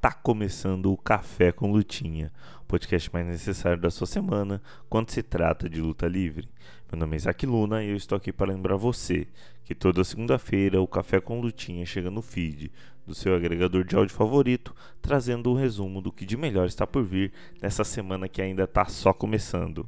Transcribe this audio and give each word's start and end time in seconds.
Tá 0.00 0.12
começando 0.12 0.90
o 0.90 0.96
Café 0.96 1.52
com 1.52 1.70
Lutinha, 1.70 2.32
o 2.62 2.64
podcast 2.64 3.12
mais 3.12 3.26
necessário 3.26 3.82
da 3.82 3.90
sua 3.90 4.06
semana 4.06 4.62
quando 4.88 5.10
se 5.10 5.22
trata 5.22 5.68
de 5.68 5.78
luta 5.78 6.08
livre. 6.08 6.48
Meu 6.90 6.98
nome 6.98 7.16
é 7.16 7.18
Isaac 7.18 7.44
Luna 7.44 7.84
e 7.84 7.90
eu 7.90 7.96
estou 7.96 8.16
aqui 8.16 8.32
para 8.32 8.50
lembrar 8.50 8.76
você 8.76 9.26
que 9.62 9.74
toda 9.74 10.02
segunda-feira 10.02 10.80
o 10.80 10.86
Café 10.86 11.20
com 11.20 11.38
Lutinha 11.42 11.84
chega 11.84 12.10
no 12.10 12.22
feed 12.22 12.72
do 13.06 13.14
seu 13.14 13.34
agregador 13.34 13.84
de 13.84 13.94
áudio 13.94 14.14
favorito, 14.14 14.74
trazendo 15.02 15.52
um 15.52 15.54
resumo 15.54 16.00
do 16.00 16.10
que 16.10 16.24
de 16.24 16.34
melhor 16.34 16.66
está 16.66 16.86
por 16.86 17.04
vir 17.04 17.30
nessa 17.60 17.84
semana 17.84 18.26
que 18.26 18.40
ainda 18.40 18.64
está 18.64 18.86
só 18.86 19.12
começando. 19.12 19.86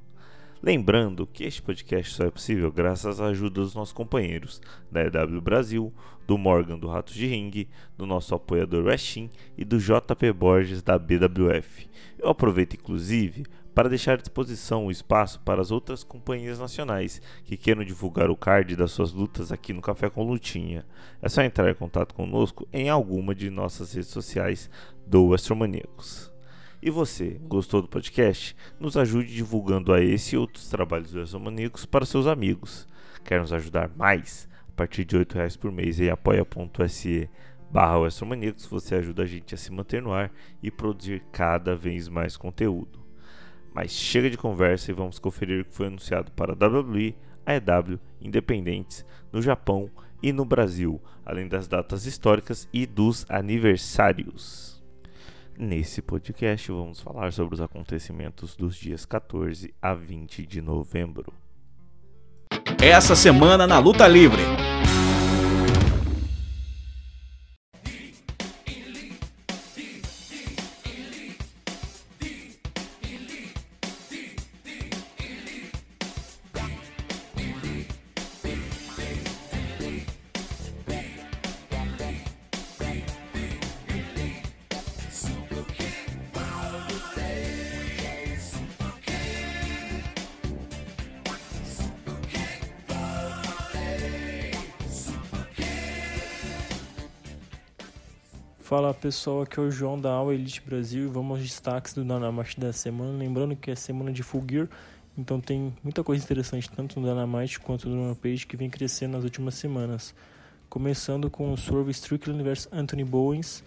Lembrando 0.65 1.27
que 1.27 1.43
este 1.43 1.61
podcast 1.61 2.15
só 2.15 2.23
é 2.23 2.31
possível 2.31 2.71
graças 2.71 3.21
à 3.21 3.27
ajuda 3.27 3.61
dos 3.61 3.75
nossos 3.75 3.93
companheiros 3.93 4.63
da 4.93 5.03
EW 5.03 5.41
Brasil, 5.41 5.93
do 6.25 6.39
Morgan 6.39 6.79
do 6.79 6.87
Ratos 6.87 7.15
de 7.15 7.27
Ring, 7.27 7.67
do 7.99 8.07
nosso 8.07 8.33
apoiador 8.33 8.85
Westin 8.85 9.29
e 9.59 9.65
do 9.65 9.81
JP 9.81 10.33
Borges 10.33 10.81
da 10.81 10.97
BWF. 10.97 11.89
Eu 12.17 12.29
aproveito 12.29 12.75
inclusive 12.75 13.45
para 13.75 13.89
deixar 13.89 14.13
à 14.13 14.17
disposição 14.23 14.87
o 14.87 14.91
espaço 14.93 15.41
para 15.41 15.61
as 15.61 15.73
outras 15.73 16.05
companhias 16.05 16.61
nacionais 16.61 17.21
que 17.45 17.57
queiram 17.57 17.83
divulgar 17.85 18.31
o 18.31 18.37
card 18.37 18.77
das 18.77 18.93
suas 18.93 19.13
lutas 19.13 19.51
aqui 19.51 19.73
no 19.73 19.83
Café 19.83 20.09
com 20.11 20.23
Lutinha. 20.23 20.87
É 21.21 21.29
só 21.29 21.43
entrar 21.43 21.69
em 21.73 21.75
contato 21.75 22.15
conosco 22.15 22.69
em 22.73 22.89
alguma 22.89 23.35
de 23.35 23.51
nossas 23.51 23.95
redes 23.95 24.11
sociais 24.11 24.71
do 25.05 25.35
Astromaníacos. 25.35 26.32
E 26.85 26.91
você, 26.91 27.41
gostou 27.45 27.81
do 27.81 27.87
podcast? 27.87 28.57
Nos 28.81 28.97
ajude 28.97 29.33
divulgando 29.33 29.93
a 29.93 30.01
esse 30.01 30.35
e 30.35 30.39
outros 30.39 30.69
trabalhos 30.69 31.13
do 31.13 31.21
Exomaníacos 31.21 31.87
para 31.87 32.05
seus 32.05 32.27
amigos. 32.27 32.89
Quer 33.25 33.39
nos 33.41 33.53
ajudar 33.53 33.89
mais? 33.97 34.49
A 34.69 34.73
partir 34.73 35.05
de 35.05 35.17
R$ 35.17 35.25
reais 35.33 35.57
por 35.57 35.71
mês 35.71 36.01
em 36.01 36.11
apoia.se 36.11 37.31
barra 37.71 37.99
você 38.69 38.97
ajuda 38.97 39.23
a 39.23 39.27
gente 39.27 39.55
a 39.55 39.59
se 39.59 39.71
manter 39.71 40.03
no 40.03 40.13
ar 40.13 40.33
e 40.61 40.73
produzir 40.73 41.23
cada 41.31 41.77
vez 41.77 42.09
mais 42.09 42.37
conteúdo. 42.37 42.99
Mas 43.73 43.93
chega 43.93 44.29
de 44.29 44.37
conversa 44.37 44.91
e 44.91 44.95
vamos 44.95 45.21
conferir 45.21 45.61
o 45.61 45.65
que 45.65 45.77
foi 45.77 45.87
anunciado 45.87 46.33
para 46.33 46.53
a 46.53 46.67
WWE, 46.67 47.15
AEW, 47.47 48.01
Independentes, 48.21 49.07
no 49.33 49.41
Japão 49.41 49.89
e 50.21 50.33
no 50.33 50.45
Brasil, 50.45 51.01
além 51.25 51.47
das 51.47 51.69
datas 51.69 52.07
históricas 52.07 52.69
e 52.73 52.87
dos 52.87 53.25
aniversários. 53.29 54.72
Nesse 55.59 56.01
podcast, 56.01 56.73
vamos 56.73 57.01
falar 57.01 57.33
sobre 57.33 57.55
os 57.55 57.61
acontecimentos 57.61 58.57
dos 58.57 58.75
dias 58.75 59.05
14 59.05 59.73
a 59.83 59.95
20 59.95 60.47
de 60.47 60.63
novembro. 60.63 61.33
Essa 62.83 63.15
semana 63.15 63.67
na 63.67 63.79
Luta 63.79 64.09
Livre. 64.09 64.43
Pessoal, 99.03 99.43
aqui 99.43 99.59
é 99.59 99.63
o 99.65 99.69
João 99.69 100.01
da 100.01 100.13
Aula 100.13 100.33
Elite 100.33 100.63
Brasil 100.65 101.07
e 101.07 101.09
vamos 101.09 101.33
aos 101.33 101.41
destaques 101.41 101.93
do 101.93 102.05
Dynamite 102.05 102.61
da 102.61 102.73
semana. 102.73 103.19
Lembrando 103.19 103.57
que 103.57 103.69
é 103.69 103.75
semana 103.75 104.13
de 104.13 104.23
Full 104.23 104.45
Gear, 104.49 104.69
então 105.19 105.41
tem 105.41 105.75
muita 105.83 106.05
coisa 106.05 106.23
interessante 106.23 106.71
tanto 106.71 107.01
no 107.01 107.09
Dynamite 107.09 107.59
quanto 107.59 107.89
no 107.89 108.11
Rampage 108.11 108.47
que 108.47 108.57
vem 108.57 108.71
crescendo 108.71 109.15
nas 109.15 109.25
últimas 109.25 109.57
semanas. 109.57 110.15
Começando 110.69 111.29
com 111.29 111.53
o 111.53 111.57
Swerve 111.57 111.91
Strickland 111.91 112.45
vs 112.45 112.69
Anthony 112.71 113.03
Bowens. 113.03 113.65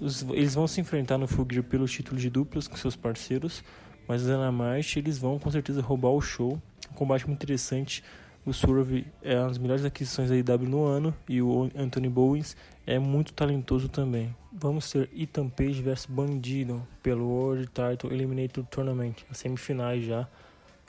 Eles 0.00 0.54
vão 0.56 0.66
se 0.66 0.80
enfrentar 0.80 1.16
no 1.16 1.28
Full 1.28 1.46
Gear 1.48 1.62
pelo 1.62 1.86
título 1.86 2.20
de 2.20 2.28
duplas 2.28 2.66
com 2.66 2.76
seus 2.76 2.96
parceiros, 2.96 3.62
mas 4.08 4.24
no 4.24 4.30
Dynamite 4.30 4.98
eles 4.98 5.16
vão 5.16 5.38
com 5.38 5.48
certeza 5.48 5.80
roubar 5.80 6.10
o 6.10 6.20
show. 6.20 6.60
Um 6.90 6.94
combate 6.94 7.24
muito 7.24 7.38
interessante 7.38 8.02
o 8.44 8.52
Swerve 8.52 9.06
é 9.22 9.38
uma 9.38 9.48
das 9.48 9.58
melhores 9.58 9.84
aquisições 9.84 10.30
da 10.30 10.36
IW 10.36 10.68
no 10.68 10.84
ano 10.84 11.14
e 11.28 11.40
o 11.40 11.70
Anthony 11.76 12.08
Bowens 12.08 12.56
é 12.86 12.98
muito 12.98 13.32
talentoso 13.32 13.88
também. 13.88 14.34
Vamos 14.52 14.90
ter 14.90 15.08
Ethan 15.16 15.48
Page 15.48 15.80
vs 15.80 16.06
Bandido 16.06 16.86
pelo 17.02 17.26
World 17.26 17.66
Title 17.68 18.12
Eliminator 18.12 18.64
Tournament, 18.64 19.14
as 19.30 19.38
semifinais 19.38 20.04
já. 20.04 20.28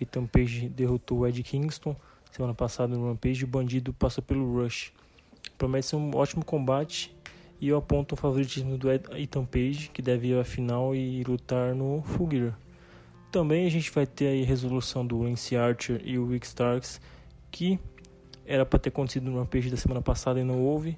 Ethan 0.02 0.25
Page 0.25 0.68
derrotou 0.68 1.19
o 1.19 1.28
Ed 1.28 1.42
Kingston 1.44 1.96
semana 2.34 2.53
passada 2.56 2.96
no 2.96 3.09
Rampage 3.09 3.42
e 3.42 3.44
o 3.44 3.47
Bandido 3.47 3.94
passou 3.94 4.24
pelo 4.24 4.59
Rush. 4.59 4.92
Promete 5.56 5.86
ser 5.86 5.97
um 5.97 6.16
ótimo 6.16 6.44
combate 6.44 7.16
e 7.62 7.68
eu 7.68 7.78
aponto 7.78 8.16
o 8.16 8.18
favoritismo 8.18 8.75
do 8.75 8.92
Ethan 8.92 9.46
Page, 9.46 9.92
que 9.94 10.02
deve 10.02 10.30
ir 10.30 10.40
à 10.40 10.44
final 10.44 10.96
e 10.96 11.24
lutar 11.24 11.75
no 11.75 12.02
Full 12.02 12.31
Gear. 12.31 12.58
Também 13.31 13.68
a 13.68 13.69
gente 13.69 13.92
vai 13.92 14.08
ter 14.08 14.44
a 14.44 14.46
resolução 14.46 15.06
do 15.06 15.22
Lance 15.22 15.56
Archer 15.56 16.02
e 16.03 16.18
o 16.18 16.28
Rick 16.28 16.47
Starks 16.47 17.00
que 17.53 17.80
era 18.46 18.66
para 18.66 18.80
ter 18.80 18.90
acontecido 18.90 19.30
no 19.30 19.38
Rampage 19.38 19.69
da 19.69 19.78
semana 19.78 20.02
passada 20.02 20.40
e 20.40 20.44
não 20.44 20.59
houve. 20.59 20.97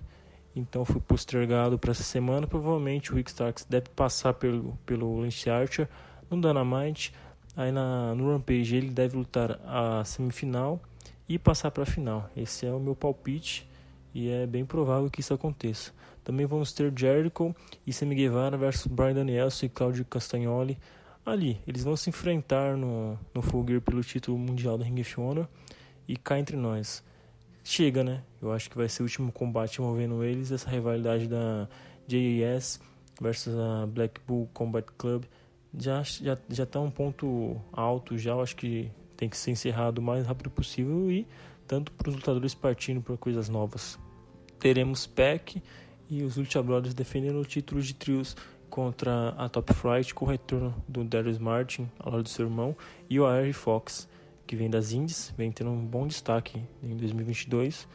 Então 0.56 0.86
foi 0.86 1.02
postergado 1.02 1.78
para 1.78 1.92
essa 1.92 2.02
semana. 2.02 2.48
Provavelmente 2.48 3.12
o 3.12 3.16
Rick 3.16 3.30
Starks 3.30 3.66
deve 3.70 3.90
passar 3.90 4.34
pelo, 4.34 4.80
pelo 4.86 5.20
Lance 5.20 5.50
Archer 5.50 5.88
no 6.32 6.40
Dynamite. 6.40 7.14
Aí 7.58 7.72
na, 7.72 8.16
no 8.16 8.32
Rampage 8.32 8.78
ele 8.78 8.90
deve 8.90 9.18
lutar 9.18 9.60
a 9.66 10.04
semifinal 10.06 10.82
e 11.28 11.38
passar 11.38 11.72
para 11.72 11.84
a 11.84 11.86
final. 11.86 12.30
Esse 12.36 12.66
é 12.66 12.72
o 12.72 12.80
meu 12.80 12.96
palpite 12.96 13.70
e 14.14 14.30
é 14.30 14.48
bem 14.48 14.66
provável 14.66 15.10
que 15.10 15.20
isso 15.20 15.34
aconteça. 15.34 15.92
Também 16.24 16.46
vamos 16.46 16.72
ter 16.72 16.92
Jericho 16.98 17.54
e 17.86 17.92
Sammy 17.92 18.16
Guevara 18.16 18.58
versus 18.58 18.88
Brian 18.88 19.14
Danielson 19.14 19.66
e 19.66 19.70
Claudio 19.70 20.06
Castagnoli. 20.06 20.78
Ali, 21.26 21.60
eles 21.68 21.84
vão 21.84 21.98
se 21.98 22.10
enfrentar 22.10 22.78
no, 22.78 23.20
no 23.34 23.42
Full 23.42 23.66
Gear 23.68 23.82
pelo 23.82 24.02
título 24.02 24.38
mundial 24.38 24.78
da 24.78 24.86
Ring 24.86 25.02
of 25.02 25.20
Honor. 25.20 25.48
E 26.08 26.16
cá 26.16 26.40
entre 26.40 26.56
nós, 26.56 27.04
chega, 27.64 28.04
né? 28.04 28.24
Eu 28.42 28.52
acho 28.52 28.70
que 28.70 28.78
vai 28.78 28.88
ser 28.88 29.02
o 29.02 29.06
último 29.06 29.32
combate 29.32 29.82
envolvendo 29.82 30.24
eles, 30.24 30.52
essa 30.52 30.70
rivalidade 30.70 31.28
da 31.28 31.68
JAS 32.08 32.80
versus 33.20 33.56
a 33.58 33.88
Black 33.88 34.22
Bull 34.28 34.50
Combat 34.54 34.86
Club. 34.98 35.24
Já, 35.78 36.04
já, 36.04 36.38
já 36.50 36.66
tá 36.66 36.80
um 36.80 36.92
ponto 36.92 37.60
alto, 37.74 38.18
já 38.18 38.32
eu 38.32 38.42
acho 38.42 38.56
que 38.56 38.92
tem 39.18 39.28
que 39.28 39.38
ser 39.38 39.52
encerrado 39.52 40.00
o 40.00 40.02
mais 40.02 40.26
rápido 40.26 40.50
possível 40.50 41.12
e 41.12 41.28
tanto 41.68 41.92
para 41.92 42.10
os 42.10 42.16
lutadores 42.16 42.54
partindo 42.54 43.02
para 43.02 43.18
coisas 43.18 43.50
novas. 43.50 43.98
Teremos 44.60 45.08
PEC 45.08 45.62
e 46.10 46.24
os 46.24 46.38
Lucha 46.38 46.62
Brothers 46.62 46.94
defendendo 46.94 47.40
o 47.40 47.46
título 47.46 47.82
de 47.82 47.94
trios 47.94 48.36
contra 48.70 49.30
a 49.30 49.50
Top 49.50 49.74
Flight 49.74 50.14
com 50.14 50.26
o 50.26 50.28
retorno 50.28 50.74
do 50.88 51.04
Darius 51.04 51.40
Martin 51.40 51.90
ao 52.00 52.12
lado 52.12 52.24
do 52.24 52.30
seu 52.30 52.46
irmão 52.46 52.76
e 53.10 53.20
o 53.20 53.26
Air 53.26 53.54
Fox 53.54 54.08
que 54.46 54.56
vem 54.56 54.70
das 54.70 54.92
Indies, 54.92 55.34
vem 55.38 55.52
tendo 55.52 55.72
um 55.72 55.86
bom 55.86 56.08
destaque 56.08 56.62
em 56.84 56.96
2022 56.96 57.88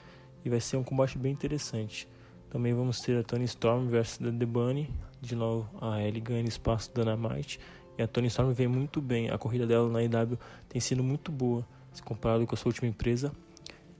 e 0.45 0.51
vai 0.51 0.61
ser 0.61 0.77
um 0.77 0.83
combate 0.83 1.17
bem 1.17 1.33
interessante. 1.33 2.09
Também 2.49 2.75
vamos 2.75 3.01
ter 3.01 3.17
a 3.19 3.23
Tony 3.23 3.45
Storm 3.45 3.87
versus 3.89 4.19
The 4.19 4.47
Bunny, 4.47 4.91
de 5.21 5.37
novo 5.37 5.69
a 5.81 6.03
Ellie 6.03 6.21
ganha 6.21 6.43
espaço 6.43 6.93
da 6.95 7.03
Dynamite 7.03 7.61
e 7.97 8.03
a 8.03 8.09
Tony 8.09 8.27
Storm 8.27 8.53
vem 8.53 8.67
muito 8.67 9.01
bem, 9.01 9.31
a 9.31 9.39
corrida 9.39 9.67
dela 9.67 9.89
na 9.89 10.03
IW 10.03 10.39
tem 10.69 10.81
sido 10.81 11.05
muito 11.05 11.31
boa, 11.31 11.67
se 11.93 12.03
comparado 12.03 12.47
com 12.47 12.55
a 12.55 12.59
sua 12.59 12.71
última 12.71 12.89
empresa 12.89 13.33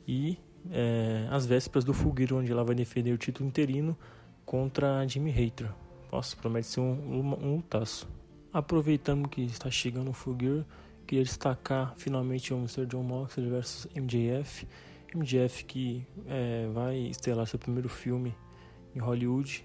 e 0.07 0.39
é, 0.71 1.29
as 1.31 1.47
vésperas 1.47 1.85
do 1.85 1.95
Fulgueiro, 1.95 2.37
onde 2.37 2.51
ela 2.51 2.65
vai 2.65 2.75
defender 2.75 3.13
o 3.13 3.19
título 3.19 3.49
interino 3.49 3.97
contra 4.45 4.99
a 4.99 5.07
Jimmy 5.07 5.31
Hater. 5.31 5.71
Nossa, 6.11 6.37
promete 6.37 6.67
ser 6.67 6.81
um, 6.81 6.93
um, 6.93 7.47
um 7.47 7.57
lutaço. 7.57 8.09
Aproveitando 8.53 9.29
que 9.29 9.43
está 9.43 9.71
chegando 9.71 10.11
o 10.11 10.13
Fulgueiro, 10.13 10.67
queria 11.11 11.25
destacar 11.25 11.93
finalmente 11.97 12.55
o 12.55 12.57
Mr. 12.57 12.87
John 12.87 13.03
Moxley 13.03 13.51
versus 13.51 13.89
MJF. 13.97 14.65
MJF 15.13 15.65
que 15.65 16.07
é, 16.29 16.69
vai 16.73 16.99
estelar 16.99 17.49
seu 17.49 17.59
primeiro 17.59 17.89
filme 17.89 18.33
em 18.95 19.01
Hollywood 19.01 19.65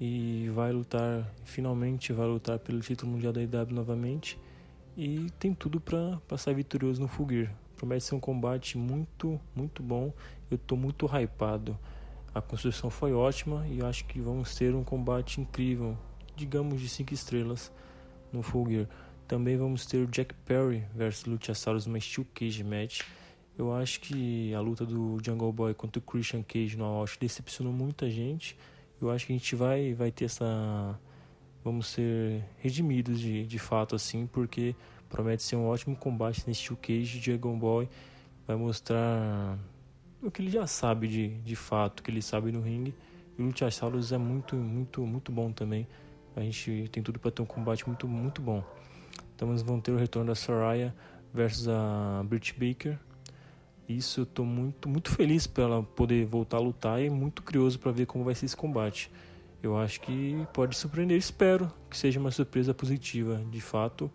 e 0.00 0.48
vai 0.54 0.70
lutar, 0.70 1.28
finalmente 1.44 2.12
vai 2.12 2.28
lutar 2.28 2.60
pelo 2.60 2.78
título 2.78 3.10
mundial 3.10 3.32
da 3.32 3.42
IW 3.42 3.74
novamente. 3.74 4.38
e 4.96 5.32
tem 5.36 5.52
tudo 5.52 5.80
para 5.80 6.38
sair 6.38 6.54
vitorioso 6.54 7.00
no 7.00 7.08
Full 7.08 7.28
Gear. 7.28 7.52
Promete 7.76 8.04
ser 8.04 8.14
um 8.14 8.20
combate 8.20 8.78
muito, 8.78 9.40
muito 9.56 9.82
bom. 9.82 10.12
Eu 10.48 10.54
estou 10.54 10.78
muito 10.78 11.06
hypado. 11.06 11.76
A 12.32 12.40
construção 12.40 12.88
foi 12.88 13.12
ótima 13.12 13.66
e 13.66 13.82
acho 13.82 14.04
que 14.04 14.20
vamos 14.20 14.54
ter 14.54 14.76
um 14.76 14.84
combate 14.84 15.40
incrível, 15.40 15.98
digamos 16.36 16.80
de 16.80 16.88
5 16.88 17.12
estrelas 17.12 17.72
no 18.32 18.44
Full 18.44 18.68
Gear. 18.70 18.88
Também 19.26 19.56
vamos 19.56 19.86
ter 19.86 19.98
o 19.98 20.06
Jack 20.06 20.34
Perry 20.44 20.84
versus 20.94 21.24
Luchasaurus 21.24 21.86
numa 21.86 22.00
Steel 22.00 22.26
Cage 22.34 22.62
match. 22.62 23.02
Eu 23.56 23.74
acho 23.74 24.00
que 24.00 24.54
a 24.54 24.60
luta 24.60 24.84
do 24.84 25.18
Jungle 25.24 25.52
Boy 25.52 25.74
contra 25.74 25.98
o 25.98 26.02
Christian 26.02 26.42
Cage 26.42 26.76
no 26.76 26.84
All 26.84 27.06
decepcionou 27.20 27.72
muita 27.72 28.10
gente. 28.10 28.56
Eu 29.00 29.10
acho 29.10 29.26
que 29.26 29.32
a 29.32 29.36
gente 29.36 29.54
vai, 29.54 29.94
vai 29.94 30.10
ter 30.10 30.26
essa. 30.26 30.98
Vamos 31.64 31.88
ser 31.88 32.44
redimidos 32.58 33.20
de, 33.20 33.46
de 33.46 33.58
fato, 33.58 33.94
assim, 33.94 34.26
porque 34.26 34.74
promete 35.08 35.42
ser 35.42 35.56
um 35.56 35.66
ótimo 35.66 35.94
combate 35.94 36.42
nesse 36.46 36.62
Steel 36.62 36.78
Cage. 36.80 37.20
Jungle 37.20 37.56
Boy 37.56 37.88
vai 38.46 38.56
mostrar 38.56 39.58
o 40.22 40.30
que 40.30 40.40
ele 40.40 40.50
já 40.50 40.66
sabe 40.66 41.08
de, 41.08 41.28
de 41.40 41.56
fato, 41.56 42.02
que 42.02 42.10
ele 42.10 42.22
sabe 42.22 42.50
no 42.52 42.60
ringue. 42.60 42.94
E 43.38 43.42
o 43.42 43.46
Luchasaurus 43.46 44.12
é 44.12 44.18
muito, 44.18 44.56
muito, 44.56 45.06
muito 45.06 45.30
bom 45.30 45.52
também. 45.52 45.86
A 46.34 46.40
gente 46.40 46.88
tem 46.90 47.02
tudo 47.02 47.18
para 47.18 47.30
ter 47.30 47.42
um 47.42 47.46
combate 47.46 47.86
muito, 47.86 48.08
muito 48.08 48.40
bom. 48.40 48.64
Então, 49.42 49.48
vamos 49.48 49.62
vão 49.62 49.80
ter 49.80 49.90
o 49.90 49.96
retorno 49.96 50.28
da 50.28 50.36
Soraya 50.36 50.94
versus 51.34 51.66
a 51.66 52.22
Britt 52.24 52.52
Baker 52.52 52.96
isso 53.88 54.20
eu 54.20 54.26
tô 54.26 54.44
muito, 54.44 54.88
muito 54.88 55.10
feliz 55.10 55.48
para 55.48 55.64
ela 55.64 55.82
poder 55.82 56.24
voltar 56.24 56.58
a 56.58 56.60
lutar 56.60 57.02
e 57.02 57.10
muito 57.10 57.42
curioso 57.42 57.76
para 57.76 57.90
ver 57.90 58.06
como 58.06 58.22
vai 58.22 58.36
ser 58.36 58.46
esse 58.46 58.56
combate. 58.56 59.10
Eu 59.60 59.76
acho 59.76 60.00
que 60.00 60.46
pode 60.52 60.76
surpreender, 60.76 61.18
espero 61.18 61.70
que 61.90 61.98
seja 61.98 62.20
uma 62.20 62.30
surpresa 62.30 62.72
positiva. 62.72 63.42
De 63.50 63.60
fato, 63.60 64.08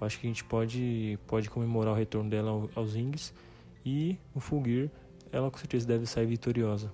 eu 0.00 0.06
acho 0.06 0.20
que 0.20 0.28
a 0.28 0.30
gente 0.30 0.44
pode, 0.44 1.18
pode 1.26 1.50
comemorar 1.50 1.92
o 1.92 1.96
retorno 1.96 2.30
dela 2.30 2.70
aos 2.76 2.94
rings 2.94 3.34
e 3.84 4.16
no 4.32 4.40
Full 4.40 4.64
Gear 4.64 4.88
ela 5.32 5.50
com 5.50 5.58
certeza 5.58 5.88
deve 5.88 6.06
sair 6.06 6.26
vitoriosa. 6.26 6.92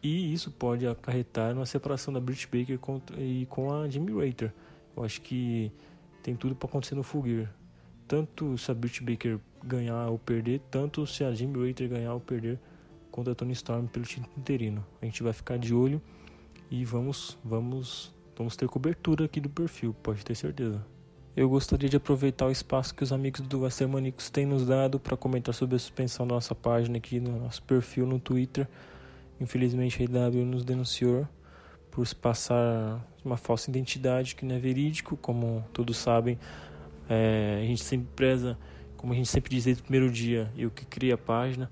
E 0.00 0.32
isso 0.32 0.50
pode 0.52 0.86
acarretar 0.86 1.54
na 1.56 1.66
separação 1.66 2.14
da 2.14 2.20
Britt 2.20 2.46
Baker 2.46 2.78
e 3.18 3.46
com 3.50 3.72
a 3.72 3.88
Jimmy 3.88 4.12
Rater. 4.12 4.52
Eu 4.96 5.02
acho 5.02 5.20
que 5.20 5.72
tem 6.24 6.34
tudo 6.34 6.56
para 6.56 6.66
acontecer 6.66 6.94
no 6.94 7.02
Full 7.02 7.26
Gear. 7.26 7.54
Tanto 8.08 8.56
se 8.56 8.70
a 8.70 8.74
Britt 8.74 9.04
Baker 9.04 9.38
ganhar 9.62 10.08
ou 10.08 10.18
perder, 10.18 10.60
tanto 10.70 11.06
se 11.06 11.22
a 11.22 11.32
Jimmy 11.34 11.68
Rater 11.68 11.86
ganhar 11.86 12.14
ou 12.14 12.20
perder 12.20 12.58
contra 13.10 13.32
a 13.32 13.36
Tony 13.36 13.52
Storm 13.52 13.86
pelo 13.86 14.06
título 14.06 14.32
interino. 14.36 14.84
A 15.02 15.04
gente 15.04 15.22
vai 15.22 15.34
ficar 15.34 15.58
de 15.58 15.74
olho 15.74 16.00
e 16.70 16.82
vamos, 16.82 17.38
vamos, 17.44 18.12
vamos 18.36 18.56
ter 18.56 18.66
cobertura 18.68 19.26
aqui 19.26 19.38
do 19.38 19.50
perfil, 19.50 19.94
pode 20.02 20.24
ter 20.24 20.34
certeza. 20.34 20.84
Eu 21.36 21.48
gostaria 21.48 21.90
de 21.90 21.96
aproveitar 21.98 22.46
o 22.46 22.50
espaço 22.50 22.94
que 22.94 23.02
os 23.02 23.12
amigos 23.12 23.42
do 23.42 23.60
Manicos 23.88 24.30
têm 24.30 24.46
nos 24.46 24.64
dado 24.64 24.98
para 24.98 25.16
comentar 25.18 25.54
sobre 25.54 25.76
a 25.76 25.78
suspensão 25.78 26.26
da 26.26 26.36
nossa 26.36 26.54
página 26.54 26.96
aqui 26.96 27.20
no 27.20 27.38
nosso 27.38 27.62
perfil 27.64 28.06
no 28.06 28.18
Twitter. 28.18 28.66
Infelizmente 29.38 30.00
a 30.00 30.04
IW 30.04 30.46
nos 30.46 30.64
denunciou 30.64 31.28
por 31.94 32.06
se 32.06 32.14
passar 32.14 33.00
uma 33.24 33.36
falsa 33.36 33.70
identidade 33.70 34.34
que 34.34 34.44
não 34.44 34.56
é 34.56 34.58
verídico, 34.58 35.16
como 35.16 35.64
todos 35.72 35.96
sabem. 35.96 36.38
É, 37.08 37.60
a 37.62 37.66
gente 37.66 37.84
sempre 37.84 38.08
preza 38.16 38.58
como 39.04 39.12
a 39.12 39.16
gente 39.16 39.28
sempre 39.28 39.50
diz 39.50 39.64
desde 39.64 39.82
o 39.82 39.84
primeiro 39.84 40.10
dia, 40.10 40.50
e 40.56 40.64
o 40.64 40.70
que 40.70 40.86
cria 40.86 41.12
a 41.12 41.18
página, 41.18 41.70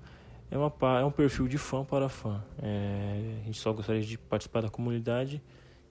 é, 0.51 0.55
uma, 0.55 0.71
é 0.99 1.03
um 1.03 1.09
perfil 1.09 1.47
de 1.47 1.57
fã 1.57 1.83
para 1.83 2.07
fã. 2.07 2.43
É, 2.61 3.39
a 3.41 3.45
gente 3.45 3.59
só 3.59 3.73
gostaria 3.73 4.03
de 4.03 4.19
participar 4.19 4.61
da 4.61 4.69
comunidade, 4.69 5.41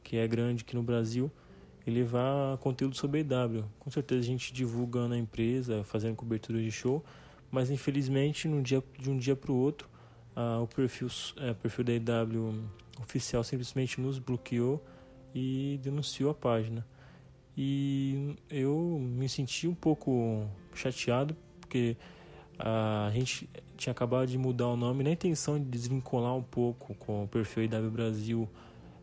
que 0.05 0.17
é 0.17 0.29
grande 0.29 0.63
aqui 0.63 0.77
no 0.77 0.85
Brasil, 0.85 1.29
e 1.85 1.91
levar 1.91 2.59
conteúdo 2.59 2.97
sobre 2.97 3.19
a 3.19 3.45
EW. 3.45 3.65
Com 3.81 3.91
certeza 3.91 4.21
a 4.21 4.25
gente 4.25 4.53
divulgando 4.53 5.15
a 5.15 5.19
empresa, 5.19 5.83
fazendo 5.83 6.15
cobertura 6.15 6.63
de 6.63 6.71
show, 6.71 7.05
mas 7.51 7.71
infelizmente 7.71 8.47
num 8.47 8.63
dia, 8.63 8.81
de 8.97 9.11
um 9.11 9.19
dia 9.19 9.35
para 9.35 9.51
o 9.51 9.57
outro, 9.57 9.89
o 10.63 10.67
perfil, 10.69 11.09
é, 11.39 11.53
perfil 11.55 11.85
da 11.85 11.93
EW 11.93 12.55
oficial 13.01 13.43
simplesmente 13.45 14.01
nos 14.01 14.19
bloqueou 14.19 14.83
e 15.35 15.79
denunciou 15.83 16.31
a 16.31 16.35
página. 16.35 16.87
E 17.57 18.37
eu 18.51 18.99
me 19.01 19.29
senti 19.29 19.69
um 19.69 19.75
pouco 19.75 20.47
chateado, 20.75 21.37
porque 21.61 21.97
a 22.59 23.11
gente 23.13 23.49
tinha 23.77 23.93
acabado 23.93 24.27
de 24.29 24.39
mudar 24.39 24.69
o 24.69 24.77
nome 24.77 25.03
na 25.03 25.11
intenção 25.11 25.59
de 25.59 25.65
desvincular 25.65 26.35
um 26.35 26.43
pouco 26.43 26.95
com 26.95 27.25
o 27.25 27.29
perfil 27.29 27.65
IW 27.65 27.91
Brasil 27.91 28.49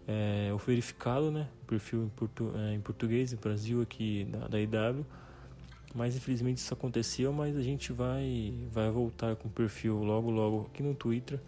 é, 0.09 0.51
o 0.51 0.57
verificado, 0.57 1.29
né? 1.29 1.47
O 1.61 1.65
perfil 1.67 2.05
em, 2.05 2.09
portu, 2.09 2.51
é, 2.55 2.73
em 2.73 2.81
português, 2.81 3.31
em 3.31 3.35
Brasil 3.35 3.81
aqui 3.81 4.25
da, 4.25 4.47
da 4.47 4.59
IW. 4.59 5.05
Mas 5.93 6.15
infelizmente 6.15 6.57
isso 6.57 6.73
aconteceu, 6.73 7.31
mas 7.31 7.55
a 7.55 7.61
gente 7.61 7.93
vai, 7.93 8.53
vai 8.71 8.89
voltar 8.89 9.35
com 9.35 9.47
o 9.47 9.51
perfil 9.51 10.03
logo 10.03 10.31
logo 10.31 10.67
aqui 10.71 10.81
no 10.81 10.95
Twitter. 10.95 11.39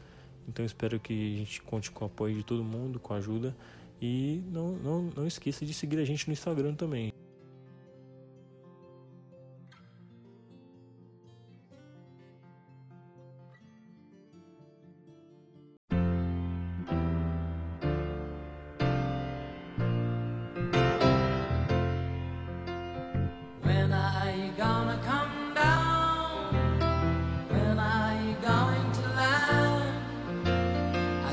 Então 0.48 0.66
espero 0.66 1.00
que 1.00 1.36
a 1.36 1.38
gente 1.40 1.62
conte 1.62 1.92
com 1.92 2.06
o 2.06 2.08
apoio 2.08 2.36
de 2.36 2.44
todo 2.44 2.64
mundo, 2.64 3.00
com 3.00 3.14
a 3.14 3.18
ajuda. 3.18 3.56
E 4.02 4.42
não, 4.52 4.72
não, 4.74 5.02
não 5.16 5.28
esqueça 5.28 5.66
de 5.66 5.74
seguir 5.74 6.00
a 6.00 6.06
gente 6.06 6.28
no 6.28 6.34
Instagram 6.34 6.74
também. 6.74 7.14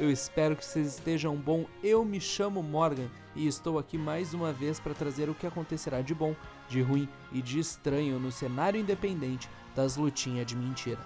Eu 0.00 0.10
espero 0.10 0.56
que 0.56 0.64
vocês 0.64 0.94
estejam 0.94 1.36
bom. 1.36 1.66
Eu 1.84 2.06
me 2.06 2.18
chamo 2.18 2.62
Morgan 2.62 3.10
e 3.36 3.46
estou 3.46 3.78
aqui 3.78 3.98
mais 3.98 4.32
uma 4.32 4.50
vez 4.50 4.80
para 4.80 4.94
trazer 4.94 5.28
o 5.28 5.34
que 5.34 5.46
acontecerá 5.46 6.00
de 6.00 6.14
bom, 6.14 6.34
de 6.70 6.80
ruim 6.80 7.06
e 7.30 7.42
de 7.42 7.58
estranho 7.58 8.18
no 8.18 8.32
cenário 8.32 8.80
independente 8.80 9.46
das 9.76 9.98
lutinhas 9.98 10.46
de 10.46 10.56
mentira. 10.56 11.00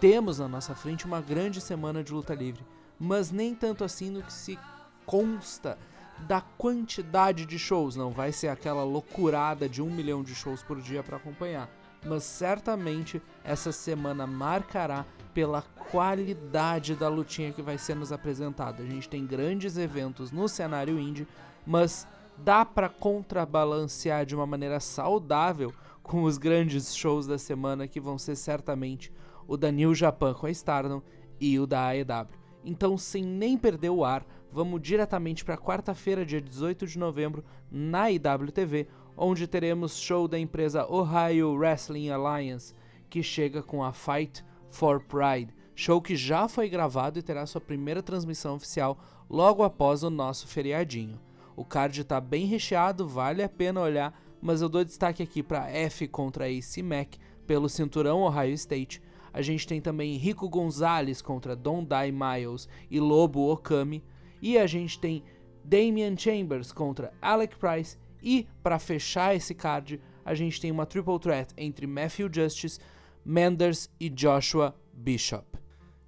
Temos 0.00 0.40
na 0.40 0.48
nossa 0.48 0.74
frente 0.74 1.06
uma 1.06 1.20
grande 1.20 1.60
semana 1.60 2.02
de 2.02 2.12
luta 2.12 2.34
livre, 2.34 2.64
mas 2.98 3.30
nem 3.30 3.54
tanto 3.54 3.84
assim 3.84 4.10
no 4.10 4.24
que 4.24 4.32
se 4.32 4.58
consta 5.06 5.78
da 6.26 6.40
quantidade 6.40 7.46
de 7.46 7.60
shows. 7.60 7.94
Não 7.94 8.10
vai 8.10 8.32
ser 8.32 8.48
aquela 8.48 8.82
loucurada 8.82 9.68
de 9.68 9.80
um 9.80 9.88
milhão 9.88 10.20
de 10.20 10.34
shows 10.34 10.64
por 10.64 10.80
dia 10.80 11.04
para 11.04 11.16
acompanhar. 11.16 11.70
Mas 12.04 12.24
certamente 12.24 13.22
essa 13.44 13.70
semana 13.70 14.26
marcará 14.26 15.04
pela 15.32 15.62
qualidade 15.62 16.94
da 16.94 17.08
lutinha 17.08 17.52
que 17.52 17.62
vai 17.62 17.78
ser 17.78 17.94
nos 17.94 18.12
apresentada. 18.12 18.82
A 18.82 18.86
gente 18.86 19.08
tem 19.08 19.26
grandes 19.26 19.76
eventos 19.76 20.30
no 20.30 20.48
cenário 20.48 20.98
indie, 20.98 21.26
mas 21.66 22.06
dá 22.36 22.64
para 22.64 22.88
contrabalancear 22.88 24.26
de 24.26 24.34
uma 24.34 24.46
maneira 24.46 24.80
saudável 24.80 25.72
com 26.02 26.24
os 26.24 26.36
grandes 26.36 26.94
shows 26.94 27.26
da 27.26 27.38
semana 27.38 27.86
que 27.86 28.00
vão 28.00 28.18
ser 28.18 28.36
certamente 28.36 29.12
o 29.46 29.56
da 29.56 29.70
New 29.70 29.94
Japan 29.94 30.34
com 30.34 30.46
a 30.46 30.50
Stardom 30.50 31.02
e 31.40 31.58
o 31.58 31.66
da 31.66 31.88
AEW. 31.88 32.28
Então, 32.64 32.96
sem 32.96 33.24
nem 33.24 33.56
perder 33.56 33.90
o 33.90 34.04
ar, 34.04 34.24
vamos 34.50 34.80
diretamente 34.80 35.44
para 35.44 35.56
quarta-feira, 35.56 36.24
dia 36.24 36.40
18 36.40 36.86
de 36.86 36.98
novembro, 36.98 37.44
na 37.70 38.10
IWTV, 38.10 38.86
onde 39.16 39.46
teremos 39.46 39.96
show 39.96 40.26
da 40.26 40.38
empresa 40.38 40.86
Ohio 40.90 41.52
Wrestling 41.54 42.10
Alliance, 42.10 42.74
que 43.08 43.22
chega 43.22 43.62
com 43.62 43.82
a 43.82 43.92
Fight 43.92 44.44
for 44.70 45.00
Pride, 45.00 45.54
show 45.74 46.00
que 46.00 46.16
já 46.16 46.48
foi 46.48 46.68
gravado 46.68 47.18
e 47.18 47.22
terá 47.22 47.44
sua 47.46 47.60
primeira 47.60 48.02
transmissão 48.02 48.56
oficial 48.56 48.98
logo 49.28 49.62
após 49.62 50.02
o 50.02 50.10
nosso 50.10 50.46
feriadinho. 50.46 51.20
O 51.54 51.64
card 51.64 52.00
está 52.00 52.20
bem 52.20 52.46
recheado, 52.46 53.06
vale 53.06 53.42
a 53.42 53.48
pena 53.48 53.80
olhar, 53.80 54.18
mas 54.40 54.62
eu 54.62 54.68
dou 54.68 54.84
destaque 54.84 55.22
aqui 55.22 55.42
para 55.42 55.70
F 55.70 56.08
contra 56.08 56.46
AC 56.46 56.82
Mac 56.82 57.14
pelo 57.46 57.68
cinturão 57.68 58.22
Ohio 58.22 58.54
State 58.54 59.02
a 59.32 59.40
gente 59.40 59.66
tem 59.66 59.80
também 59.80 60.16
Rico 60.16 60.48
Gonzalez 60.48 61.22
contra 61.22 61.56
Don 61.56 61.82
Die 61.84 62.12
Miles 62.12 62.68
e 62.90 63.00
Lobo 63.00 63.50
Okami. 63.50 64.04
E 64.42 64.58
a 64.58 64.66
gente 64.66 64.98
tem 64.98 65.24
Damian 65.64 66.16
Chambers 66.16 66.70
contra 66.70 67.12
Alec 67.22 67.56
Price. 67.56 67.96
E 68.22 68.46
para 68.62 68.78
fechar 68.78 69.34
esse 69.34 69.54
card, 69.54 70.00
a 70.24 70.34
gente 70.34 70.60
tem 70.60 70.70
uma 70.70 70.86
triple 70.86 71.18
threat 71.18 71.52
entre 71.56 71.86
Matthew 71.86 72.30
Justice, 72.32 72.78
Manders 73.24 73.90
e 73.98 74.08
Joshua 74.08 74.74
Bishop. 74.92 75.58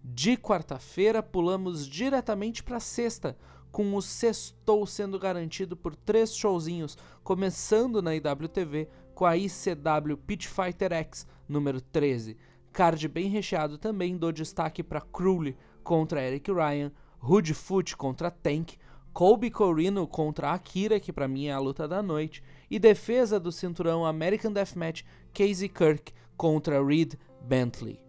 De 0.03 0.37
quarta-feira, 0.37 1.23
pulamos 1.23 1.87
diretamente 1.89 2.63
para 2.63 2.79
sexta, 2.79 3.37
com 3.73 3.95
o 3.95 4.03
sextou 4.03 4.87
sendo 4.87 5.19
garantido 5.19 5.77
por 5.77 5.97
três 5.97 6.37
showzinhos, 6.37 6.97
começando 7.25 8.01
na 8.01 8.15
IWTV 8.15 8.89
com 9.15 9.25
a 9.25 9.37
ICW 9.37 10.17
Pit 10.25 10.47
Fighter 10.47 10.93
X 10.93 11.27
número 11.49 11.81
13. 11.81 12.37
Card 12.73 13.09
bem 13.09 13.29
recheado 13.29 13.79
também, 13.79 14.17
dou 14.17 14.31
destaque 14.31 14.83
para 14.83 15.01
Crowley 15.01 15.57
contra 15.83 16.23
Eric 16.23 16.53
Ryan, 16.53 16.93
Hoodfoot 17.21 17.97
contra 17.97 18.31
Tank, 18.31 18.75
Colby 19.15 19.49
Corino 19.49 20.09
contra 20.09 20.51
Akira, 20.53 20.99
que 20.99 21.13
para 21.13 21.29
mim 21.29 21.47
é 21.47 21.53
a 21.53 21.59
luta 21.61 21.87
da 21.87 22.03
noite, 22.03 22.43
e 22.69 22.81
defesa 22.81 23.39
do 23.39 23.53
cinturão 23.53 24.05
American 24.05 24.53
Deathmatch 24.53 25.05
Casey 25.33 25.69
Kirk 25.69 26.13
contra 26.37 26.85
Reed 26.85 27.15
Bentley. 27.41 28.05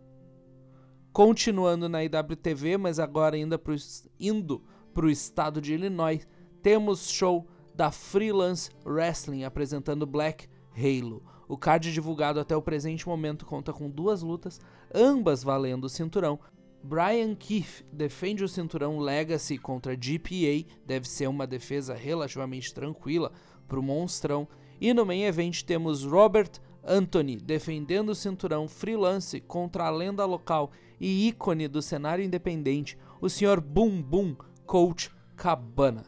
Continuando 1.14 1.88
na 1.88 2.04
IWTV, 2.04 2.78
mas 2.80 2.98
agora 2.98 3.36
ainda 3.36 3.60
pro, 3.60 3.76
indo 4.20 4.64
para 4.96 5.06
o 5.06 5.10
estado 5.10 5.62
de 5.62 5.76
Illinois, 5.76 6.28
temos 6.64 7.08
show 7.12 7.48
da 7.76 7.92
Freelance 7.92 8.72
Wrestling 8.84 9.44
apresentando 9.44 10.08
Black 10.08 10.50
Halo. 10.76 11.24
O 11.48 11.56
card 11.56 11.94
divulgado 11.94 12.40
até 12.40 12.56
o 12.56 12.64
presente 12.64 13.08
momento 13.08 13.46
conta 13.46 13.72
com 13.72 13.88
duas 13.92 14.24
lutas, 14.24 14.60
ambas 14.92 15.44
valendo 15.44 15.84
o 15.84 15.90
cinturão. 15.90 16.40
Brian 16.88 17.34
Keith 17.34 17.84
defende 17.92 18.44
o 18.44 18.48
cinturão 18.48 19.00
Legacy 19.00 19.58
contra 19.58 19.96
GPA, 19.96 20.64
deve 20.86 21.10
ser 21.10 21.28
uma 21.28 21.48
defesa 21.48 21.96
relativamente 21.96 22.72
tranquila 22.72 23.32
para 23.68 23.80
o 23.80 23.84
monstrão. 23.84 24.48
E 24.80 24.94
no 24.94 25.04
main 25.04 25.24
event 25.24 25.64
temos 25.64 26.04
Robert 26.04 26.52
Anthony 26.84 27.38
defendendo 27.38 28.10
o 28.10 28.16
cinturão 28.16 28.68
Freelance 28.68 29.42
contra 29.42 29.86
a 29.86 29.90
lenda 29.90 30.26
local 30.26 30.72
e 31.02 31.28
ícone 31.28 31.68
do 31.68 31.82
cenário 31.82 32.24
independente, 32.24 32.96
o 33.20 33.28
Sr. 33.28 33.60
Boom 33.60 34.00
Boom 34.04 34.36
Coach 34.68 35.10
Cabana. 35.36 36.06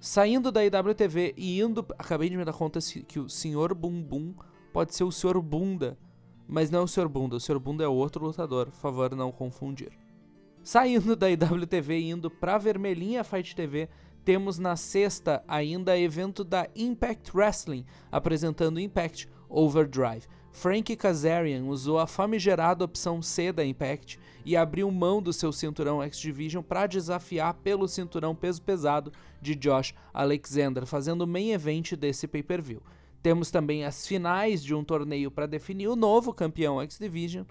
Saindo 0.00 0.50
da 0.50 0.64
IWTV 0.64 1.32
e 1.36 1.60
indo. 1.60 1.86
Acabei 1.96 2.28
de 2.28 2.36
me 2.36 2.44
dar 2.44 2.52
conta 2.52 2.80
que 3.06 3.20
o 3.20 3.28
Sr. 3.28 3.72
Bumbum 3.72 4.34
pode 4.72 4.96
ser 4.96 5.04
o 5.04 5.12
Sr. 5.12 5.40
Bunda. 5.40 5.96
Mas 6.46 6.70
não 6.70 6.80
é 6.80 6.82
o 6.82 6.88
Sr. 6.88 7.08
Bunda, 7.08 7.36
o 7.36 7.40
Sr. 7.40 7.58
Bunda 7.58 7.84
é 7.84 7.88
outro 7.88 8.24
lutador, 8.24 8.70
favor 8.70 9.14
não 9.14 9.32
confundir. 9.32 9.92
Saindo 10.62 11.16
da 11.16 11.30
IWTV 11.30 11.98
e 11.98 12.10
indo 12.10 12.30
pra 12.30 12.58
Vermelhinha 12.58 13.24
Fight 13.24 13.56
TV, 13.56 13.88
temos 14.24 14.58
na 14.58 14.76
sexta 14.76 15.42
ainda 15.48 15.98
evento 15.98 16.44
da 16.44 16.68
Impact 16.76 17.36
Wrestling, 17.36 17.84
apresentando 18.10 18.78
Impact 18.78 19.28
Overdrive. 19.48 20.26
Frank 20.52 20.94
Kazarian 20.96 21.64
usou 21.64 21.98
a 21.98 22.06
famigerada 22.06 22.84
opção 22.84 23.22
C 23.22 23.50
da 23.50 23.64
Impact 23.64 24.20
e 24.44 24.56
abriu 24.56 24.90
mão 24.90 25.22
do 25.22 25.32
seu 25.32 25.50
cinturão 25.50 26.02
X-Division 26.02 26.62
para 26.62 26.86
desafiar 26.86 27.54
pelo 27.54 27.88
cinturão 27.88 28.34
peso 28.34 28.60
pesado 28.60 29.12
de 29.40 29.54
Josh 29.56 29.94
Alexander, 30.12 30.84
fazendo 30.86 31.22
o 31.22 31.26
main 31.26 31.52
event 31.52 31.94
desse 31.94 32.28
pay-per-view. 32.28 32.82
Temos 33.22 33.50
também 33.50 33.84
as 33.84 34.06
finais 34.06 34.62
de 34.62 34.74
um 34.74 34.82
torneio 34.82 35.30
para 35.30 35.46
definir 35.46 35.88
o 35.88 35.96
novo 35.96 36.32
campeão 36.32 36.80
X-Division, 36.82 37.44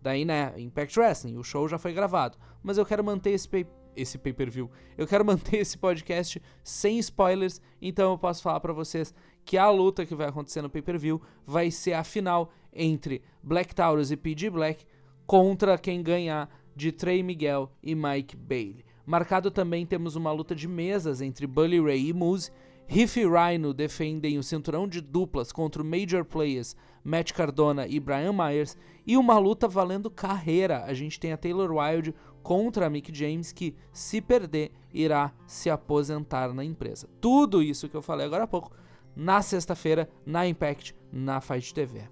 daí 0.00 0.24
né, 0.24 0.52
Impact 0.58 0.98
Wrestling, 0.98 1.36
o 1.36 1.44
show 1.44 1.68
já 1.68 1.78
foi 1.78 1.92
gravado, 1.92 2.36
mas 2.62 2.76
eu 2.76 2.84
quero 2.84 3.04
manter 3.04 3.30
esse 3.30 3.48
pay 3.48 3.66
esse 3.94 4.16
pay-per-view. 4.16 4.70
Eu 4.96 5.06
quero 5.06 5.22
manter 5.24 5.58
esse 5.58 5.76
podcast 5.76 6.40
sem 6.64 6.98
spoilers, 6.98 7.60
então 7.80 8.12
eu 8.12 8.18
posso 8.18 8.42
falar 8.42 8.58
para 8.60 8.72
vocês 8.72 9.14
que 9.44 9.58
a 9.58 9.70
luta 9.70 10.06
que 10.06 10.14
vai 10.14 10.28
acontecer 10.28 10.62
no 10.62 10.70
pay-per-view 10.70 11.20
vai 11.46 11.70
ser 11.70 11.92
a 11.92 12.04
final 12.04 12.50
entre 12.72 13.22
Black 13.42 13.74
Taurus 13.74 14.10
e 14.10 14.16
PG 14.16 14.50
Black 14.50 14.86
contra 15.26 15.76
quem 15.76 16.02
ganhar 16.02 16.48
de 16.74 16.90
Trey 16.90 17.22
Miguel 17.22 17.70
e 17.82 17.94
Mike 17.94 18.36
Bailey. 18.36 18.84
Marcado 19.04 19.50
também 19.50 19.84
temos 19.84 20.16
uma 20.16 20.32
luta 20.32 20.54
de 20.54 20.68
mesas 20.68 21.20
entre 21.20 21.46
Bully 21.46 21.80
Ray 21.80 22.08
e 22.08 22.12
Moose. 22.12 22.50
Riff 22.86 23.18
e 23.18 23.26
Rhino 23.26 23.72
defendem 23.72 24.38
o 24.38 24.42
cinturão 24.42 24.86
de 24.86 25.00
duplas 25.00 25.50
contra 25.50 25.82
o 25.82 25.84
Major 25.84 26.24
Players 26.24 26.76
Matt 27.04 27.32
Cardona 27.32 27.86
e 27.86 27.98
Brian 27.98 28.32
Myers. 28.32 28.76
E 29.06 29.16
uma 29.16 29.38
luta 29.38 29.66
valendo 29.66 30.10
carreira. 30.10 30.84
A 30.84 30.94
gente 30.94 31.18
tem 31.18 31.32
a 31.32 31.36
Taylor 31.36 31.70
Wilde 31.70 32.14
contra 32.42 32.86
a 32.86 32.90
Mick 32.90 33.16
James, 33.16 33.52
que, 33.52 33.74
se 33.92 34.20
perder, 34.20 34.72
irá 34.92 35.32
se 35.46 35.70
aposentar 35.70 36.52
na 36.52 36.64
empresa. 36.64 37.08
Tudo 37.20 37.62
isso 37.62 37.88
que 37.88 37.96
eu 37.96 38.02
falei 38.02 38.26
agora 38.26 38.44
há 38.44 38.48
pouco, 38.48 38.72
na 39.14 39.42
sexta-feira, 39.42 40.08
na 40.26 40.46
Impact, 40.46 40.94
na 41.12 41.40
Fight 41.40 41.72
TV. 41.72 42.08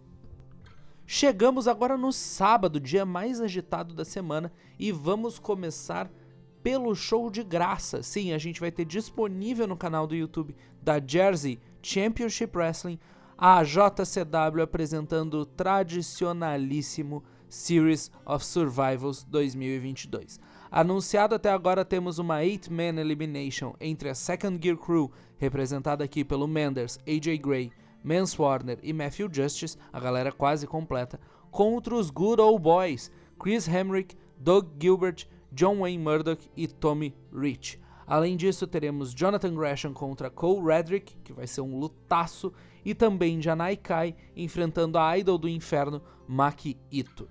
Chegamos 1.06 1.66
agora 1.66 1.96
no 1.96 2.12
sábado, 2.12 2.78
dia 2.78 3.04
mais 3.04 3.40
agitado 3.40 3.94
da 3.94 4.04
semana, 4.04 4.52
e 4.78 4.92
vamos 4.92 5.40
começar 5.40 6.08
pelo 6.62 6.94
show 6.94 7.30
de 7.30 7.42
graça. 7.42 8.02
Sim, 8.02 8.32
a 8.32 8.38
gente 8.38 8.60
vai 8.60 8.70
ter 8.70 8.84
disponível 8.84 9.66
no 9.66 9.76
canal 9.76 10.06
do 10.06 10.14
YouTube 10.14 10.54
da 10.82 11.00
Jersey 11.04 11.58
Championship 11.82 12.56
Wrestling 12.56 12.98
a 13.42 13.62
JCW 13.64 14.62
apresentando 14.62 15.34
o 15.40 15.46
tradicionalíssimo 15.46 17.24
Series 17.48 18.10
of 18.26 18.44
Survivals 18.44 19.24
2022. 19.24 20.38
Anunciado 20.70 21.34
até 21.34 21.50
agora, 21.50 21.84
temos 21.84 22.18
uma 22.18 22.40
8-man 22.40 23.00
elimination 23.00 23.74
entre 23.80 24.10
a 24.10 24.14
Second 24.14 24.60
Gear 24.62 24.76
Crew, 24.76 25.10
representada 25.38 26.04
aqui 26.04 26.22
pelo 26.22 26.46
Menders, 26.46 26.98
AJ 27.08 27.38
Gray, 27.38 27.72
Mance 28.04 28.40
Warner 28.40 28.78
e 28.82 28.92
Matthew 28.92 29.30
Justice, 29.32 29.76
a 29.90 29.98
galera 29.98 30.30
quase 30.30 30.66
completa, 30.66 31.18
contra 31.50 31.94
os 31.94 32.10
Good 32.10 32.40
Old 32.40 32.62
Boys, 32.62 33.10
Chris 33.38 33.66
Hemrick, 33.66 34.14
Doug 34.38 34.68
Gilbert, 34.78 35.26
John 35.52 35.80
Wayne 35.80 36.02
Murdoch 36.02 36.50
e 36.56 36.66
Tommy 36.66 37.14
Rich. 37.32 37.80
Além 38.06 38.36
disso, 38.36 38.66
teremos 38.66 39.14
Jonathan 39.14 39.54
Gresham 39.54 39.92
contra 39.92 40.28
Cole 40.28 40.66
Redrick, 40.66 41.16
que 41.22 41.32
vai 41.32 41.46
ser 41.46 41.60
um 41.60 41.78
lutaço, 41.78 42.52
e 42.84 42.94
também 42.94 43.40
Janai 43.40 43.76
Kai 43.76 44.16
enfrentando 44.34 44.98
a 44.98 45.16
Idol 45.16 45.38
do 45.38 45.48
Inferno, 45.48 46.02
Maki 46.26 46.76
Ito. 46.90 47.28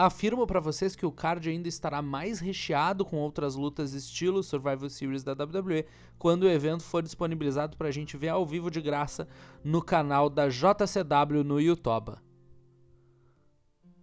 Afirmo 0.00 0.46
para 0.46 0.60
vocês 0.60 0.94
que 0.94 1.04
o 1.04 1.10
card 1.10 1.50
ainda 1.50 1.66
estará 1.66 2.00
mais 2.00 2.38
recheado 2.38 3.04
com 3.04 3.16
outras 3.16 3.56
lutas 3.56 3.94
estilo 3.94 4.44
Survival 4.44 4.88
Series 4.88 5.24
da 5.24 5.32
WWE 5.32 5.86
quando 6.16 6.44
o 6.44 6.48
evento 6.48 6.84
for 6.84 7.02
disponibilizado 7.02 7.76
para 7.76 7.88
a 7.88 7.90
gente 7.90 8.16
ver 8.16 8.28
ao 8.28 8.46
vivo 8.46 8.70
de 8.70 8.80
graça 8.80 9.26
no 9.64 9.82
canal 9.82 10.30
da 10.30 10.48
JCW 10.48 11.42
no 11.44 11.60
YouTube. 11.60 12.12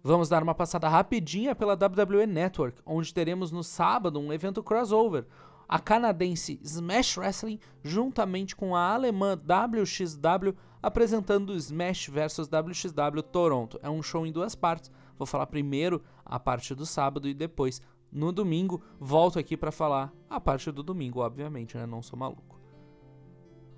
Vamos 0.06 0.28
dar 0.28 0.40
uma 0.40 0.54
passada 0.54 0.88
rapidinha 0.88 1.52
pela 1.52 1.74
WWE 1.74 2.28
Network, 2.28 2.80
onde 2.86 3.12
teremos 3.12 3.50
no 3.50 3.64
sábado 3.64 4.20
um 4.20 4.32
evento 4.32 4.62
crossover, 4.62 5.26
a 5.68 5.80
canadense 5.80 6.60
Smash 6.62 7.18
Wrestling 7.18 7.58
juntamente 7.82 8.54
com 8.54 8.76
a 8.76 8.94
alemã 8.94 9.36
WXW 9.36 10.54
apresentando 10.80 11.56
Smash 11.56 12.06
vs 12.06 12.46
WXW 12.46 13.20
Toronto. 13.20 13.80
É 13.82 13.90
um 13.90 14.00
show 14.00 14.24
em 14.24 14.30
duas 14.30 14.54
partes 14.54 14.92
Vou 15.18 15.26
falar 15.26 15.48
primeiro 15.48 16.00
a 16.24 16.38
parte 16.38 16.72
do 16.72 16.86
sábado 16.86 17.28
e 17.28 17.34
depois, 17.34 17.82
no 18.12 18.30
domingo, 18.30 18.80
volto 19.00 19.40
aqui 19.40 19.56
para 19.56 19.72
falar 19.72 20.12
a 20.30 20.38
parte 20.38 20.70
do 20.70 20.84
domingo, 20.84 21.18
obviamente, 21.18 21.76
né? 21.76 21.84
Não 21.84 22.00
sou 22.00 22.16
maluco. 22.16 22.60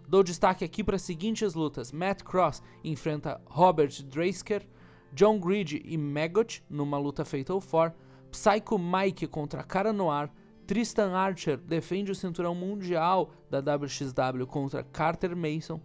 Dou 0.07 0.23
destaque 0.23 0.63
aqui 0.63 0.85
para 0.85 0.97
as 0.97 1.03
seguintes 1.03 1.55
lutas: 1.55 1.91
Matt 1.91 2.23
Cross 2.23 2.63
enfrenta 2.85 3.41
Robert 3.47 4.03
Drasker, 4.03 4.69
John 5.13 5.39
Grid 5.39 5.83
e 5.85 5.97
Maggot 5.97 6.63
numa 6.69 6.99
luta 6.99 7.25
Fatal 7.25 7.61
4, 7.61 7.99
Psycho 8.31 8.79
Mike 8.79 9.27
contra 9.27 9.63
Cara 9.63 9.93
Noir, 9.93 10.31
Tristan 10.67 11.13
Archer 11.13 11.57
defende 11.57 12.13
o 12.13 12.15
cinturão 12.15 12.55
mundial 12.55 13.31
da 13.51 13.59
WXW 13.59 14.47
contra 14.47 14.85
Carter 14.85 15.35
Mason. 15.35 15.81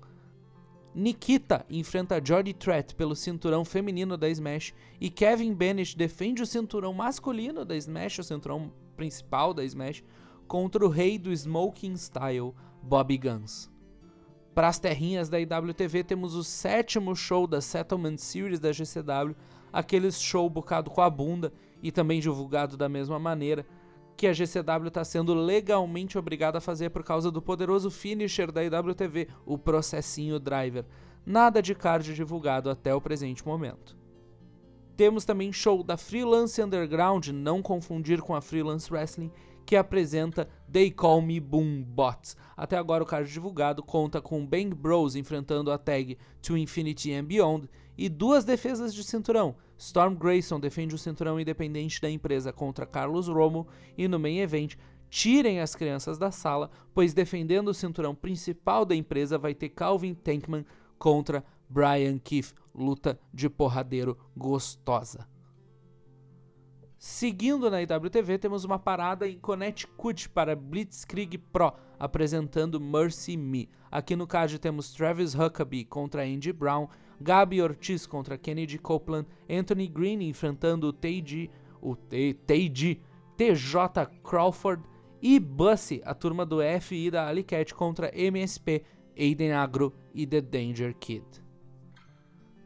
Nikita 0.93 1.65
enfrenta 1.69 2.21
Jody 2.23 2.53
Threat 2.53 2.93
pelo 2.93 3.15
cinturão 3.15 3.63
feminino 3.63 4.17
da 4.17 4.29
Smash 4.29 4.73
e 4.99 5.09
Kevin 5.09 5.53
Bennett 5.53 5.97
defende 5.97 6.43
o 6.43 6.45
cinturão 6.45 6.93
masculino 6.93 7.63
da 7.63 7.75
Smash, 7.77 8.19
o 8.19 8.23
cinturão 8.23 8.71
principal 8.95 9.53
da 9.53 9.63
Smash, 9.63 10.03
contra 10.47 10.85
o 10.85 10.89
rei 10.89 11.17
do 11.17 11.31
Smoking 11.31 11.95
Style, 11.95 12.53
Bobby 12.83 13.17
Guns. 13.17 13.72
Para 14.53 14.67
as 14.67 14.77
terrinhas 14.77 15.29
da 15.29 15.39
IWTV 15.39 16.03
temos 16.03 16.36
o 16.36 16.43
sétimo 16.43 17.15
show 17.15 17.48
da 17.48 17.60
Settlement 17.60 18.17
Series 18.17 18.60
da 18.60 18.72
GCW, 18.72 19.36
aqueles 19.72 20.22
show 20.22 20.48
bocado 20.48 20.91
com 20.91 21.01
a 21.01 21.10
bunda 21.10 21.51
e 21.81 21.91
também 21.91 22.19
divulgado 22.19 22.77
da 22.77 22.88
mesma 22.88 23.17
maneira, 23.17 23.65
que 24.15 24.27
a 24.27 24.33
GCW 24.33 24.89
está 24.89 25.03
sendo 25.03 25.33
legalmente 25.33 26.19
obrigada 26.19 26.60
a 26.60 26.62
fazer 26.62 26.91
por 26.91 27.03
causa 27.03 27.31
do 27.31 27.41
poderoso 27.41 27.89
finisher 27.89 28.51
da 28.51 28.63
IWTV, 28.63 29.27
o 29.43 29.57
processinho 29.57 30.39
driver. 30.39 30.86
Nada 31.25 31.60
de 31.60 31.74
card 31.74 32.13
divulgado 32.13 32.69
até 32.69 32.93
o 32.93 33.01
presente 33.01 33.45
momento. 33.45 33.98
Temos 34.95 35.25
também 35.25 35.51
show 35.51 35.81
da 35.81 35.98
Freelance 35.98 36.62
Underground, 36.62 37.29
não 37.29 37.63
confundir 37.63 38.22
com 38.22 38.36
a 38.36 38.41
Freelance 38.41 38.93
Wrestling, 38.93 39.31
que 39.65 39.75
apresenta 39.75 40.48
They 40.72 40.91
Call 40.91 41.22
Me 41.22 41.39
Boom 41.39 41.84
Bots. 41.84 42.36
Até 42.55 42.77
agora 42.77 43.03
o 43.03 43.05
card 43.05 43.32
divulgado 43.32 43.84
conta 43.84 44.22
com 44.22 44.46
Bang 44.46 44.74
Bros 44.74 45.15
enfrentando 45.15 45.72
a 45.72 45.77
tag 45.77 46.17
To 46.41 46.58
Infinity 46.58 47.13
and 47.13 47.25
Beyond 47.25 47.70
e 47.98 48.10
duas 48.10 48.43
defesas 48.43 48.93
de 48.93 49.03
cinturão, 49.03 49.55
Storm 49.77 50.15
Grayson 50.15 50.60
defende 50.60 50.96
o 50.96 50.98
cinturão 50.98 51.39
independente 51.39 52.01
da 52.01 52.10
empresa 52.10 52.51
contra 52.51 52.86
Carlos 52.86 53.27
Romo 53.27 53.67
e 53.98 54.08
no 54.08 54.17
main 54.17 54.39
event 54.39 54.75
tirem 55.10 55.60
as 55.60 55.75
crianças 55.75 56.17
da 56.17 56.32
sala, 56.32 56.72
pois 56.93 57.13
defendendo 57.13 57.67
o 57.67 57.74
cinturão 57.74 58.15
principal 58.15 58.86
da 58.86 58.96
empresa 58.96 59.38
vai 59.38 59.53
ter 59.53 59.70
Calvin 59.70 60.15
Tankman 60.15 60.65
contra 60.98 61.43
Brian 61.70 62.17
Keith, 62.17 62.53
luta 62.74 63.20
de 63.34 63.50
porradeiro 63.50 64.17
gostosa. 64.36 65.27
Seguindo 67.05 67.69
na 67.69 67.81
IWTV, 67.81 68.38
temos 68.38 68.63
uma 68.63 68.79
parada 68.79 69.27
em 69.27 69.38
Connecticut 69.38 70.29
para 70.29 70.55
Blitzkrieg 70.55 71.38
Pro, 71.38 71.74
apresentando 72.00 72.79
Mercy 72.79 73.36
Me. 73.36 73.67
Aqui 73.91 74.15
no 74.15 74.25
card 74.25 74.57
temos 74.57 74.93
Travis 74.93 75.36
Huckabee 75.36 75.83
contra 75.83 76.24
Andy 76.24 76.53
Brown, 76.53 76.88
Gabi 77.19 77.62
Ortiz 77.62 78.07
contra 78.07 78.38
Kennedy 78.38 78.77
Copeland, 78.77 79.27
Anthony 79.50 79.89
Green 79.89 80.24
enfrentando 80.29 80.88
o 80.88 80.93
TJ, 80.93 81.51
o 81.81 81.93
TJ, 81.93 83.01
Crawford 84.24 84.81
e 85.22 85.41
Bussy, 85.41 86.01
a 86.05 86.13
turma 86.13 86.45
do 86.45 86.60
FI 86.79 87.12
da 87.12 87.27
Alicat 87.27 87.74
contra 87.74 88.17
MSP, 88.17 88.81
Aiden 89.19 89.51
Agro 89.51 89.93
e 90.13 90.25
The 90.25 90.39
Danger 90.39 90.93
Kid. 90.93 91.43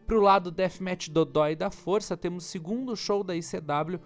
Pro 0.05 0.21
lado 0.21 0.51
Deathmatch 0.51 1.09
Dodói 1.09 1.55
da 1.55 1.71
Força, 1.71 2.15
temos 2.15 2.45
segundo 2.45 2.95
show 2.95 3.23
da 3.23 3.35
ICW 3.35 3.99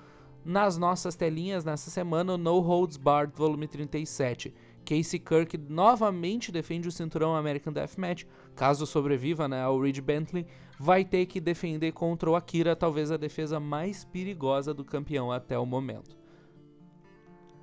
nas 0.44 0.78
nossas 0.78 1.16
telinhas 1.16 1.64
nessa 1.64 1.90
semana 1.90 2.34
o 2.34 2.38
No 2.38 2.60
Holds 2.60 2.98
Barred 2.98 3.36
Volume 3.36 3.68
37. 3.68 4.54
Casey 4.84 5.20
Kirk 5.20 5.58
novamente 5.70 6.52
defende 6.52 6.88
o 6.88 6.92
cinturão 6.92 7.36
American 7.36 7.72
Deathmatch, 7.72 8.26
caso 8.56 8.86
sobreviva 8.86 9.48
né, 9.48 9.62
ao 9.62 9.80
Reed 9.80 10.00
Bentley, 10.02 10.46
vai 10.80 11.06
ter 11.06 11.26
que 11.28 11.40
defender 11.40 11.92
contra 11.92 12.30
o 12.30 12.36
Akira, 12.36 12.76
talvez 12.76 13.12
a 13.12 13.18
defesa 13.18 13.60
mais 13.60 14.04
perigosa 14.04 14.74
do 14.74 14.84
campeão 14.84 15.32
até 15.32 15.58
o 15.58 15.66
momento. 15.66 16.18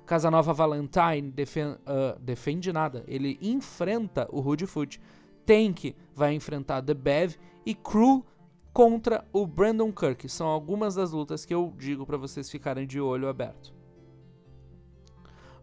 Casanova 0.05 0.53
Valentine 0.53 1.29
defen 1.29 1.73
uh, 1.73 2.19
defende 2.19 2.73
nada, 2.73 3.03
ele 3.07 3.37
enfrenta 3.41 4.27
o 4.31 4.39
Rude 4.39 4.65
Foot. 4.65 4.99
Tank 5.45 5.95
vai 6.15 6.33
enfrentar 6.33 6.81
The 6.81 6.93
Bev 6.93 7.35
e 7.65 7.75
Crew 7.75 8.25
contra 8.73 9.25
o 9.33 9.45
Brandon 9.45 9.91
Kirk. 9.91 10.27
São 10.29 10.47
algumas 10.47 10.95
das 10.95 11.11
lutas 11.11 11.45
que 11.45 11.53
eu 11.53 11.73
digo 11.77 12.05
para 12.05 12.17
vocês 12.17 12.49
ficarem 12.49 12.85
de 12.85 12.99
olho 12.99 13.27
aberto. 13.27 13.73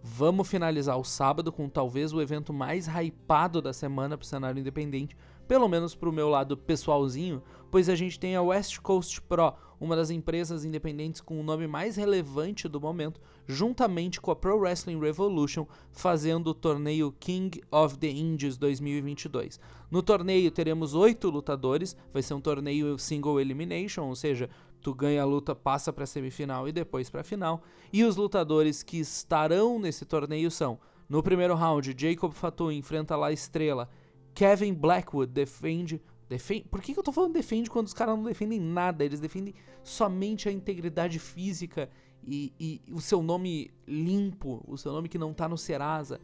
Vamos 0.03 0.49
finalizar 0.49 0.97
o 0.97 1.05
sábado 1.05 1.51
com 1.51 1.69
talvez 1.69 2.13
o 2.13 2.23
evento 2.23 2.53
mais 2.53 2.87
hypado 2.87 3.61
da 3.61 3.73
semana 3.73 4.17
para 4.17 4.25
o 4.25 4.29
cenário 4.29 4.61
independente, 4.61 5.17
pelo 5.47 5.69
menos 5.69 5.95
para 5.95 6.09
o 6.09 6.13
meu 6.13 6.29
lado 6.29 6.57
pessoalzinho, 6.57 7.43
pois 7.71 7.89
a 7.89 7.95
gente 7.95 8.19
tem 8.19 8.37
a 8.37 8.43
West 8.43 8.79
Coast 8.81 9.21
Pro, 9.23 9.55
uma 9.79 9.95
das 9.95 10.11
empresas 10.11 10.65
independentes 10.65 11.21
com 11.21 11.39
o 11.39 11.43
nome 11.43 11.67
mais 11.67 11.97
relevante 11.97 12.69
do 12.69 12.81
momento, 12.81 13.21
juntamente 13.47 14.21
com 14.21 14.31
a 14.31 14.37
Pro 14.37 14.59
Wrestling 14.59 14.99
Revolution, 14.99 15.67
fazendo 15.93 16.49
o 16.49 16.55
torneio 16.55 17.15
King 17.19 17.63
of 17.71 17.99
the 17.99 18.09
Indies 18.09 18.57
2022. 18.57 19.61
No 19.91 20.03
torneio 20.03 20.51
teremos 20.51 20.95
oito 20.95 21.31
lutadores, 21.31 21.97
vai 22.13 22.23
ser 22.23 22.35
um 22.35 22.41
torneio 22.41 22.99
single 22.99 23.41
elimination, 23.41 24.05
ou 24.05 24.17
seja, 24.17 24.49
tu 24.81 24.95
ganha 24.95 25.23
a 25.23 25.27
luta, 25.27 25.55
passa 25.55 25.93
para 25.93 26.05
a 26.05 26.07
semifinal 26.07 26.69
e 26.69 26.73
depois 26.73 27.11
para 27.11 27.21
a 27.21 27.25
final. 27.25 27.63
E 27.93 28.05
os 28.05 28.17
lutadores 28.17 28.83
que 28.83 28.99
estarão 28.99 29.79
nesse 29.79 30.05
torneio 30.05 30.51
são: 30.51 30.79
no 31.09 31.23
primeiro 31.23 31.55
round, 31.55 31.95
Jacob 31.97 32.33
Fatu 32.33 32.73
enfrenta 32.73 33.17
La 33.17 33.33
Estrela 33.33 33.89
Kevin 34.37 34.75
Blackwood 34.75 35.33
defende. 35.33 36.01
defende 36.29 36.69
por 36.69 36.83
que, 36.83 36.93
que 36.93 36.99
eu 36.99 37.03
tô 37.03 37.11
falando 37.11 37.33
defende 37.33 37.71
quando 37.71 37.87
os 37.87 37.95
caras 37.95 38.15
não 38.15 38.23
defendem 38.23 38.61
nada? 38.61 39.03
Eles 39.03 39.19
defendem 39.19 39.55
somente 39.83 40.47
a 40.47 40.53
integridade 40.53 41.19
física 41.19 41.89
e, 42.23 42.53
e, 42.61 42.83
o 42.93 43.01
seu 43.01 43.23
nome 43.23 43.71
limpo, 43.89 44.63
o 44.69 44.77
seu 44.77 44.93
nome 44.93 45.09
que 45.09 45.17
não 45.17 45.33
tá 45.33 45.49
no 45.49 45.57
Serasa. 45.57 46.21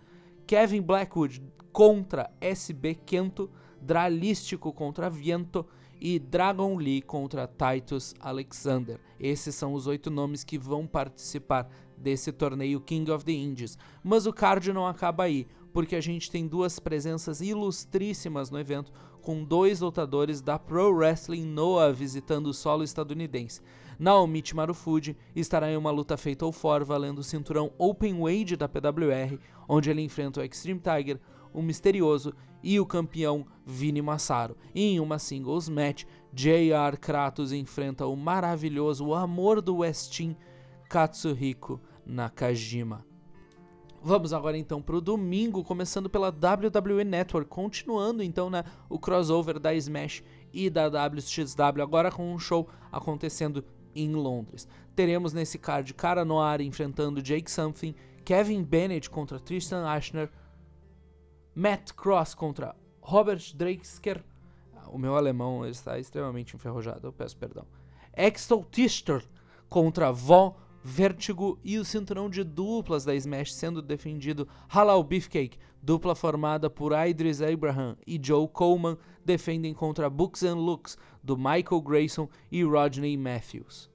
Kevin 0.47 0.83
Blackwood 0.83 1.43
contra 1.73 2.31
SB 2.39 2.97
Kento, 2.97 3.51
Dralístico 3.81 4.75
contra 4.75 5.09
Viento 5.09 5.67
e 5.99 6.19
Dragon 6.19 6.77
Lee 6.77 7.01
contra 7.01 7.49
Titus 7.49 8.15
Alexander. 8.21 9.01
Esses 9.19 9.55
são 9.55 9.73
os 9.73 9.87
oito 9.87 10.11
nomes 10.11 10.45
que 10.45 10.59
vão 10.59 10.87
participar 10.87 11.67
desse 11.97 12.31
torneio 12.31 12.81
King 12.81 13.11
of 13.11 13.25
the 13.25 13.33
Indies. 13.33 13.79
Mas 14.05 14.27
o 14.27 14.33
card 14.33 14.71
não 14.71 14.87
acaba 14.87 15.25
aí 15.25 15.47
porque 15.73 15.97
a 15.97 16.01
gente 16.01 16.31
tem 16.31 16.47
duas 16.47 16.79
presenças 16.79 17.41
ilustríssimas 17.41 18.51
no 18.51 18.59
evento, 18.59 18.93
com 19.21 19.45
dois 19.45 19.81
lutadores 19.81 20.41
da 20.41 20.59
Pro 20.59 20.93
Wrestling 20.93 21.47
Noah 21.47 21.93
visitando 21.93 22.49
o 22.49 22.55
solo 22.55 22.83
estadunidense. 22.83 23.61
Naomichi 23.99 24.55
Marufuji 24.55 25.17
estará 25.35 25.71
em 25.71 25.77
uma 25.77 25.91
luta 25.91 26.17
feita 26.17 26.45
ao 26.45 26.53
for 26.53 26.85
valendo 26.85 27.21
o 27.21 27.25
cinturão 27.25 27.73
Open 27.79 28.21
Weight 28.21 28.57
da 28.57 28.69
PWR, 28.69 29.39
onde 29.69 29.91
ele 29.91 30.03
enfrenta 30.03 30.41
o 30.41 30.45
Extreme 30.45 30.81
Tiger, 30.81 31.21
o 31.53 31.63
Misterioso 31.63 32.35
e 32.63 32.81
o 32.81 32.87
campeão 32.87 33.47
Vini 33.65 34.03
Massaro. 34.03 34.57
E 34.75 34.83
em 34.83 35.01
uma 35.01 35.19
singles 35.19 35.69
match, 35.69 36.05
JR 36.33 36.97
Kratos 37.01 37.53
enfrenta 37.53 38.07
o 38.07 38.17
maravilhoso 38.17 39.07
o 39.07 39.15
amor 39.15 39.61
do 39.61 39.79
Westin 39.79 40.37
Katsuhiko 40.89 41.81
Nakajima. 42.05 43.12
Vamos 44.05 44.33
agora 44.33 44.59
então 44.59 44.83
para 44.83 44.97
o 44.97 45.01
domingo, 45.01 45.63
começando 45.63 46.11
pela 46.11 46.29
WWE 46.29 47.05
Network, 47.05 47.49
continuando 47.49 48.21
então 48.21 48.51
né, 48.51 48.65
o 48.89 48.99
crossover 48.99 49.61
da 49.61 49.73
Smash 49.75 50.25
e 50.53 50.69
da 50.69 50.89
WXW, 50.89 51.81
agora 51.81 52.11
com 52.11 52.35
um 52.35 52.39
show 52.39 52.69
acontecendo 52.91 53.65
em 53.95 54.13
Londres. 54.13 54.67
Teremos 54.97 55.33
nesse 55.33 55.57
card 55.57 55.95
Cara 55.95 56.25
Noir 56.25 56.61
enfrentando 56.63 57.23
Jake 57.23 57.49
Something, 57.49 57.95
Kevin 58.25 58.65
Bennett 58.65 59.09
contra 59.09 59.39
Tristan 59.39 59.87
Ashner, 59.87 60.29
Matt 61.55 61.93
Cross 61.93 62.35
contra 62.35 62.75
Robert 63.01 63.55
Drakesker. 63.55 64.25
O 64.89 64.99
meu 64.99 65.15
alemão 65.17 65.65
está 65.65 65.97
extremamente 66.01 66.57
enferrujado, 66.57 67.07
eu 67.07 67.13
peço 67.13 67.37
perdão. 67.37 67.65
Axel 68.17 68.67
Tischer 68.69 69.25
contra 69.69 70.11
Von 70.11 70.57
Vertigo 70.85 71.61
e 71.63 71.79
o 71.79 71.85
cinturão 71.85 72.29
de 72.29 72.43
duplas 72.43 73.05
da 73.05 73.15
Smash 73.15 73.55
sendo 73.55 73.81
defendido 73.81 74.49
Halal 74.69 75.05
Beefcake, 75.05 75.59
dupla 75.81 76.15
formada 76.15 76.69
por 76.69 76.93
Idris 76.93 77.41
Abraham 77.41 77.97
e 78.05 78.21
Joe 78.21 78.49
Coleman, 78.49 78.99
defendem 79.25 79.73
contra 79.73 80.11
Books 80.11 80.43
and 80.43 80.57
Looks 80.57 80.99
do 81.23 81.37
Michael 81.37 81.83
Grayson 81.83 82.29
e 82.51 82.65
Rodney 82.65 83.17
Matthews. 83.17 83.89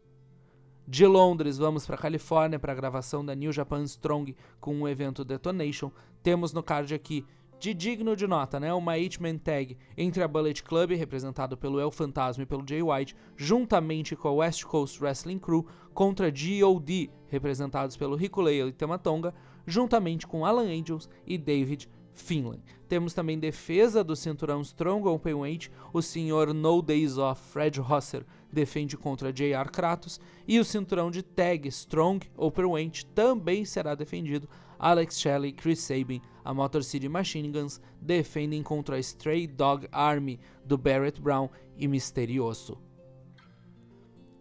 De 0.87 1.05
Londres, 1.05 1.57
vamos 1.57 1.85
para 1.85 1.97
Califórnia 1.97 2.57
para 2.57 2.71
a 2.71 2.75
gravação 2.75 3.25
da 3.25 3.35
New 3.35 3.51
Japan 3.51 3.83
Strong 3.83 4.33
com 4.61 4.81
o 4.81 4.87
evento 4.87 5.25
Detonation. 5.25 5.91
Temos 6.23 6.53
no 6.53 6.63
card 6.63 6.95
aqui 6.95 7.25
de 7.59 7.73
digno 7.73 8.15
de 8.15 8.27
nota, 8.27 8.59
né? 8.59 8.73
Uma 8.73 8.93
H-Man 8.93 9.37
Tag 9.37 9.77
entre 9.97 10.23
a 10.23 10.27
Bullet 10.27 10.63
Club, 10.63 10.91
representado 10.91 11.57
pelo 11.57 11.79
El 11.79 11.91
Fantasma 11.91 12.43
e 12.43 12.45
pelo 12.45 12.65
Jay 12.67 12.81
White, 12.81 13.15
juntamente 13.35 14.15
com 14.15 14.27
a 14.27 14.33
West 14.33 14.63
Coast 14.63 15.01
Wrestling 15.01 15.39
Crew, 15.39 15.65
contra 15.93 16.33
G.O.D., 16.33 17.09
representados 17.27 17.97
pelo 17.97 18.15
Rico 18.15 18.41
Leia 18.41 18.67
e 18.67 18.71
Tamatonga, 18.71 19.33
juntamente 19.65 20.27
com 20.27 20.45
Alan 20.45 20.67
Angels 20.67 21.09
e 21.25 21.37
David 21.37 21.89
Finlay. 22.13 22.61
Temos 22.87 23.13
também 23.13 23.37
defesa 23.37 24.03
do 24.03 24.15
cinturão 24.15 24.61
Strong 24.61 25.07
Openweight, 25.07 25.71
o 25.93 26.01
senhor 26.01 26.53
No 26.53 26.81
Days 26.81 27.17
Off 27.17 27.41
Fred 27.51 27.79
Rosser 27.79 28.25
defende 28.51 28.97
contra 28.97 29.33
J.R. 29.33 29.69
Kratos, 29.69 30.19
e 30.47 30.59
o 30.59 30.65
cinturão 30.65 31.11
de 31.11 31.21
tag 31.21 31.67
Strong 31.67 32.29
Openweight 32.35 33.05
também 33.07 33.65
será 33.65 33.93
defendido 33.93 34.49
Alex 34.79 35.19
Shelley, 35.19 35.51
Chris 35.51 35.79
Sabin, 35.79 36.21
a 36.47 36.53
Motor 36.53 36.81
City 36.81 37.09
Machine 37.09 37.51
Guns 37.51 37.81
defendem 38.01 38.63
contra 38.63 38.95
a 38.95 38.99
Stray 38.99 39.45
Dog 39.45 39.85
Army 39.91 40.39
do 40.63 40.77
Barrett 40.77 41.19
Brown 41.19 41.49
e 41.77 41.89
Misterioso. 41.89 42.77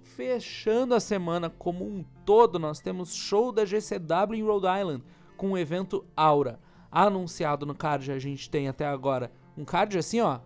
Fechando 0.05 0.95
a 0.95 1.01
semana 1.01 1.51
como 1.51 1.85
um 1.85 2.05
todo, 2.25 2.61
nós 2.61 2.79
temos 2.79 3.13
show 3.13 3.51
da 3.51 3.65
GCW 3.65 4.37
em 4.37 4.45
Rhode 4.45 4.67
Island 4.81 5.05
com 5.37 5.51
o 5.51 5.59
evento 5.59 6.07
Aura. 6.17 6.61
Anunciado 6.93 7.67
no 7.67 7.75
card, 7.75 8.13
a 8.13 8.21
gente 8.21 8.49
tem 8.49 8.69
até 8.69 8.87
agora 8.87 9.33
um 9.59 9.65
card 9.65 9.99
assim, 9.99 10.21
ó, 10.21 10.39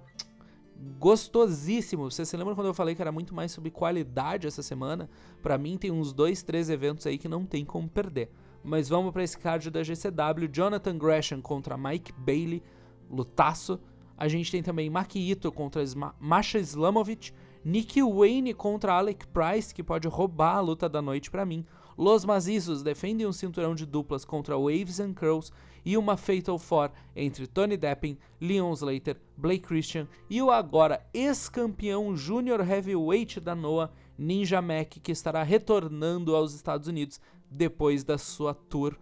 gostosíssimo. 0.98 2.10
Você 2.10 2.24
se 2.24 2.38
lembra 2.38 2.54
quando 2.54 2.68
eu 2.68 2.74
falei 2.74 2.94
que 2.94 3.02
era 3.02 3.12
muito 3.12 3.34
mais 3.34 3.52
sobre 3.52 3.70
qualidade 3.70 4.46
essa 4.46 4.62
semana? 4.62 5.10
Para 5.42 5.58
mim 5.58 5.76
tem 5.76 5.90
uns 5.90 6.14
dois, 6.14 6.42
três 6.42 6.70
eventos 6.70 7.06
aí 7.06 7.18
que 7.18 7.28
não 7.28 7.44
tem 7.44 7.66
como 7.66 7.86
perder. 7.86 8.30
Mas 8.62 8.88
vamos 8.88 9.12
para 9.12 9.22
esse 9.22 9.38
card 9.38 9.70
da 9.70 9.82
GCW. 9.82 10.48
Jonathan 10.52 10.98
Gresham 10.98 11.40
contra 11.40 11.76
Mike 11.76 12.12
Bailey, 12.12 12.62
lutaço. 13.10 13.80
A 14.16 14.28
gente 14.28 14.50
tem 14.50 14.62
também 14.62 14.90
Maki 14.90 15.18
Ito 15.30 15.50
contra 15.50 15.82
Masha 16.20 16.58
Islamovic. 16.58 17.32
Nick 17.62 18.00
Wayne 18.02 18.54
contra 18.54 18.94
Alec 18.94 19.26
Price, 19.26 19.74
que 19.74 19.82
pode 19.82 20.08
roubar 20.08 20.56
a 20.56 20.60
luta 20.60 20.88
da 20.88 21.02
noite 21.02 21.30
para 21.30 21.44
mim. 21.44 21.64
Los 21.96 22.24
Mazizos 22.24 22.82
defendem 22.82 23.26
um 23.26 23.32
cinturão 23.32 23.74
de 23.74 23.84
duplas 23.84 24.24
contra 24.24 24.56
Waves 24.56 24.98
and 25.00 25.12
Curls 25.12 25.52
e 25.84 25.98
uma 25.98 26.16
Fatal 26.16 26.58
Four 26.58 26.90
entre 27.14 27.46
Tony 27.46 27.76
Deppen, 27.76 28.16
Leon 28.40 28.72
Slater, 28.72 29.20
Blake 29.36 29.66
Christian 29.66 30.08
e 30.30 30.40
o 30.40 30.50
agora 30.50 31.06
ex-campeão 31.12 32.16
Junior 32.16 32.60
Heavyweight 32.60 33.40
da 33.40 33.54
NOAH, 33.54 33.90
Ninja 34.16 34.62
Mac, 34.62 34.88
que 35.02 35.12
estará 35.12 35.42
retornando 35.42 36.34
aos 36.34 36.54
Estados 36.54 36.88
Unidos 36.88 37.20
depois 37.50 38.04
da 38.04 38.16
sua 38.16 38.54
tour 38.54 38.96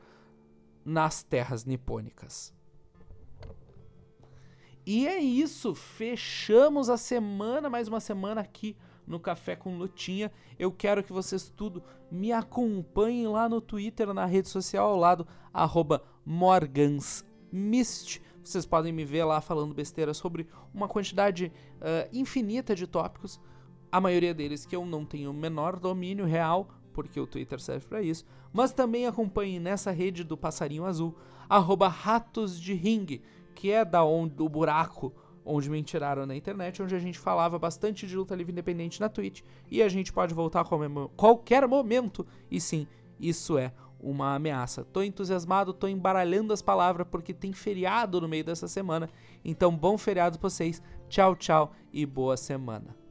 nas 0.84 1.22
terras 1.22 1.64
nipônicas. 1.64 2.54
E 4.86 5.06
é 5.06 5.18
isso, 5.18 5.74
fechamos 5.74 6.88
a 6.88 6.96
semana, 6.96 7.68
mais 7.68 7.88
uma 7.88 8.00
semana 8.00 8.40
aqui 8.40 8.74
no 9.06 9.20
Café 9.20 9.54
com 9.54 9.76
Lutinha. 9.76 10.32
Eu 10.58 10.72
quero 10.72 11.02
que 11.02 11.12
vocês 11.12 11.52
tudo 11.54 11.82
me 12.10 12.32
acompanhem 12.32 13.26
lá 13.26 13.50
no 13.50 13.60
Twitter, 13.60 14.14
na 14.14 14.24
rede 14.24 14.48
social 14.48 14.90
ao 14.90 14.96
lado, 14.96 15.26
morgansmist. 16.24 18.22
Vocês 18.42 18.64
podem 18.64 18.90
me 18.90 19.04
ver 19.04 19.24
lá 19.24 19.42
falando 19.42 19.74
besteira 19.74 20.14
sobre 20.14 20.48
uma 20.72 20.88
quantidade 20.88 21.52
uh, 21.76 22.08
infinita 22.10 22.74
de 22.74 22.86
tópicos, 22.86 23.38
a 23.92 24.00
maioria 24.00 24.32
deles 24.32 24.64
que 24.64 24.74
eu 24.74 24.86
não 24.86 25.04
tenho 25.04 25.30
o 25.30 25.34
menor 25.34 25.78
domínio 25.78 26.24
real, 26.24 26.70
porque 26.98 27.20
o 27.20 27.28
Twitter 27.28 27.60
serve 27.60 27.86
para 27.86 28.02
isso, 28.02 28.24
mas 28.52 28.72
também 28.72 29.06
acompanhem 29.06 29.60
nessa 29.60 29.92
rede 29.92 30.24
do 30.24 30.36
Passarinho 30.36 30.84
Azul, 30.84 31.14
arroba 31.48 31.86
Ratos 31.86 32.60
de 32.60 32.74
que 33.54 33.70
é 33.70 33.84
da 33.84 34.02
onde, 34.02 34.34
do 34.34 34.48
buraco 34.48 35.14
onde 35.44 35.70
me 35.70 35.80
tiraram 35.80 36.26
na 36.26 36.34
internet, 36.34 36.82
onde 36.82 36.96
a 36.96 36.98
gente 36.98 37.16
falava 37.16 37.56
bastante 37.56 38.04
de 38.04 38.16
luta 38.16 38.34
livre 38.34 38.50
independente 38.50 39.00
na 39.00 39.08
Twitch, 39.08 39.42
e 39.70 39.80
a 39.80 39.88
gente 39.88 40.12
pode 40.12 40.34
voltar 40.34 40.62
a 40.62 41.08
qualquer 41.16 41.68
momento, 41.68 42.26
e 42.50 42.60
sim, 42.60 42.84
isso 43.20 43.56
é 43.56 43.72
uma 44.00 44.34
ameaça. 44.34 44.84
Tô 44.84 45.00
entusiasmado, 45.00 45.72
tô 45.72 45.86
embaralhando 45.86 46.52
as 46.52 46.60
palavras 46.60 47.06
porque 47.08 47.32
tem 47.32 47.52
feriado 47.52 48.20
no 48.20 48.26
meio 48.26 48.42
dessa 48.42 48.66
semana. 48.66 49.08
Então, 49.44 49.76
bom 49.76 49.96
feriado 49.96 50.36
pra 50.36 50.50
vocês. 50.50 50.82
Tchau, 51.08 51.36
tchau 51.36 51.72
e 51.92 52.04
boa 52.04 52.36
semana. 52.36 53.07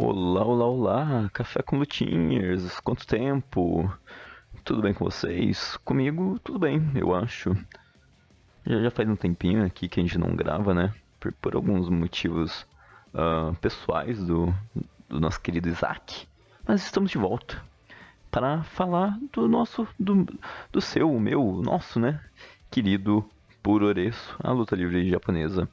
Olá, 0.00 0.44
olá, 0.44 0.64
olá, 0.64 1.30
café 1.32 1.60
com 1.60 1.76
lutinhas, 1.76 2.78
quanto 2.78 3.04
tempo? 3.04 3.92
Tudo 4.62 4.80
bem 4.80 4.94
com 4.94 5.04
vocês? 5.04 5.76
Comigo, 5.78 6.38
tudo 6.38 6.60
bem, 6.60 6.80
eu 6.94 7.12
acho. 7.12 7.52
Já, 8.64 8.80
já 8.80 8.92
faz 8.92 9.08
um 9.08 9.16
tempinho 9.16 9.66
aqui 9.66 9.88
que 9.88 9.98
a 9.98 10.02
gente 10.04 10.16
não 10.16 10.36
grava, 10.36 10.72
né? 10.72 10.94
Por, 11.18 11.32
por 11.32 11.56
alguns 11.56 11.88
motivos 11.88 12.64
uh, 13.12 13.52
pessoais 13.56 14.24
do, 14.24 14.54
do 15.08 15.18
nosso 15.18 15.40
querido 15.40 15.68
Isaac. 15.68 16.28
Mas 16.64 16.84
estamos 16.84 17.10
de 17.10 17.18
volta 17.18 17.60
para 18.30 18.62
falar 18.62 19.18
do 19.32 19.48
nosso, 19.48 19.84
do, 19.98 20.24
do 20.70 20.80
seu, 20.80 21.10
meu, 21.18 21.60
nosso, 21.60 21.98
né? 21.98 22.20
Querido 22.70 23.28
Puroresu, 23.64 24.36
a 24.38 24.52
luta 24.52 24.76
livre 24.76 25.10
japonesa. 25.10 25.68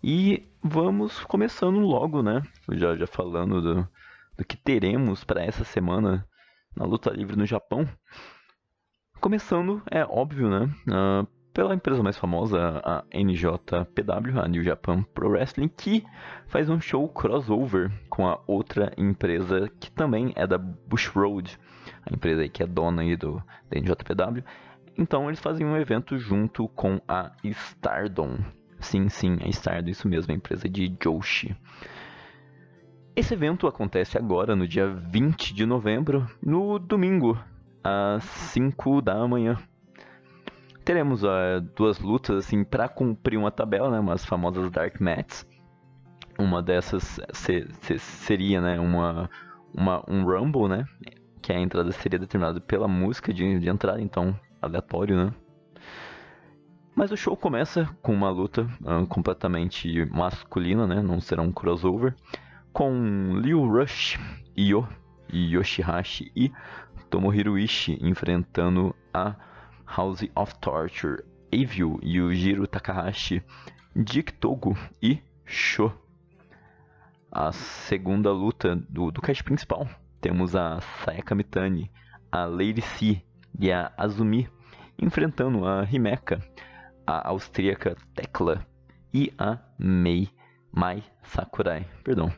E 0.00 0.47
vamos 0.62 1.20
começando 1.24 1.78
logo, 1.78 2.22
né? 2.22 2.42
Já, 2.72 2.96
já 2.96 3.06
falando 3.06 3.60
do, 3.60 3.88
do 4.36 4.44
que 4.44 4.56
teremos 4.56 5.24
para 5.24 5.42
essa 5.42 5.64
semana 5.64 6.26
na 6.76 6.84
luta 6.84 7.10
livre 7.10 7.36
no 7.36 7.46
Japão. 7.46 7.88
Começando, 9.20 9.82
é 9.90 10.04
óbvio, 10.04 10.48
né? 10.48 10.70
Uh, 10.86 11.26
pela 11.52 11.74
empresa 11.74 12.02
mais 12.04 12.16
famosa, 12.16 12.80
a 12.84 13.04
NJPW, 13.12 14.40
a 14.40 14.46
New 14.46 14.62
Japan 14.62 15.02
Pro 15.02 15.30
Wrestling, 15.30 15.68
que 15.68 16.04
faz 16.46 16.70
um 16.70 16.80
show 16.80 17.08
crossover 17.08 17.90
com 18.08 18.28
a 18.28 18.38
outra 18.46 18.92
empresa 18.96 19.68
que 19.80 19.90
também 19.90 20.32
é 20.36 20.46
da 20.46 20.56
Bush 20.56 21.08
Road, 21.08 21.58
a 22.06 22.14
empresa 22.14 22.42
aí 22.42 22.48
que 22.48 22.62
é 22.62 22.66
dona 22.66 23.02
aí 23.02 23.16
do, 23.16 23.42
da 23.68 23.76
NJPW. 23.76 24.44
Então 24.96 25.28
eles 25.28 25.40
fazem 25.40 25.66
um 25.66 25.76
evento 25.76 26.16
junto 26.16 26.68
com 26.68 27.00
a 27.08 27.32
Stardom, 27.42 28.38
Sim, 28.80 29.08
sim, 29.08 29.36
é 29.40 29.48
Stardom, 29.48 29.90
isso 29.90 30.08
mesmo, 30.08 30.32
a 30.32 30.36
empresa 30.36 30.68
de 30.68 30.88
Joshi. 31.02 31.56
Esse 33.14 33.34
evento 33.34 33.66
acontece 33.66 34.16
agora, 34.16 34.54
no 34.54 34.66
dia 34.66 34.88
20 34.88 35.52
de 35.52 35.66
novembro, 35.66 36.24
no 36.40 36.78
domingo, 36.78 37.36
às 37.82 38.22
5 38.22 39.02
da 39.02 39.26
manhã. 39.26 39.58
Teremos 40.84 41.24
uh, 41.24 41.60
duas 41.74 41.98
lutas, 41.98 42.36
assim, 42.36 42.62
para 42.62 42.88
cumprir 42.88 43.36
uma 43.36 43.50
tabela, 43.50 43.90
né, 43.90 43.98
umas 43.98 44.24
famosas 44.24 44.70
Dark 44.70 45.00
Mats. 45.00 45.44
Uma 46.38 46.62
dessas 46.62 47.20
se, 47.32 47.66
se, 47.80 47.98
seria, 47.98 48.60
né, 48.60 48.78
uma, 48.78 49.28
uma, 49.74 50.04
um 50.08 50.24
Rumble, 50.24 50.68
né, 50.68 50.84
que 51.42 51.52
a 51.52 51.58
entrada 51.58 51.90
seria 51.90 52.20
determinada 52.20 52.60
pela 52.60 52.86
música 52.86 53.34
de, 53.34 53.58
de 53.58 53.68
entrada, 53.68 54.00
então, 54.00 54.38
aleatório, 54.62 55.16
né. 55.16 55.34
Mas 56.98 57.12
o 57.12 57.16
show 57.16 57.36
começa 57.36 57.88
com 58.02 58.12
uma 58.12 58.28
luta 58.28 58.68
uh, 58.80 59.06
completamente 59.06 60.04
masculina, 60.06 60.84
né? 60.84 61.00
Não 61.00 61.20
será 61.20 61.40
um 61.40 61.52
crossover. 61.52 62.12
Com 62.72 63.38
Liu 63.40 63.64
Rush, 63.64 64.18
Io, 64.56 64.84
Yoshihashi 65.32 66.32
e 66.34 66.50
Tomohiro 67.08 67.56
Ishii 67.56 68.00
enfrentando 68.02 68.96
a 69.14 69.36
House 69.86 70.28
of 70.34 70.58
Torture, 70.58 71.22
Evil, 71.52 72.00
Yujiro 72.02 72.66
Takahashi, 72.66 73.44
Dick 73.94 74.32
Togo 74.32 74.76
e 75.00 75.22
Sho. 75.44 75.92
A 77.30 77.52
segunda 77.52 78.32
luta 78.32 78.74
do, 78.74 79.12
do 79.12 79.22
cast 79.22 79.44
principal 79.44 79.88
temos 80.20 80.56
a 80.56 80.80
Sayaka 81.04 81.36
Mitani, 81.36 81.92
a 82.32 82.44
Lady 82.44 82.82
C 82.82 83.22
e 83.56 83.70
a 83.70 83.92
Azumi 83.96 84.48
enfrentando 85.00 85.64
a 85.64 85.84
Himeka, 85.84 86.42
a 87.08 87.26
austríaca 87.28 87.96
Tekla 88.14 88.66
e 89.14 89.32
a 89.38 89.58
Mei 89.78 90.28
Mai 90.70 91.02
Sakurai. 91.22 91.86
Perdão. 92.04 92.30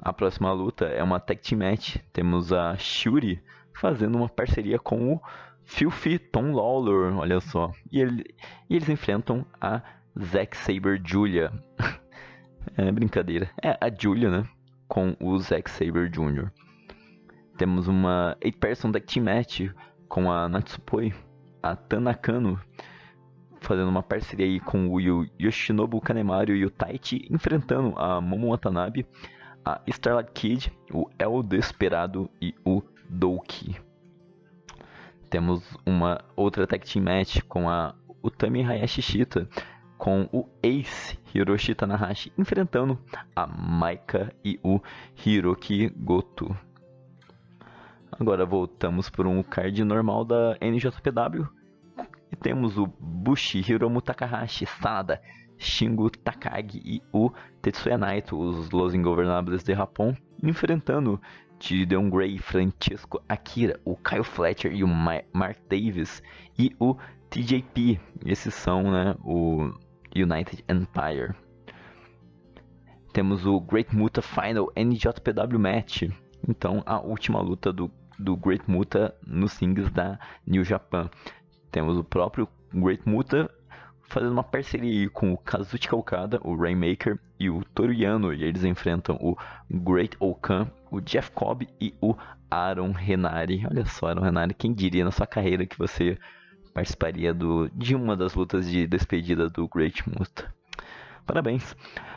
A 0.00 0.12
próxima 0.12 0.52
luta 0.52 0.86
é 0.86 1.00
uma 1.04 1.20
tag 1.20 1.40
team 1.40 1.60
match. 1.60 1.98
Temos 2.12 2.52
a 2.52 2.76
Shuri 2.76 3.40
fazendo 3.72 4.16
uma 4.16 4.28
parceria 4.28 4.76
com 4.76 5.14
o 5.14 5.20
Filthy 5.64 6.18
Tom 6.18 6.52
Lawlor, 6.52 7.16
olha 7.16 7.38
só. 7.38 7.70
E, 7.92 8.00
ele, 8.00 8.24
e 8.68 8.74
eles 8.74 8.88
enfrentam 8.88 9.46
a 9.60 9.82
Zack 10.20 10.56
Saber 10.56 11.00
Julia. 11.04 11.52
é 12.76 12.90
brincadeira. 12.90 13.48
É 13.62 13.70
a 13.80 13.88
Julia, 13.88 14.30
né? 14.30 14.48
Com 14.88 15.16
o 15.20 15.38
Zack 15.38 15.70
Saber 15.70 16.10
Jr. 16.10 16.50
Temos 17.56 17.86
uma 17.86 18.36
8-person 18.44 18.90
tag 18.90 19.06
team 19.06 19.26
match 19.26 19.68
com 20.08 20.28
a 20.28 20.48
Natsupoi, 20.48 21.14
a 21.62 21.76
Tanakano 21.76 22.60
fazendo 23.60 23.88
uma 23.88 24.02
parceria 24.02 24.46
aí 24.46 24.60
com 24.60 24.88
o 24.88 25.00
Yoshinobu 25.40 26.00
Kanemaru 26.00 26.54
e 26.54 26.64
o 26.64 26.70
Taichi, 26.70 27.26
enfrentando 27.30 27.98
a 27.98 28.20
Momo 28.20 28.50
Watanabe, 28.50 29.06
a 29.64 29.80
Starlight 29.86 30.32
Kid, 30.32 30.72
o 30.92 31.08
El 31.18 31.42
Desperado 31.42 32.30
e 32.40 32.54
o 32.64 32.82
Douki. 33.08 33.76
Temos 35.30 35.62
uma 35.84 36.24
outra 36.34 36.66
tag 36.66 36.86
team 36.86 37.04
match 37.04 37.40
com 37.48 37.68
a 37.68 37.94
Utami 38.22 38.64
Hayashi 38.64 39.02
Shita, 39.02 39.48
com 39.98 40.28
o 40.32 40.48
Ace 40.62 41.18
Hiroshi 41.34 41.74
Tanahashi 41.74 42.32
enfrentando 42.38 42.98
a 43.34 43.46
Maika 43.46 44.32
e 44.44 44.58
o 44.62 44.80
Hiroki 45.26 45.90
Goto. 45.90 46.56
Agora 48.12 48.46
voltamos 48.46 49.10
para 49.10 49.28
um 49.28 49.42
card 49.42 49.84
normal 49.84 50.24
da 50.24 50.56
NJPW, 50.60 51.48
e 52.30 52.36
temos 52.36 52.76
o 52.78 52.86
Bushi, 52.86 53.58
Hiromu 53.60 54.00
Takahashi, 54.00 54.66
Sada, 54.66 55.20
Shingo 55.56 56.10
Takagi 56.10 56.80
e 56.84 57.02
o 57.12 57.30
Tetsuya 57.60 57.98
Naito, 57.98 58.38
os 58.38 58.70
Los 58.70 58.94
Ingovernables 58.94 59.62
de 59.62 59.74
Japão, 59.74 60.16
enfrentando 60.42 61.20
Gideon 61.60 62.08
Gray, 62.08 62.38
Francesco 62.38 63.20
Akira, 63.28 63.80
o 63.84 63.96
Kyle 63.96 64.22
Fletcher 64.22 64.72
e 64.72 64.84
o 64.84 64.88
Mark 64.88 65.58
Davis 65.68 66.22
e 66.58 66.74
o 66.78 66.96
TJP. 67.30 68.00
Esses 68.24 68.54
são 68.54 68.90
né, 68.90 69.16
o 69.24 69.72
United 70.14 70.64
Empire. 70.68 71.34
Temos 73.12 73.44
o 73.46 73.60
Great 73.60 73.94
Muta 73.94 74.22
Final 74.22 74.72
NJPW 74.76 75.58
Match. 75.58 76.02
Então, 76.48 76.82
a 76.86 77.00
última 77.00 77.40
luta 77.40 77.72
do, 77.72 77.90
do 78.18 78.36
Great 78.36 78.70
Muta 78.70 79.14
nos 79.26 79.52
singles 79.52 79.90
da 79.90 80.18
New 80.46 80.62
Japan. 80.62 81.10
Temos 81.70 81.96
o 81.96 82.04
próprio 82.04 82.48
Great 82.72 83.08
Muta 83.08 83.50
fazendo 84.08 84.32
uma 84.32 84.42
parceria 84.42 85.08
com 85.10 85.32
o 85.32 85.38
Kazuchika 85.38 85.94
Okada, 85.94 86.40
o 86.42 86.56
Rainmaker 86.56 87.18
e 87.38 87.50
o 87.50 87.62
Toriyano, 87.74 88.32
e 88.32 88.42
eles 88.42 88.64
enfrentam 88.64 89.16
o 89.20 89.36
Great 89.70 90.16
Okan, 90.18 90.70
o 90.90 91.00
Jeff 91.00 91.30
Cobb 91.32 91.68
e 91.80 91.94
o 92.00 92.16
Aaron 92.50 92.92
Renari. 92.92 93.66
Olha 93.70 93.84
só, 93.84 94.08
Aaron 94.08 94.22
Renari, 94.22 94.54
quem 94.54 94.72
diria 94.72 95.04
na 95.04 95.10
sua 95.10 95.26
carreira 95.26 95.66
que 95.66 95.78
você 95.78 96.18
participaria 96.72 97.34
do, 97.34 97.68
de 97.74 97.94
uma 97.94 98.16
das 98.16 98.34
lutas 98.34 98.70
de 98.70 98.86
despedida 98.86 99.50
do 99.50 99.68
Great 99.68 100.02
Muta. 100.08 100.52
Parabéns. 101.26 101.72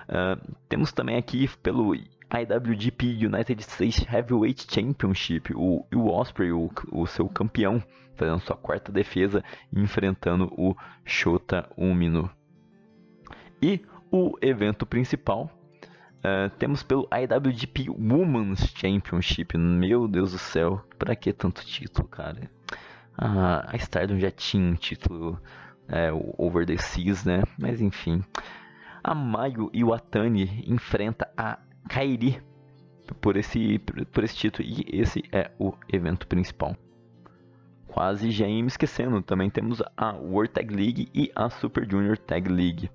Uh, 0.07 0.55
temos 0.69 0.93
também 0.93 1.17
aqui 1.17 1.49
pelo 1.61 1.93
IWGP 2.31 3.25
United 3.25 3.61
States 3.61 4.05
Heavyweight 4.09 4.65
Championship, 4.69 5.53
o, 5.53 5.85
o 5.93 6.09
Osprey, 6.09 6.51
o, 6.51 6.69
o 6.91 7.05
seu 7.05 7.27
campeão, 7.27 7.83
fazendo 8.15 8.39
sua 8.39 8.55
quarta 8.55 8.91
defesa, 8.91 9.43
enfrentando 9.75 10.45
o 10.57 10.75
Shota 11.03 11.69
Umino. 11.75 12.29
E 13.61 13.81
o 14.11 14.37
evento 14.41 14.85
principal, 14.85 15.51
uh, 16.19 16.49
temos 16.57 16.83
pelo 16.83 17.07
IWGP 17.11 17.89
Women's 17.89 18.73
Championship. 18.75 19.57
Meu 19.57 20.07
Deus 20.07 20.31
do 20.31 20.37
céu, 20.37 20.81
pra 20.97 21.15
que 21.15 21.33
tanto 21.33 21.65
título, 21.65 22.07
cara? 22.07 22.49
A 23.17 23.75
Stardom 23.75 24.17
já 24.17 24.31
tinha 24.31 24.71
um 24.71 24.73
título, 24.73 25.39
é, 25.87 26.09
Over 26.37 26.65
the 26.65 26.77
Seas, 26.77 27.23
né? 27.25 27.43
Mas 27.59 27.81
enfim. 27.81 28.23
A 29.03 29.13
Mayu 29.13 29.69
Iwatani 29.73 30.63
enfrenta 30.65 31.29
a 31.37 31.59
Kairi 31.87 32.41
por 33.19 33.37
esse, 33.37 33.79
por 33.79 34.23
esse 34.23 34.35
título. 34.35 34.67
E 34.67 34.85
esse 34.87 35.23
é 35.31 35.51
o 35.59 35.73
evento 35.91 36.27
principal. 36.27 36.75
Quase 37.87 38.31
já 38.31 38.47
ia 38.47 38.61
me 38.61 38.67
esquecendo. 38.67 39.21
Também 39.21 39.49
temos 39.49 39.81
a 39.97 40.13
World 40.13 40.53
Tag 40.53 40.73
League 40.73 41.09
e 41.13 41.31
a 41.35 41.49
Super 41.49 41.89
Junior 41.89 42.17
Tag 42.17 42.47
League. 42.49 42.89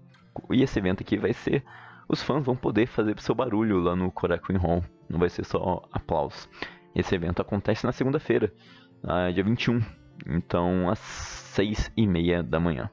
E 0.50 0.62
esse 0.62 0.78
evento 0.78 1.02
aqui 1.02 1.16
vai 1.16 1.32
ser. 1.32 1.64
Os 2.08 2.22
fãs 2.22 2.44
vão 2.44 2.56
poder 2.56 2.86
fazer 2.86 3.18
seu 3.20 3.34
barulho 3.34 3.78
lá 3.78 3.96
no 3.96 4.10
Korakuen 4.10 4.58
Hall. 4.58 4.84
Não 5.08 5.18
vai 5.18 5.28
ser 5.28 5.44
só 5.44 5.82
aplausos. 5.92 6.48
Esse 6.94 7.14
evento 7.14 7.42
acontece 7.42 7.84
na 7.84 7.92
segunda-feira, 7.92 8.52
dia 9.34 9.44
21. 9.44 9.82
Então, 10.26 10.88
às 10.88 10.98
6 10.98 11.92
e 11.96 12.06
meia 12.06 12.42
da 12.42 12.58
manhã. 12.58 12.90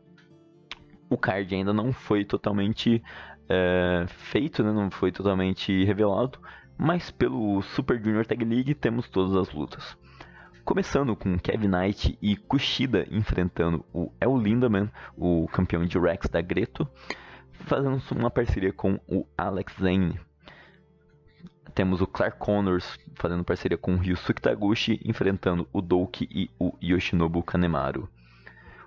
O 1.10 1.18
card 1.18 1.56
ainda 1.56 1.72
não 1.72 1.94
foi 1.94 2.26
totalmente 2.26 3.02
é, 3.50 4.06
feito, 4.08 4.64
né? 4.64 4.72
não 4.72 4.90
foi 4.90 5.12
totalmente 5.12 5.84
revelado, 5.84 6.40
mas 6.78 7.12
pelo 7.12 7.62
Super 7.62 8.02
Junior 8.02 8.26
Tag 8.26 8.44
League 8.44 8.74
temos 8.76 9.10
todas 9.10 9.36
as 9.36 9.54
lutas. 9.54 9.98
Começando 10.66 11.16
com 11.16 11.38
Kevin 11.38 11.68
Knight 11.68 12.18
e 12.22 12.38
Kushida 12.38 13.06
enfrentando 13.12 13.86
o 13.94 14.12
El 14.20 14.38
Lindaman, 14.38 14.90
o 15.18 15.48
campeão 15.50 15.86
de 15.86 16.00
Rex 16.00 16.30
da 16.30 16.42
Greto, 16.42 16.88
fazendo 17.52 18.02
uma 18.12 18.32
parceria 18.32 18.72
com 18.72 18.98
o 19.08 19.28
Alex 19.38 19.74
Zane. 19.80 20.20
Temos 21.76 22.02
o 22.02 22.08
Clark 22.08 22.38
Connors 22.38 22.98
fazendo 23.16 23.44
parceria 23.44 23.78
com 23.78 23.96
o 23.96 23.98
Ryusuke 23.98 24.42
Taguchi, 24.42 25.02
enfrentando 25.04 25.68
o 25.74 25.82
Douki 25.82 26.30
e 26.32 26.50
o 26.60 26.72
Yoshinobu 26.82 27.44
Kanemaru. 27.44 28.08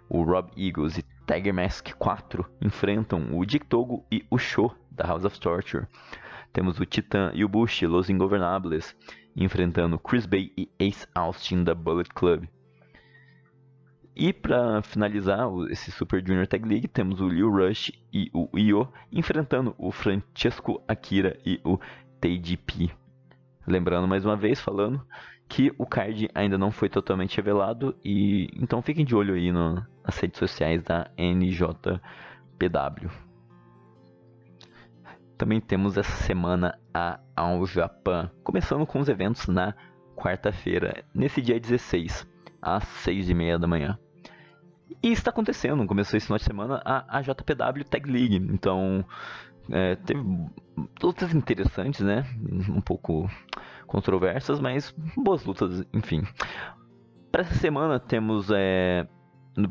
O 0.09 0.23
Rob 0.23 0.51
Eagles 0.57 0.99
e 0.99 1.05
Tiger 1.27 1.53
Mask 1.53 1.93
4 1.99 2.47
enfrentam 2.61 3.37
o 3.37 3.45
Dick 3.45 3.67
Togo 3.67 4.07
e 4.11 4.25
o 4.31 4.39
Sho 4.39 4.73
da 4.91 5.05
House 5.05 5.25
of 5.25 5.39
Torture. 5.41 5.87
Temos 6.53 6.79
o 6.79 6.87
Titan 6.87 7.33
e 7.35 7.45
o 7.45 7.49
Bush, 7.49 7.83
Los 7.83 8.09
Ingovernables, 8.09 8.97
enfrentando 9.37 9.99
Chris 9.99 10.25
Bay 10.25 10.53
e 10.57 10.71
Ace 10.79 11.07
Austin 11.15 11.65
da 11.65 11.75
Bullet 11.75 12.09
Club. 12.15 12.49
E 14.15 14.33
para 14.33 14.81
finalizar 14.83 15.47
esse 15.69 15.91
Super 15.91 16.27
Junior 16.27 16.47
Tag 16.47 16.67
League, 16.67 16.89
temos 16.89 17.21
o 17.21 17.29
Liu 17.29 17.51
Rush 17.51 17.93
e 18.13 18.31
o 18.33 18.49
Io 18.57 18.89
enfrentando 19.13 19.75
o 19.77 19.91
Francesco 19.91 20.83
Akira 20.89 21.39
e 21.45 21.61
o 21.63 21.79
TDP. 22.21 22.91
Lembrando 23.67 24.09
mais 24.09 24.25
uma 24.25 24.37
vez, 24.37 24.61
falando 24.61 25.05
que 25.49 25.73
o 25.79 25.87
card 25.87 26.29
ainda 26.35 26.59
não 26.59 26.71
foi 26.71 26.89
totalmente 26.89 27.37
revelado 27.37 27.97
e 28.05 28.49
então 28.57 28.83
fiquem 28.83 29.05
de 29.05 29.15
olho 29.15 29.35
aí 29.35 29.53
no, 29.53 29.75
nas 30.05 30.19
redes 30.19 30.39
sociais 30.39 30.83
da 30.83 31.11
NJPW. 31.17 32.01
Também 35.39 35.61
temos 35.61 35.97
essa 35.99 36.17
semana 36.25 36.79
a 36.95 37.21
Ao 37.37 37.65
Japan, 37.67 38.31
começando 38.43 38.87
com 38.87 38.99
os 38.99 39.09
eventos 39.09 39.47
na 39.49 39.75
quarta-feira, 40.17 41.05
nesse 41.15 41.43
dia 41.43 41.61
16, 41.61 42.27
às 42.61 42.85
6 42.85 43.29
e 43.29 43.35
meia 43.35 43.59
da 43.59 43.67
manhã. 43.67 43.99
E 45.03 45.13
está 45.13 45.31
acontecendo, 45.31 45.87
começou 45.87 46.17
esse 46.17 46.27
final 46.27 46.39
de 46.39 46.45
semana 46.45 46.81
a, 46.85 47.19
a 47.19 47.21
JPW 47.21 47.85
Tag 47.85 48.11
League, 48.11 48.37
então 48.37 49.05
é, 49.71 49.97
teve 49.97 50.23
lutas 51.03 51.35
interessantes, 51.35 52.01
né? 52.01 52.25
Um 52.69 52.81
pouco 52.81 53.29
controversas, 53.87 54.61
mas 54.61 54.95
boas 55.17 55.45
lutas, 55.45 55.85
enfim. 55.93 56.23
Para 57.31 57.43
essa 57.43 57.55
semana 57.55 57.99
temos 57.99 58.49
é, 58.51 59.07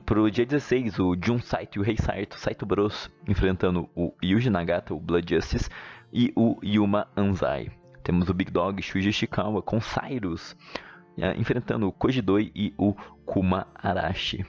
pro 0.05 0.29
dia 0.29 0.45
16 0.45 0.99
o 0.99 1.15
Jun 1.21 1.39
Saito 1.39 1.77
e 1.77 1.81
o 1.81 1.83
Rei 1.83 1.97
Saito, 1.97 2.37
Saito 2.37 2.65
Bros, 2.65 3.09
enfrentando 3.27 3.89
o 3.95 4.13
Yuji 4.23 4.49
Nagata, 4.49 4.93
o 4.93 4.99
Blood 4.99 5.35
Justice, 5.35 5.69
e 6.13 6.31
o 6.35 6.57
Yuma 6.63 7.07
Anzai. 7.15 7.71
Temos 8.03 8.29
o 8.29 8.33
Big 8.33 8.51
Dog 8.51 8.81
Shuji 8.81 9.09
Ishikawa 9.09 9.61
com 9.61 9.79
Cyrus, 9.81 10.55
é, 11.17 11.35
enfrentando 11.35 11.87
o 11.87 11.91
Kojidoi 11.91 12.51
e 12.55 12.73
o 12.77 12.93
Kuma 13.25 13.67
Arashi. 13.75 14.45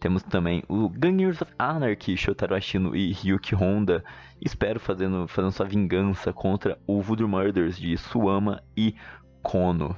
Temos 0.00 0.22
também 0.22 0.62
o 0.66 0.88
Gangers 0.88 1.42
of 1.42 1.52
Anarchy, 1.58 2.16
Shotaro 2.16 2.54
Ashino 2.54 2.96
e 2.96 3.12
Ryuki 3.12 3.54
Honda. 3.54 4.02
Espero 4.40 4.80
fazendo, 4.80 5.28
fazendo 5.28 5.52
sua 5.52 5.66
vingança 5.66 6.32
contra 6.32 6.78
o 6.86 7.02
Voodoo 7.02 7.28
Murders 7.28 7.76
de 7.76 7.98
Suama 7.98 8.62
e 8.74 8.94
Kono. 9.42 9.94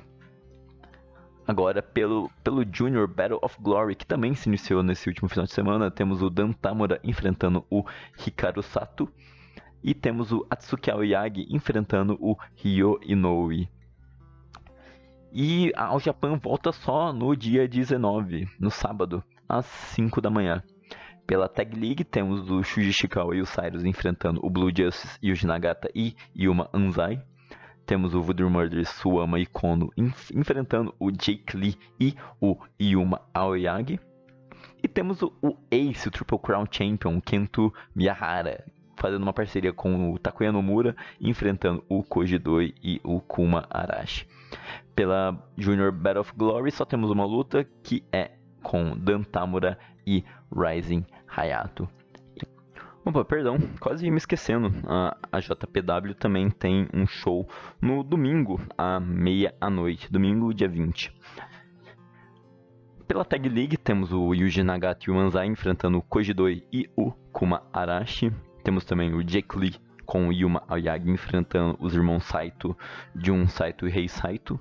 Agora, 1.47 1.81
pelo, 1.81 2.29
pelo 2.43 2.65
Junior 2.69 3.07
Battle 3.07 3.39
of 3.43 3.57
Glory, 3.61 3.95
que 3.95 4.05
também 4.05 4.35
se 4.35 4.49
iniciou 4.49 4.83
nesse 4.83 5.09
último 5.09 5.29
final 5.29 5.45
de 5.45 5.53
semana, 5.53 5.89
temos 5.89 6.21
o 6.21 6.29
Dan 6.29 6.51
Tamura 6.51 6.99
enfrentando 7.05 7.65
o 7.71 7.85
Hikaru 8.27 8.63
Sato. 8.63 9.09
E 9.85 9.95
temos 9.95 10.33
o 10.33 10.45
Atsuki 10.51 10.91
Aoyagi 10.91 11.47
enfrentando 11.49 12.19
o 12.21 12.37
Ryo 12.57 12.99
Inoue. 13.05 13.69
E 15.33 15.73
ao 15.77 16.01
Japão 16.01 16.41
volta 16.41 16.73
só 16.73 17.13
no 17.13 17.37
dia 17.37 17.69
19, 17.69 18.49
no 18.59 18.71
sábado 18.71 19.23
às 19.53 19.67
5 19.67 20.21
da 20.23 20.31
manhã. 20.31 20.63
Pela 21.27 21.49
Tag 21.49 21.79
League 21.79 22.05
temos 22.05 22.51
o 22.51 22.63
Shuji 22.63 22.89
Ishikawa 22.89 23.37
e 23.37 23.43
o 23.43 23.47
Cyrus 23.47 23.85
enfrentando 23.85 24.41
o 24.43 24.49
Blue 24.49 24.73
Justice, 24.75 25.19
Yuji 25.23 25.47
Nagata 25.47 25.91
e 25.95 26.17
Yuma 26.35 26.69
Anzai. 26.73 27.23
Temos 27.85 28.15
o 28.15 28.23
Voodoo 28.23 28.49
Murders, 28.49 28.89
Suama 28.89 29.39
e 29.39 29.47
Kono 29.47 29.91
enf 29.97 30.31
enfrentando 30.35 30.95
o 30.99 31.11
Jake 31.11 31.57
Lee 31.57 31.77
e 32.01 32.15
o 32.41 32.57
Yuma 32.81 33.21
Aoyagi. 33.35 34.01
E 34.83 34.89
temos 34.89 35.23
o, 35.23 35.33
o 35.43 35.57
Ace, 35.71 36.09
o 36.09 36.11
Triple 36.11 36.39
Crown 36.39 36.65
Champion, 36.71 37.21
Kento 37.21 37.73
Miyahara, 37.95 38.65
fazendo 38.97 39.23
uma 39.23 39.33
parceria 39.33 39.73
com 39.73 40.13
o 40.13 40.19
Takuya 40.19 40.51
Nomura, 40.51 40.97
enfrentando 41.21 41.85
o 41.89 42.03
Kojidoi 42.03 42.75
e 42.83 43.01
o 43.05 43.21
Kuma 43.21 43.67
Arashi. 43.71 44.27
Pela 44.95 45.39
Junior 45.57 45.93
Battle 45.93 46.23
of 46.23 46.33
Glory 46.37 46.71
só 46.71 46.85
temos 46.85 47.11
uma 47.11 47.25
luta 47.25 47.65
que 47.83 48.05
é 48.13 48.33
com 48.63 48.97
Dan 48.97 49.23
Tamura 49.23 49.79
e 50.07 50.25
Rising 50.55 51.05
Hayato. 51.29 51.89
Opa, 53.05 53.25
perdão, 53.25 53.59
quase 53.81 54.09
me 54.09 54.17
esquecendo. 54.17 54.73
A, 54.87 55.17
a 55.33 55.41
JPW 55.41 56.15
também 56.15 56.49
tem 56.51 56.89
um 56.95 57.05
show 57.05 57.49
no 57.81 58.05
domingo, 58.05 58.61
à 58.79 59.01
meia-noite, 59.01 60.11
domingo, 60.11 60.55
dia 60.55 60.69
20. 60.69 61.13
Pela 63.09 63.25
Tag 63.25 63.49
League 63.49 63.77
temos 63.77 64.13
o 64.13 64.33
Yuji 64.33 64.63
Nagata 64.63 65.05
e 65.07 65.11
o 65.11 65.15
Manzai 65.15 65.47
enfrentando 65.47 65.99
o 65.99 66.03
Kojidoi 66.03 66.65
e 66.73 66.89
o 66.97 67.11
Kuma 67.33 67.63
Arashi. 67.73 68.33
Temos 68.63 68.85
também 68.85 69.13
o 69.13 69.23
Jake 69.25 69.59
Lee 69.59 69.75
com 70.07 70.29
o 70.29 70.33
Yuma 70.33 70.63
Aoyagi 70.69 71.11
enfrentando 71.11 71.77
os 71.81 71.95
irmãos 71.95 72.25
Saito, 72.25 72.77
Jun 73.17 73.49
Saito 73.49 73.89
e 73.89 73.91
Rei 73.91 74.09
Saito. 74.09 74.61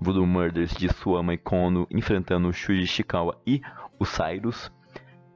Voodoo 0.00 0.26
Murders 0.26 0.74
de 0.74 0.92
Suama 0.92 1.34
e 1.34 1.38
Kono 1.38 1.86
enfrentando 1.90 2.52
Shuji 2.52 2.82
Ishikawa 2.82 3.40
e 3.46 3.60
o 3.98 4.04
Cyrus. 4.04 4.70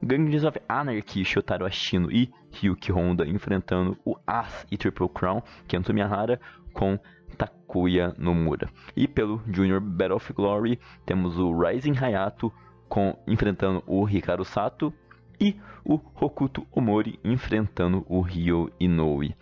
Gangs 0.01 0.45
of 0.45 0.59
Anarchy, 0.69 1.25
Shotaro 1.25 1.65
Ashino 1.65 2.09
e 2.11 2.31
Ryuki 2.51 2.91
Honda 2.91 3.27
enfrentando 3.27 3.97
o 4.05 4.15
As 4.25 4.65
e 4.71 4.77
Triple 4.77 5.09
Crown, 5.09 5.41
Kento 5.67 5.93
Miyahara, 5.93 6.39
com 6.73 6.97
Takuya 7.37 8.15
Nomura. 8.17 8.69
E 8.95 9.07
pelo 9.07 9.41
Junior 9.47 9.81
Battle 9.81 10.15
of 10.15 10.33
Glory 10.33 10.79
temos 11.05 11.37
o 11.37 11.51
Rising 11.51 11.95
Hayato 11.97 12.51
com, 12.87 13.17
enfrentando 13.27 13.83
o 13.85 14.07
Hikaru 14.07 14.45
Sato 14.45 14.93
e 15.39 15.55
o 15.85 15.99
Hokuto 16.15 16.65
Omori 16.71 17.19
enfrentando 17.23 18.05
o 18.07 18.21
Ryo 18.21 18.71
Inoue. 18.79 19.35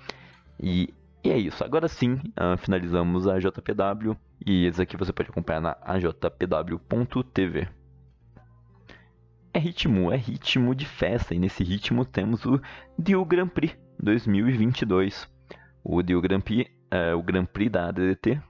E, 0.60 0.94
e 1.28 1.32
é 1.32 1.38
isso, 1.38 1.62
agora 1.62 1.90
sim 1.90 2.14
uh, 2.14 2.58
finalizamos 2.58 3.28
a 3.28 3.38
JPW 3.38 4.16
e 4.46 4.66
esse 4.66 4.82
aqui 4.82 4.96
você 4.96 5.12
pode 5.12 5.30
acompanhar 5.30 5.60
na 5.60 5.78
ajpw.tv. 5.82 7.68
é 9.54 9.60
ritmo, 9.60 10.10
é 10.10 10.16
ritmo 10.16 10.74
de 10.74 10.86
festa. 10.86 11.36
E 11.36 11.40
nesse 11.40 11.66
ritmo 11.66 12.06
temos 12.06 12.46
o 12.46 12.62
Dio 12.98 13.26
Grand 13.26 13.50
Prix 13.50 13.78
2022. 14.02 15.30
O 15.84 16.02
Dio 16.02 16.22
Grand 16.22 16.40
Prix, 16.40 16.72
é, 16.90 17.14
o 17.14 17.22
Grand 17.22 17.44
Prix 17.44 17.70
da 17.70 17.90
ADT 17.90 18.42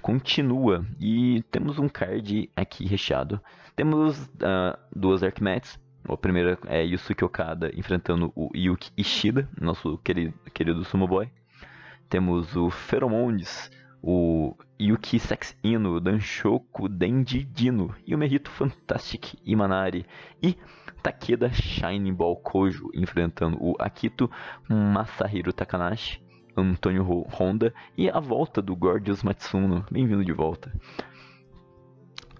continua 0.00 0.86
e 1.00 1.42
temos 1.50 1.80
um 1.80 1.88
card 1.88 2.48
aqui 2.54 2.86
recheado. 2.86 3.40
Temos 3.74 4.26
uh, 4.26 4.78
duas 4.94 5.24
Archimedes. 5.24 5.76
A 6.08 6.16
primeira 6.16 6.56
é 6.68 6.84
Yusuke 6.84 7.24
Okada 7.24 7.72
enfrentando 7.74 8.32
o 8.36 8.48
Yuki 8.54 8.92
Ishida, 8.96 9.48
nosso 9.60 9.98
querido, 9.98 10.34
querido 10.54 10.84
Sumo 10.84 11.08
Boy. 11.08 11.28
Temos 12.10 12.56
o 12.56 12.70
Pheromones, 12.70 13.70
o 14.02 14.56
Yuki 14.80 15.20
Sex 15.20 15.56
Ino, 15.62 16.00
Danshoku 16.00 16.88
Denji 16.88 17.44
Dino, 17.44 17.94
e 18.04 18.12
o 18.12 18.18
Merito 18.18 18.50
Fantastic 18.50 19.34
Imanari 19.46 20.04
e 20.42 20.56
Takeda 21.04 21.52
Shining 21.52 22.12
Ball 22.12 22.34
Kojo 22.34 22.90
enfrentando 22.94 23.58
o 23.60 23.76
Akito 23.78 24.28
Masahiro 24.68 25.52
Takanashi, 25.52 26.20
Antônio 26.56 27.04
Honda 27.32 27.72
e 27.96 28.10
a 28.10 28.18
volta 28.18 28.60
do 28.60 28.74
Gorgeous 28.74 29.22
Matsuno. 29.22 29.86
Bem-vindo 29.88 30.24
de 30.24 30.32
volta. 30.32 30.72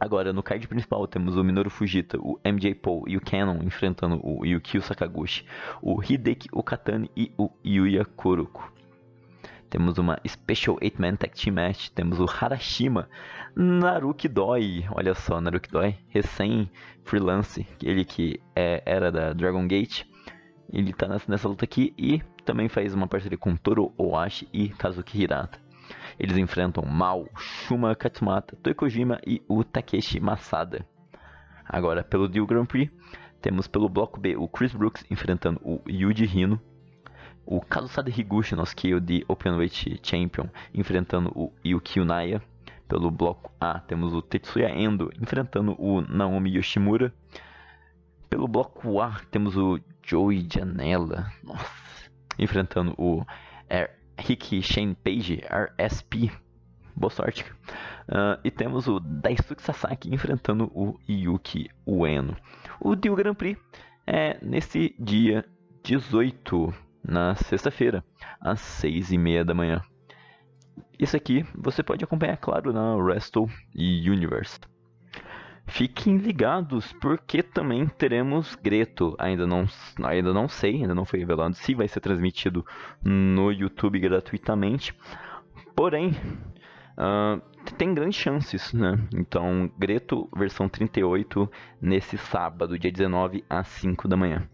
Agora, 0.00 0.32
no 0.32 0.42
card 0.42 0.66
principal, 0.66 1.06
temos 1.06 1.36
o 1.36 1.44
Minoru 1.44 1.70
Fujita, 1.70 2.18
o 2.18 2.40
MJ 2.44 2.74
Paul 2.74 3.04
e 3.06 3.16
o 3.16 3.20
Canon 3.20 3.62
enfrentando 3.62 4.20
o 4.20 4.44
Yukio 4.44 4.82
Sakaguchi, 4.82 5.46
o 5.80 6.02
Hideki 6.02 6.48
Okatani 6.50 7.08
e 7.16 7.32
o 7.38 7.48
Yuya 7.64 8.04
Kuroko. 8.04 8.79
Temos 9.70 9.98
uma 9.98 10.18
Special 10.26 10.76
8-Man 10.80 11.14
Tag 11.14 11.32
Team 11.32 11.54
Match. 11.54 11.90
Temos 11.90 12.18
o 12.18 12.24
Harashima 12.24 13.08
Naruki 13.54 14.26
Doi. 14.28 14.84
Olha 14.90 15.14
só, 15.14 15.40
Naruki 15.40 15.70
Doi, 15.70 15.96
recém-freelance. 16.08 17.64
Ele 17.80 18.04
que 18.04 18.40
é, 18.54 18.82
era 18.84 19.12
da 19.12 19.32
Dragon 19.32 19.66
Gate. 19.68 20.02
Ele 20.72 20.92
tá 20.92 21.06
nessa, 21.06 21.30
nessa, 21.30 21.48
luta 21.48 21.64
aqui 21.64 21.94
e 21.96 22.20
também 22.44 22.68
faz 22.68 22.92
uma 22.94 23.06
parceria 23.06 23.38
com 23.38 23.54
Toro 23.54 23.92
Oashi 23.96 24.48
e 24.52 24.70
Kazuki 24.70 25.22
Hirata. 25.22 25.60
Eles 26.18 26.36
enfrentam 26.36 26.84
Mao, 26.84 27.28
Shuma 27.36 27.94
Katsumata, 27.94 28.56
Toikojima 28.60 29.20
e 29.24 29.40
o 29.48 29.62
Takeshi 29.62 30.18
Masada. 30.18 30.84
Agora, 31.64 32.02
pelo 32.02 32.28
Deal 32.28 32.46
Grand 32.46 32.66
Prix, 32.66 32.90
temos 33.40 33.68
pelo 33.68 33.88
bloco 33.88 34.18
B 34.18 34.36
o 34.36 34.48
Chris 34.48 34.74
Brooks 34.74 35.04
enfrentando 35.08 35.60
o 35.62 35.80
Yuji 35.88 36.24
Hino 36.24 36.60
o 37.50 37.60
Kazusada 37.60 38.08
Higuchi, 38.08 38.54
nosso 38.54 38.76
Kyo 38.76 39.00
de 39.00 39.24
Openweight 39.26 39.98
Champion, 40.04 40.48
enfrentando 40.72 41.32
o 41.34 41.52
Yuki 41.64 41.98
Unaya. 41.98 42.40
Pelo 42.86 43.10
bloco 43.10 43.52
A, 43.60 43.80
temos 43.80 44.14
o 44.14 44.22
Tetsuya 44.22 44.70
Endo 44.70 45.12
enfrentando 45.20 45.74
o 45.76 46.00
Naomi 46.00 46.54
Yoshimura. 46.54 47.12
Pelo 48.28 48.46
bloco 48.46 49.00
A, 49.00 49.20
temos 49.32 49.56
o 49.56 49.80
Joey 50.02 50.46
Janela 50.48 51.32
nossa, 51.42 51.66
enfrentando 52.38 52.94
o 52.96 53.24
R 53.68 53.90
Ricky 54.16 54.62
Shane 54.62 54.94
Page, 54.94 55.42
RSP. 55.50 56.30
Boa 56.94 57.10
sorte. 57.10 57.44
Uh, 58.08 58.38
e 58.44 58.50
temos 58.50 58.86
o 58.86 59.00
Daisuke 59.00 59.62
Sasaki 59.62 60.14
enfrentando 60.14 60.70
o 60.74 60.98
Yuki 61.08 61.68
Ueno. 61.86 62.36
O 62.80 62.94
Dio 62.94 63.16
Grand 63.16 63.34
Prix 63.34 63.58
é 64.06 64.38
nesse 64.42 64.94
dia 64.98 65.44
18 65.82 66.89
na 67.02 67.34
sexta-feira, 67.34 68.04
às 68.40 68.60
seis 68.60 69.10
e 69.10 69.18
meia 69.18 69.44
da 69.44 69.54
manhã. 69.54 69.82
Isso 70.98 71.16
aqui 71.16 71.44
você 71.54 71.82
pode 71.82 72.04
acompanhar, 72.04 72.36
claro, 72.36 72.72
na 72.72 72.94
Wrestle 72.94 73.48
Universe. 73.74 74.58
Fiquem 75.66 76.16
ligados, 76.16 76.92
porque 76.94 77.42
também 77.42 77.86
teremos 77.86 78.56
Greto. 78.56 79.14
Ainda 79.18 79.46
não, 79.46 79.66
ainda 80.02 80.32
não 80.34 80.48
sei, 80.48 80.82
ainda 80.82 80.94
não 80.94 81.04
foi 81.04 81.20
revelado 81.20 81.54
se 81.54 81.74
vai 81.74 81.86
ser 81.86 82.00
transmitido 82.00 82.66
no 83.02 83.52
YouTube 83.52 84.00
gratuitamente. 84.00 84.94
Porém, 85.76 86.10
uh, 86.98 87.40
tem 87.78 87.94
grandes 87.94 88.18
chances, 88.18 88.72
né? 88.72 88.98
Então, 89.14 89.70
Greto 89.78 90.28
versão 90.36 90.68
38 90.68 91.48
nesse 91.80 92.18
sábado, 92.18 92.78
dia 92.78 92.90
19 92.90 93.44
às 93.48 93.68
5 93.68 94.08
da 94.08 94.16
manhã. 94.16 94.48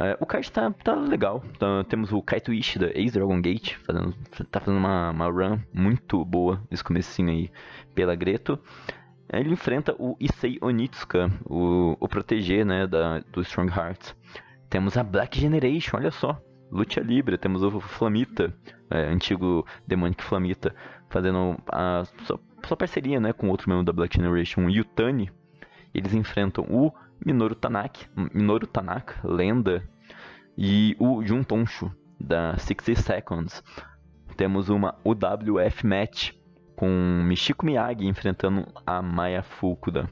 É, 0.00 0.16
o 0.18 0.24
card 0.24 0.50
tá, 0.50 0.70
tá 0.70 0.94
legal. 0.94 1.44
Então, 1.54 1.84
temos 1.84 2.10
o 2.10 2.22
Kaito 2.22 2.54
Ishida, 2.54 2.90
ex-Dragon 2.94 3.38
Gate, 3.42 3.74
fazendo, 3.84 4.14
tá 4.50 4.58
fazendo 4.58 4.78
uma, 4.78 5.10
uma 5.10 5.26
run 5.26 5.58
muito 5.74 6.24
boa 6.24 6.62
nesse 6.70 6.82
comecinho 6.82 7.28
aí 7.28 7.50
pela 7.94 8.14
Greto. 8.14 8.58
Ele 9.30 9.50
enfrenta 9.50 9.94
o 9.98 10.16
Issei 10.18 10.58
Onitsuka, 10.62 11.30
o, 11.44 11.98
o 12.00 12.08
proteger 12.08 12.64
né, 12.64 12.86
da, 12.86 13.18
do 13.30 13.42
Strong 13.42 13.70
Hearts. 13.70 14.16
Temos 14.70 14.96
a 14.96 15.04
Black 15.04 15.38
Generation, 15.38 15.98
olha 15.98 16.10
só. 16.10 16.40
Lucha 16.72 17.00
Libre, 17.00 17.36
temos 17.36 17.62
o 17.62 17.80
Flamita, 17.80 18.54
é, 18.90 19.02
antigo 19.02 19.66
Demonic 19.86 20.22
Flamita, 20.22 20.74
fazendo 21.10 21.58
a 21.68 22.04
sua, 22.24 22.40
sua, 22.66 22.76
parceria 22.76 23.20
né, 23.20 23.34
com 23.34 23.50
outro 23.50 23.68
membro 23.68 23.84
da 23.84 23.92
Black 23.92 24.16
Generation, 24.16 24.64
o 24.64 24.70
Yutani. 24.70 25.30
Eles 25.92 26.14
enfrentam 26.14 26.64
o 26.70 26.90
Minoru 27.24 27.54
Tanaka, 27.54 28.00
Minoru 28.34 28.66
Tanaka, 28.66 29.20
lenda, 29.26 29.82
e 30.56 30.96
o 30.98 31.22
Jun 31.24 31.42
Tonshu, 31.42 31.90
da 32.18 32.56
60 32.56 33.00
Seconds. 33.00 33.62
Temos 34.36 34.68
uma 34.68 34.96
UWF 35.04 35.86
match 35.86 36.32
com 36.76 36.88
Michiko 37.24 37.66
Miyagi 37.66 38.06
enfrentando 38.06 38.66
a 38.86 39.02
Maya 39.02 39.42
Fukuda. 39.42 40.08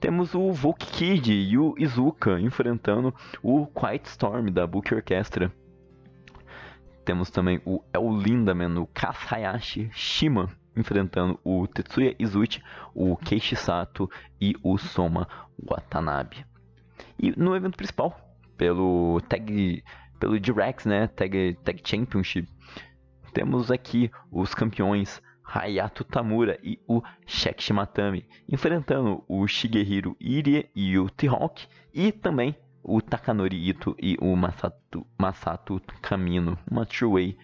Temos 0.00 0.34
o 0.34 0.52
Volk 0.52 0.84
Kid 0.86 1.32
e 1.32 1.56
o 1.56 1.74
Izuka 1.78 2.38
enfrentando 2.40 3.14
o 3.42 3.66
Quiet 3.66 4.06
Storm 4.06 4.50
da 4.50 4.66
Book 4.66 4.94
Orchestra. 4.94 5.52
Temos 7.04 7.30
também 7.30 7.60
o 7.64 7.82
El 7.92 8.16
Lindaman, 8.18 8.80
o 8.80 8.86
Kaz 8.86 9.16
Hayashi 9.30 9.90
Shima 9.92 10.48
enfrentando 10.76 11.38
o 11.44 11.66
Tetsuya 11.66 12.14
Izuchi, 12.18 12.62
o 12.94 13.16
Keishi 13.16 13.56
Sato 13.56 14.10
e 14.40 14.54
o 14.62 14.76
Soma 14.78 15.28
Watanabe. 15.58 16.44
E 17.18 17.32
no 17.38 17.54
evento 17.54 17.76
principal, 17.76 18.18
pelo 18.56 19.20
tag 19.28 19.82
pelo 20.18 20.38
Direx, 20.38 20.86
né, 20.86 21.06
tag, 21.08 21.54
tag 21.64 21.80
Championship, 21.84 22.48
temos 23.32 23.70
aqui 23.70 24.10
os 24.30 24.54
campeões 24.54 25.20
Hayato 25.44 26.04
Tamura 26.04 26.58
e 26.62 26.80
o 26.88 27.02
Shek 27.26 27.62
Shimatami 27.62 28.26
enfrentando 28.48 29.22
o 29.28 29.46
Shigehiro 29.46 30.16
Irie 30.18 30.70
e 30.74 30.98
o 30.98 31.10
T-Hawk 31.10 31.66
e 31.92 32.10
também 32.10 32.56
o 32.82 33.00
Takanori 33.00 33.68
Ito 33.68 33.96
e 34.00 34.16
o 34.20 34.34
Masato, 34.36 35.06
Masato 35.18 35.80
Kamino, 36.00 36.58
uma 36.70 36.86
two-way 36.86 37.36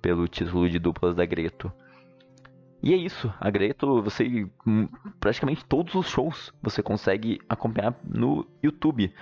pelo 0.00 0.26
título 0.26 0.68
de 0.68 0.78
duplas 0.78 1.14
da 1.14 1.24
Greto. 1.24 1.72
E 2.82 2.94
é 2.94 2.96
isso, 2.96 3.32
a 3.38 3.50
Greto, 3.50 4.02
você 4.02 4.48
praticamente 5.18 5.64
todos 5.66 5.94
os 5.94 6.08
shows 6.08 6.50
você 6.62 6.82
consegue 6.82 7.38
acompanhar 7.46 7.94
no 8.02 8.46
YouTube, 8.62 9.12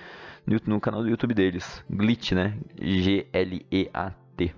no, 0.47 0.57
no 0.65 0.79
canal 0.79 1.01
do 1.03 1.09
YouTube 1.09 1.33
deles, 1.33 1.83
Glitch, 1.89 2.31
né? 2.31 2.57
G-L-E-A-T. 2.79 4.55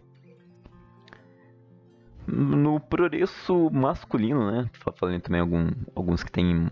No 2.28 2.80
progresso 2.80 3.72
masculino, 3.72 4.52
né? 4.52 4.70
Falando 4.96 5.20
também 5.20 5.42
algum, 5.42 5.72
alguns 5.96 6.24
que 6.24 6.32
tem 6.32 6.56
um, 6.56 6.70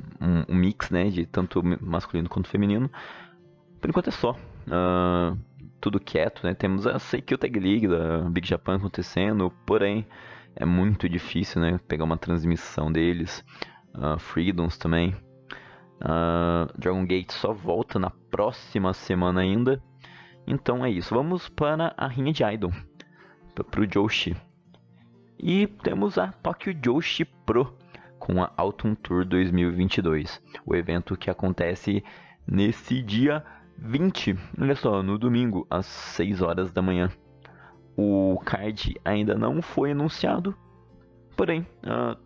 um, 0.47 0.55
mix, 0.55 0.91
né? 0.91 1.09
De 1.09 1.25
tanto 1.25 1.63
masculino 1.81 2.29
quanto 2.29 2.47
feminino. 2.47 2.91
Por 3.81 3.89
enquanto 3.89 4.09
é 4.09 4.11
só. 4.11 4.33
Uh, 4.67 5.35
tudo 5.81 5.99
quieto, 5.99 6.43
né? 6.43 6.53
Temos 6.53 6.85
a 6.85 6.99
Seikyo 6.99 7.39
Tag 7.39 7.59
League 7.59 7.87
da 7.87 8.19
Big 8.29 8.47
Japan 8.47 8.75
acontecendo, 8.75 9.51
porém 9.65 10.05
é 10.59 10.65
muito 10.65 11.07
difícil, 11.07 11.61
né? 11.61 11.79
Pegar 11.87 12.03
uma 12.03 12.17
transmissão 12.17 12.91
deles. 12.91 13.43
Uh, 13.95 14.19
Freedoms 14.19 14.77
também. 14.77 15.15
Uh, 16.01 16.77
Dragon 16.77 17.05
Gate 17.05 17.31
só 17.31 17.53
volta 17.53 17.97
na 17.97 18.09
próxima 18.09 18.93
semana 18.93 19.39
ainda. 19.41 19.81
Então 20.45 20.85
é 20.85 20.91
isso. 20.91 21.15
Vamos 21.15 21.47
para 21.47 21.93
a 21.97 22.07
rinha 22.07 22.33
de 22.33 22.43
Idol. 22.43 22.71
Para 23.55 23.81
o 23.81 23.87
Joshi. 23.87 24.35
E 25.39 25.65
temos 25.67 26.17
a 26.17 26.27
Tokyo 26.27 26.73
Joshi 26.73 27.23
Pro 27.23 27.77
com 28.19 28.43
a 28.43 28.51
Autumn 28.57 28.95
Tour 28.95 29.25
2022. 29.25 30.41
O 30.65 30.75
evento 30.75 31.15
que 31.15 31.29
acontece 31.29 32.03
nesse 32.45 33.01
dia 33.01 33.43
20, 33.77 34.37
olha 34.59 34.75
só, 34.75 35.01
no 35.01 35.17
domingo, 35.17 35.65
às 35.69 35.85
6 35.85 36.41
horas 36.41 36.71
da 36.71 36.81
manhã. 36.81 37.09
O 38.01 38.39
card 38.45 38.95
ainda 39.03 39.35
não 39.35 39.61
foi 39.61 39.91
anunciado, 39.91 40.55
porém 41.35 41.67
uh, 41.83 42.17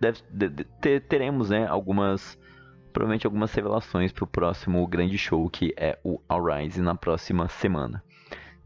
deve, 0.00 0.22
de, 0.28 0.48
de, 0.48 0.98
teremos 0.98 1.50
né, 1.50 1.68
algumas 1.68 2.36
provavelmente 2.92 3.24
algumas 3.24 3.54
revelações 3.54 4.10
para 4.10 4.24
o 4.24 4.26
próximo 4.26 4.84
grande 4.88 5.16
show 5.16 5.48
que 5.48 5.72
é 5.76 6.00
o 6.02 6.20
All 6.28 6.42
Rise 6.44 6.82
na 6.82 6.96
próxima 6.96 7.48
semana. 7.48 8.02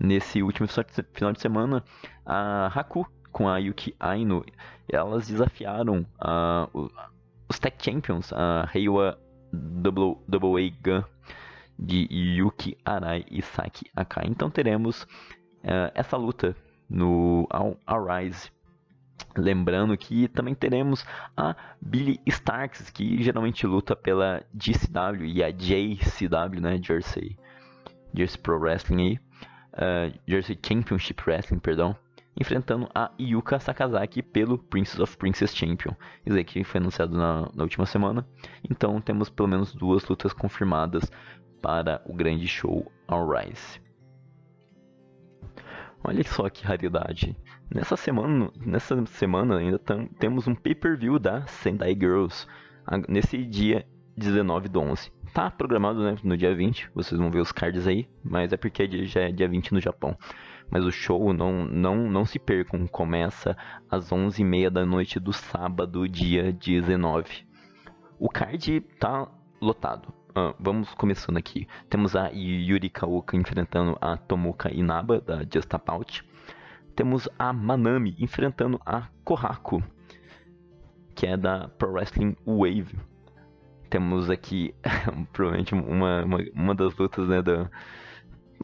Nesse 0.01 0.43
último 0.43 0.67
final 1.13 1.35
de 1.35 1.41
semana, 1.41 1.85
a 2.25 2.67
Haku 2.69 3.07
com 3.31 3.47
a 3.47 3.59
Yuki 3.59 3.95
Aino, 4.01 4.43
elas 4.89 5.29
desafiaram 5.29 6.07
uh, 6.19 6.91
os 7.47 7.59
Tech 7.59 7.77
Champions, 7.79 8.33
a 8.33 8.65
Reiwa 8.73 9.19
Double, 9.53 10.17
double 10.27 10.67
A 10.67 10.83
Gun 10.83 11.05
de 11.79 12.09
Yuki 12.11 12.79
Arai 12.87 13.27
e 13.31 13.43
Saki 13.43 13.91
Akai. 13.95 14.25
Então 14.29 14.49
teremos 14.49 15.07
uh, 15.65 15.91
essa 15.95 16.17
luta 16.17 16.57
no 16.89 17.49
Arise. 17.87 18.51
Lembrando 19.37 19.97
que 19.97 20.29
também 20.29 20.55
teremos 20.55 21.05
a 21.37 21.55
Billy 21.81 22.21
Starks, 22.27 22.91
que 22.91 23.23
geralmente 23.23 23.67
luta 23.67 23.95
pela 23.97 24.45
GCW 24.53 25.25
e 25.25 25.43
a 25.43 25.51
JCW, 25.51 26.61
né, 26.61 26.79
Jersey, 26.83 27.37
Jersey 28.15 28.39
Pro 28.39 28.59
Wrestling 28.59 29.19
uh, 29.75 30.13
Jersey 30.27 30.59
Championship 30.61 31.23
Wrestling, 31.27 31.59
perdão, 31.59 31.97
enfrentando 32.39 32.89
a 32.95 33.11
Yuka 33.21 33.59
Sakazaki 33.59 34.23
pelo 34.23 34.59
Princess 34.59 34.99
of 35.01 35.17
Princess 35.17 35.55
Champion. 35.55 35.95
Isso 36.25 36.39
aqui 36.39 36.65
foi 36.65 36.81
anunciado 36.81 37.17
na, 37.17 37.49
na 37.55 37.63
última 37.63 37.87
semana, 37.87 38.27
então 38.69 39.01
temos 39.01 39.29
pelo 39.29 39.49
menos 39.49 39.75
duas 39.75 40.07
lutas 40.07 40.33
confirmadas 40.33 41.11
para 41.61 42.03
o 42.07 42.15
grande 42.15 42.49
show 42.49 42.91
All 43.07 43.29
Rise. 43.29 43.81
Olha 46.05 46.25
só 46.25 46.49
que 46.51 46.65
raridade. 46.65 47.37
Nessa 47.73 47.97
semana, 47.97 48.51
nessa 48.57 49.07
semana 49.07 49.59
ainda 49.59 49.79
tam, 49.79 50.07
temos 50.19 50.49
um 50.49 50.55
pay-per-view 50.55 51.19
da 51.19 51.47
Sendai 51.47 51.95
Girls. 51.95 52.47
Nesse 53.09 53.45
dia 53.45 53.87
19 54.17 54.69
do 54.69 54.81
11. 54.81 55.13
Tá 55.33 55.51
programado 55.51 56.03
né, 56.03 56.17
no 56.23 56.37
dia 56.37 56.55
20, 56.55 56.91
vocês 56.95 57.19
vão 57.19 57.31
ver 57.31 57.41
os 57.41 57.53
cards 57.53 57.87
aí, 57.87 58.07
mas 58.23 58.53
é 58.53 58.57
porque 58.57 59.07
já 59.07 59.23
é 59.23 59.33
dia 59.33 59.49
20 59.49 59.73
no 59.73 59.81
Japão. 59.81 60.17
Mas 60.71 60.85
o 60.85 60.91
show, 60.91 61.33
não, 61.33 61.65
não, 61.65 62.11
não 62.11 62.25
se 62.25 62.39
percam, 62.39 62.87
começa 62.87 63.57
às 63.91 64.11
11h30 64.11 64.71
da 64.71 64.85
noite 64.85 65.21
do 65.21 65.33
sábado, 65.33 66.09
dia 66.09 66.53
19. 66.53 67.47
O 68.19 68.29
card 68.29 68.81
tá 68.99 69.29
lotado. 69.61 70.13
Uh, 70.35 70.55
vamos 70.59 70.95
começando 70.95 71.37
aqui. 71.37 71.69
Temos 71.91 72.17
a 72.17 72.29
Yuri 72.29 72.89
Kaoka 72.89 73.37
enfrentando 73.37 73.99
a 74.01 74.17
Tomoka 74.17 74.73
Inaba, 74.73 75.21
da 75.21 75.43
Just 75.43 75.75
About. 75.75 76.25
Temos 76.97 77.29
a 77.39 77.53
Manami 77.53 78.17
enfrentando 78.19 78.81
a 78.87 79.09
Kohaku, 79.25 79.83
que 81.15 81.27
é 81.27 81.37
da 81.37 81.69
Pro 81.69 81.93
Wrestling 81.93 82.35
Wave. 82.47 82.99
Temos 83.91 84.31
aqui, 84.31 84.75
provavelmente, 85.35 85.75
uma, 85.75 86.25
uma, 86.25 86.39
uma, 86.55 86.75
das 86.75 86.97
lutas, 86.97 87.29
né, 87.29 87.43
da, 87.43 87.71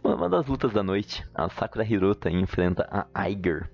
uma 0.02 0.26
das 0.26 0.46
lutas 0.46 0.72
da 0.72 0.82
noite. 0.82 1.22
A 1.34 1.50
Sakura 1.50 1.84
Hirota 1.84 2.30
enfrenta 2.30 2.88
a 2.90 3.06
Aiger. 3.12 3.70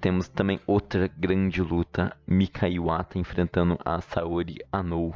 Temos 0.00 0.28
também 0.28 0.58
outra 0.66 1.06
grande 1.06 1.62
luta, 1.62 2.16
Mika 2.26 2.68
Iwata 2.68 3.16
enfrentando 3.16 3.78
a 3.84 4.00
Saori 4.00 4.56
Anou. 4.72 5.14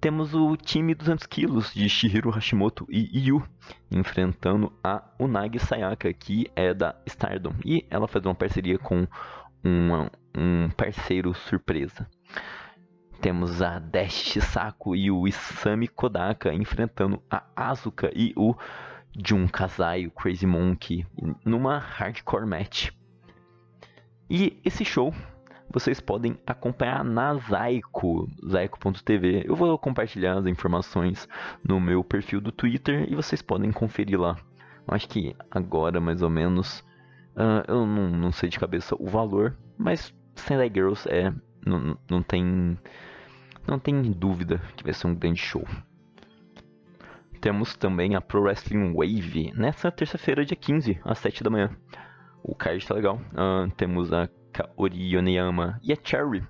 Temos 0.00 0.32
o 0.32 0.56
time 0.56 0.94
200 0.94 1.26
quilos 1.26 1.74
de 1.74 1.88
Shihiro 1.88 2.30
Hashimoto 2.30 2.86
e 2.88 3.18
Yu 3.18 3.42
enfrentando 3.90 4.72
a 4.82 5.02
Unagi 5.18 5.58
Sayaka, 5.58 6.12
que 6.12 6.48
é 6.54 6.72
da 6.72 6.94
Stardom. 7.04 7.52
E 7.64 7.84
ela 7.90 8.06
faz 8.06 8.24
uma 8.24 8.34
parceria 8.34 8.78
com 8.78 9.08
uma, 9.62 10.08
um 10.36 10.70
parceiro 10.70 11.34
surpresa. 11.34 12.08
Temos 13.20 13.60
a 13.60 13.80
Dash 13.80 14.12
Shisako 14.12 14.94
e 14.94 15.10
o 15.10 15.26
Isami 15.26 15.88
Kodaka 15.88 16.54
enfrentando 16.54 17.20
a 17.28 17.42
Asuka 17.56 18.12
e 18.14 18.32
o 18.36 18.54
Jun 19.26 19.48
Kazai, 19.48 20.06
o 20.06 20.12
Crazy 20.12 20.46
Monkey, 20.46 21.04
numa 21.44 21.76
hardcore 21.76 22.46
match. 22.46 22.90
E 24.30 24.60
esse 24.64 24.84
show 24.84 25.12
vocês 25.70 26.00
podem 26.00 26.38
acompanhar 26.46 27.04
na 27.04 27.34
Zaiko, 27.34 28.28
zaiko.tv. 28.46 29.44
Eu 29.46 29.54
vou 29.54 29.78
compartilhar 29.78 30.38
as 30.38 30.46
informações 30.46 31.28
no 31.62 31.78
meu 31.78 32.02
perfil 32.02 32.40
do 32.40 32.50
Twitter 32.50 33.06
e 33.10 33.14
vocês 33.14 33.42
podem 33.42 33.70
conferir 33.70 34.18
lá. 34.18 34.36
Eu 34.86 34.94
acho 34.94 35.08
que 35.08 35.36
agora, 35.50 36.00
mais 36.00 36.22
ou 36.22 36.30
menos, 36.30 36.80
uh, 37.36 37.64
eu 37.68 37.86
não, 37.86 38.08
não, 38.08 38.32
sei 38.32 38.48
de 38.48 38.58
cabeça 38.58 38.96
o 38.98 39.06
valor, 39.06 39.56
mas 39.76 40.14
Sendai 40.34 40.70
Girls 40.72 41.06
é, 41.10 41.32
não, 41.64 41.98
não 42.10 42.22
tem, 42.22 42.78
não 43.66 43.78
tem 43.78 44.00
dúvida 44.10 44.60
que 44.76 44.84
vai 44.84 44.94
ser 44.94 45.06
um 45.06 45.14
grande 45.14 45.40
show. 45.40 45.66
Temos 47.40 47.76
também 47.76 48.16
a 48.16 48.20
Pro 48.20 48.42
Wrestling 48.42 48.94
Wave 48.94 49.52
nessa 49.54 49.92
terça-feira, 49.92 50.44
dia 50.44 50.56
15, 50.56 50.98
às 51.04 51.18
7 51.18 51.44
da 51.44 51.50
manhã. 51.50 51.70
O 52.42 52.54
card 52.54 52.84
tá 52.86 52.94
legal. 52.94 53.20
Uh, 53.32 53.70
temos 53.76 54.12
a 54.12 54.28
Kaori 54.58 55.12
Yoneyama 55.12 55.78
e 55.82 55.92
a 55.92 55.96
Cherry 56.02 56.42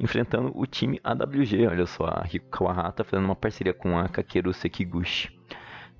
enfrentando 0.00 0.50
o 0.54 0.66
time 0.66 1.00
AWG. 1.04 1.66
Olha 1.68 1.86
só, 1.86 2.06
a 2.06 2.22
Riko 2.22 2.50
Kawahata 2.50 3.04
fazendo 3.04 3.26
uma 3.26 3.36
parceria 3.36 3.72
com 3.72 3.96
a 3.96 4.08
Kakeru 4.08 4.52
Sekiguchi. 4.52 5.30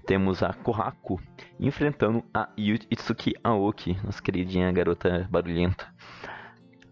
Temos 0.05 0.43
a 0.43 0.53
Kohaku 0.53 1.21
enfrentando 1.61 2.25
a 2.35 2.49
Itsuki 2.57 3.35
Aoki, 3.45 3.97
nossa 4.03 4.21
queridinha 4.21 4.73
garota 4.73 5.29
barulhenta. 5.31 5.87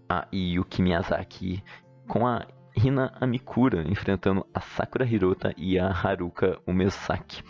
A 0.08 0.28
Yuki 0.32 0.82
Miyazaki 0.82 1.62
com 2.06 2.26
a 2.26 2.46
Hina 2.76 3.12
Amikura 3.20 3.82
enfrentando 3.88 4.46
a 4.54 4.60
Sakura 4.60 5.04
Hirota 5.04 5.52
e 5.56 5.78
a 5.78 5.90
Haruka 5.90 6.60
Umesaki. 6.64 7.42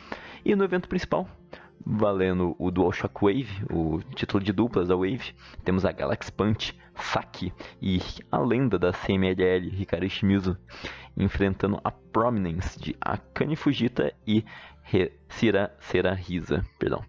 E 0.43 0.55
no 0.57 0.65
evento 0.65 0.89
principal, 0.89 1.29
valendo 1.85 2.55
o 2.59 2.71
Dual 2.71 2.93
Shockwave, 2.93 3.65
o 3.71 4.01
título 4.15 4.43
de 4.43 4.53
duplas 4.53 4.89
da 4.89 4.97
Wave, 4.97 5.35
temos 5.65 5.85
a 5.85 5.93
Galaxy 5.93 6.31
Punch 6.33 6.79
Saki 6.95 7.53
e 7.81 8.01
a 8.31 8.39
lenda 8.39 8.79
da 8.79 8.93
CMLL, 8.93 9.69
Hikaru 9.81 10.09
Shimizu, 10.09 10.57
enfrentando 11.17 11.81
a 11.83 11.91
Prominence 11.91 12.79
de 12.79 12.97
Akane 13.01 13.57
Fujita 13.57 14.13
e 14.27 14.45
He 14.93 15.13
Sira 15.29 15.75
Serahisa. 15.81 16.65
Perdão. 16.79 17.05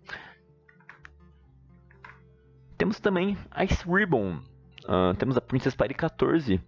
Temos 2.78 3.00
também 3.00 3.38
Ice 3.64 3.84
Ribbon. 3.88 4.40
Uh, 4.86 5.14
temos 5.18 5.38
a 5.38 5.42
Princess 5.42 5.76
Party 5.76 5.94
14 5.94 6.60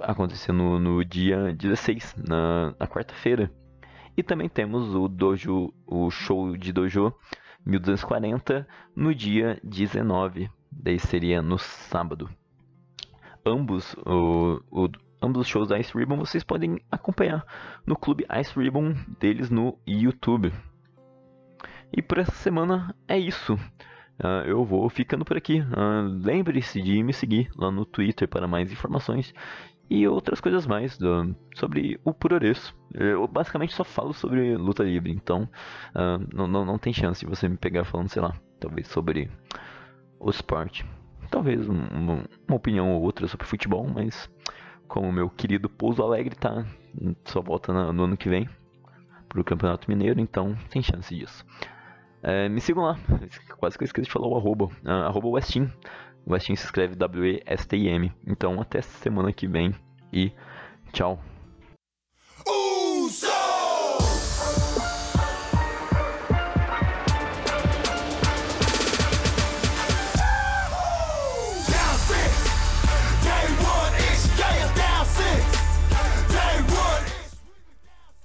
acontecendo 0.00 0.78
no 0.78 1.04
dia 1.04 1.52
16, 1.52 2.14
na, 2.16 2.74
na 2.78 2.86
quarta-feira. 2.86 3.50
E 4.16 4.22
também 4.22 4.48
temos 4.48 4.94
o 4.94 5.08
dojo, 5.08 5.72
o 5.86 6.10
show 6.10 6.56
de 6.56 6.72
dojo 6.72 7.12
1240 7.64 8.66
no 8.94 9.14
dia 9.14 9.58
19 9.62 10.50
daí 10.72 10.98
seria 10.98 11.42
no 11.42 11.58
sábado. 11.58 12.28
Ambos, 13.44 13.94
o, 14.06 14.60
o, 14.70 14.88
ambos 15.20 15.42
os 15.42 15.48
shows 15.48 15.68
da 15.68 15.78
Ice 15.78 15.96
Ribbon 15.96 16.16
vocês 16.16 16.44
podem 16.44 16.80
acompanhar 16.90 17.44
no 17.86 17.96
clube 17.96 18.26
Ice 18.40 18.58
Ribbon 18.58 18.94
deles 19.20 19.50
no 19.50 19.78
YouTube. 19.86 20.52
E 21.92 22.00
por 22.00 22.18
essa 22.18 22.32
semana 22.32 22.94
é 23.06 23.18
isso. 23.18 23.54
Uh, 23.54 24.46
eu 24.46 24.64
vou 24.64 24.88
ficando 24.88 25.24
por 25.24 25.36
aqui. 25.36 25.60
Uh, 25.60 26.08
Lembre-se 26.24 26.80
de 26.80 27.02
me 27.02 27.12
seguir 27.12 27.50
lá 27.56 27.70
no 27.70 27.84
Twitter 27.84 28.28
para 28.28 28.46
mais 28.46 28.70
informações 28.72 29.34
e 29.92 30.08
outras 30.08 30.40
coisas 30.40 30.66
mais 30.66 30.96
do, 30.96 31.36
sobre 31.54 32.00
o 32.02 32.14
Puroreço. 32.14 32.74
Eu 32.94 33.28
basicamente 33.28 33.74
só 33.74 33.84
falo 33.84 34.14
sobre 34.14 34.56
luta 34.56 34.82
livre, 34.82 35.12
então 35.12 35.42
uh, 35.94 36.26
não, 36.34 36.46
não, 36.46 36.64
não 36.64 36.78
tem 36.78 36.94
chance 36.94 37.20
de 37.20 37.26
você 37.26 37.46
me 37.46 37.58
pegar 37.58 37.84
falando, 37.84 38.08
sei 38.08 38.22
lá, 38.22 38.32
talvez 38.58 38.88
sobre 38.88 39.30
o 40.18 40.30
esporte. 40.30 40.86
Talvez 41.30 41.68
um, 41.68 41.78
uma 42.48 42.56
opinião 42.56 42.90
ou 42.90 43.02
outra 43.02 43.28
sobre 43.28 43.46
futebol, 43.46 43.86
mas 43.86 44.30
como 44.88 45.12
meu 45.12 45.28
querido 45.28 45.68
Pouso 45.68 46.02
Alegre 46.02 46.34
tá 46.36 46.64
só 47.26 47.42
volta 47.42 47.92
no 47.92 48.04
ano 48.04 48.16
que 48.16 48.30
vem 48.30 48.48
pro 49.28 49.44
Campeonato 49.44 49.90
Mineiro, 49.90 50.20
então 50.20 50.56
tem 50.70 50.82
chance 50.82 51.14
disso. 51.14 51.44
É, 52.22 52.48
me 52.48 52.62
sigam 52.62 52.84
lá, 52.84 52.98
quase 53.58 53.76
que 53.76 53.84
eu 53.84 53.86
esqueci 53.86 54.06
de 54.06 54.12
falar 54.12 54.28
o 54.28 54.36
arroba, 54.38 54.70
uh, 54.86 54.90
arroba 55.06 55.28
Westin. 55.28 55.70
Westin 56.26 56.56
se 56.56 56.64
escreve 56.64 56.94
W-E-S-T-I-M. 56.94 58.12
Então 58.26 58.60
até 58.60 58.80
semana 58.80 59.32
que 59.32 59.46
vem 59.46 59.74
e 60.12 60.32
tchau. 60.92 61.22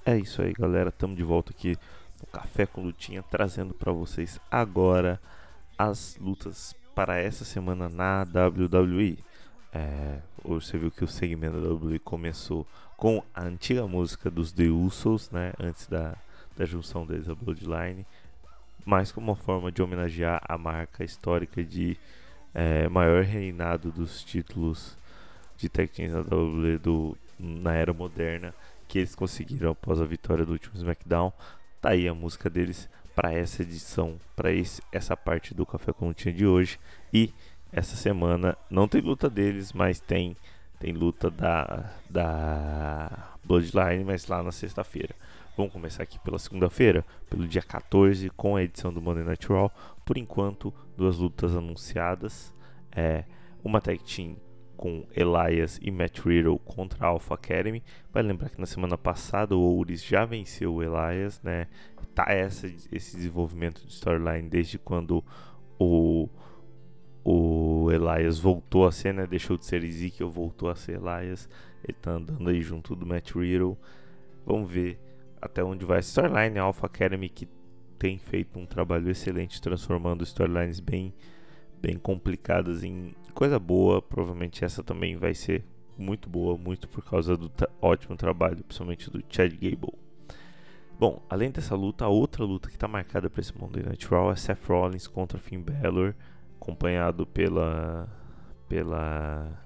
É 0.07 0.15
isso 0.17 0.41
aí, 0.41 0.53
galera. 0.53 0.87
Estamos 0.87 1.17
de 1.17 1.23
volta 1.23 1.51
aqui 1.51 1.75
no 2.21 2.27
Café 2.27 2.65
com 2.65 2.81
Lutinha, 2.81 3.21
trazendo 3.23 3.73
para 3.73 3.91
vocês 3.91 4.39
agora 4.49 5.19
as 5.77 6.15
lutas 6.17 6.73
para 6.97 7.19
essa 7.19 7.45
semana 7.45 7.87
na 7.87 8.23
WWE. 8.23 9.19
É, 9.71 10.17
hoje 10.43 10.65
você 10.65 10.79
viu 10.79 10.89
que 10.89 11.03
o 11.03 11.07
segmento 11.07 11.61
da 11.61 11.69
WWE 11.69 11.99
começou 11.99 12.65
com 12.97 13.23
a 13.35 13.43
antiga 13.43 13.85
música 13.85 14.31
dos 14.31 14.51
The 14.51 14.63
Usos, 14.63 15.29
né, 15.29 15.53
antes 15.59 15.85
da, 15.85 16.17
da 16.57 16.65
junção 16.65 17.05
deles 17.05 17.29
à 17.29 17.35
Bloodline, 17.35 18.03
mas 18.83 19.11
como 19.11 19.27
uma 19.27 19.35
forma 19.35 19.71
de 19.71 19.79
homenagear 19.79 20.41
a 20.43 20.57
marca 20.57 21.03
histórica 21.03 21.63
de 21.63 21.95
é, 22.51 22.89
maior 22.89 23.23
reinado 23.23 23.91
dos 23.91 24.23
títulos 24.23 24.97
de 25.55 25.69
tag 25.69 25.89
teams 25.89 26.13
da 26.13 26.35
WWE 26.35 26.79
do 26.79 27.15
na 27.37 27.75
era 27.75 27.93
moderna 27.93 28.55
que 28.87 28.97
eles 28.97 29.13
conseguiram 29.13 29.69
após 29.69 30.01
a 30.01 30.05
vitória 30.05 30.43
do 30.43 30.53
último 30.53 30.75
SmackDown. 30.75 31.31
Tá 31.79 31.89
aí 31.89 32.07
a 32.07 32.15
música 32.15 32.49
deles 32.49 32.89
para 33.17 33.33
essa 33.33 33.63
edição, 33.63 34.19
para 34.35 34.49
essa 34.91 35.17
parte 35.17 35.55
do 35.55 35.65
Café 35.65 35.91
com 35.91 36.13
de 36.13 36.45
hoje. 36.45 36.79
E 37.11 37.33
essa 37.71 37.95
semana 37.95 38.55
não 38.69 38.87
tem 38.87 39.01
luta 39.01 39.27
deles, 39.27 39.73
mas 39.73 39.99
tem 39.99 40.37
tem 40.79 40.93
luta 40.93 41.31
da, 41.31 41.91
da 42.07 43.31
Bloodline, 43.43 44.03
mas 44.03 44.27
lá 44.27 44.43
na 44.43 44.51
sexta-feira. 44.51 45.15
Vamos 45.57 45.73
começar 45.73 46.03
aqui 46.03 46.19
pela 46.19 46.37
segunda-feira, 46.37 47.03
pelo 47.27 47.47
dia 47.47 47.63
14, 47.63 48.29
com 48.29 48.55
a 48.55 48.61
edição 48.61 48.93
do 48.93 49.01
Monday 49.01 49.23
Night 49.23 49.47
Raw. 49.47 49.71
Por 50.05 50.19
enquanto, 50.19 50.71
duas 50.95 51.17
lutas 51.17 51.55
anunciadas. 51.55 52.53
É, 52.95 53.23
uma 53.63 53.81
tag 53.81 53.97
team 54.03 54.35
com 54.77 55.05
Elias 55.11 55.79
e 55.81 55.91
Matt 55.91 56.19
Riddle 56.19 56.59
contra 56.59 57.05
a 57.05 57.09
Alpha 57.09 57.33
Academy. 57.33 57.83
Vai 58.13 58.23
lembrar 58.23 58.49
que 58.49 58.59
na 58.61 58.67
semana 58.67 58.97
passada 58.97 59.55
o 59.55 59.59
Ouris 59.59 60.03
já 60.03 60.23
venceu 60.23 60.75
o 60.75 60.83
Elias, 60.83 61.41
né? 61.41 61.67
Tá 62.13 62.25
essa, 62.29 62.67
esse 62.91 63.15
desenvolvimento 63.15 63.85
de 63.85 63.91
storyline 63.91 64.49
desde 64.49 64.77
quando 64.77 65.23
o 65.77 66.29
o 67.29 67.91
Elias 67.91 68.39
voltou 68.39 68.87
a 68.87 68.91
ser, 68.91 69.13
né? 69.13 69.27
Deixou 69.27 69.57
de 69.57 69.65
ser 69.65 69.83
Ezekiel, 69.83 70.29
voltou 70.29 70.69
a 70.69 70.75
ser 70.75 70.93
Elias. 70.93 71.49
Ele 71.83 71.97
tá 72.01 72.11
andando 72.11 72.49
aí 72.49 72.61
junto 72.61 72.95
do 72.95 73.05
Matt 73.05 73.31
Riddle. 73.31 73.77
Vamos 74.45 74.71
ver 74.71 74.97
até 75.41 75.61
onde 75.61 75.83
vai 75.83 75.97
a 75.97 75.99
storyline. 75.99 76.57
A 76.57 76.63
Alpha 76.63 76.85
Academy 76.85 77.27
que 77.27 77.45
tem 77.99 78.17
feito 78.17 78.57
um 78.57 78.65
trabalho 78.65 79.09
excelente 79.09 79.61
transformando 79.61 80.23
storylines 80.23 80.79
bem, 80.79 81.13
bem 81.81 81.97
complicadas 81.97 82.81
em 82.81 83.13
coisa 83.37 83.59
boa. 83.59 84.01
Provavelmente 84.01 84.65
essa 84.65 84.83
também 84.83 85.15
vai 85.15 85.35
ser 85.35 85.63
muito 85.95 86.27
boa, 86.27 86.57
muito 86.57 86.87
por 86.87 87.03
causa 87.03 87.37
do 87.37 87.51
ótimo 87.79 88.17
trabalho, 88.17 88.63
principalmente 88.63 89.11
do 89.11 89.23
Chad 89.29 89.53
Gable. 89.53 89.93
Bom, 90.99 91.23
além 91.29 91.51
dessa 91.51 91.75
luta, 91.75 92.05
a 92.05 92.07
outra 92.07 92.43
luta 92.43 92.69
que 92.69 92.75
está 92.75 92.87
marcada 92.87 93.29
para 93.29 93.39
esse 93.39 93.55
Monday 93.55 93.83
Night 93.83 94.07
Raw 94.07 94.31
é 94.31 94.35
Seth 94.35 94.65
Rollins 94.67 95.07
contra 95.07 95.37
Finn 95.37 95.61
Balor 95.61 96.15
acompanhado 96.59 97.27
pela 97.27 98.09
pela 98.67 99.63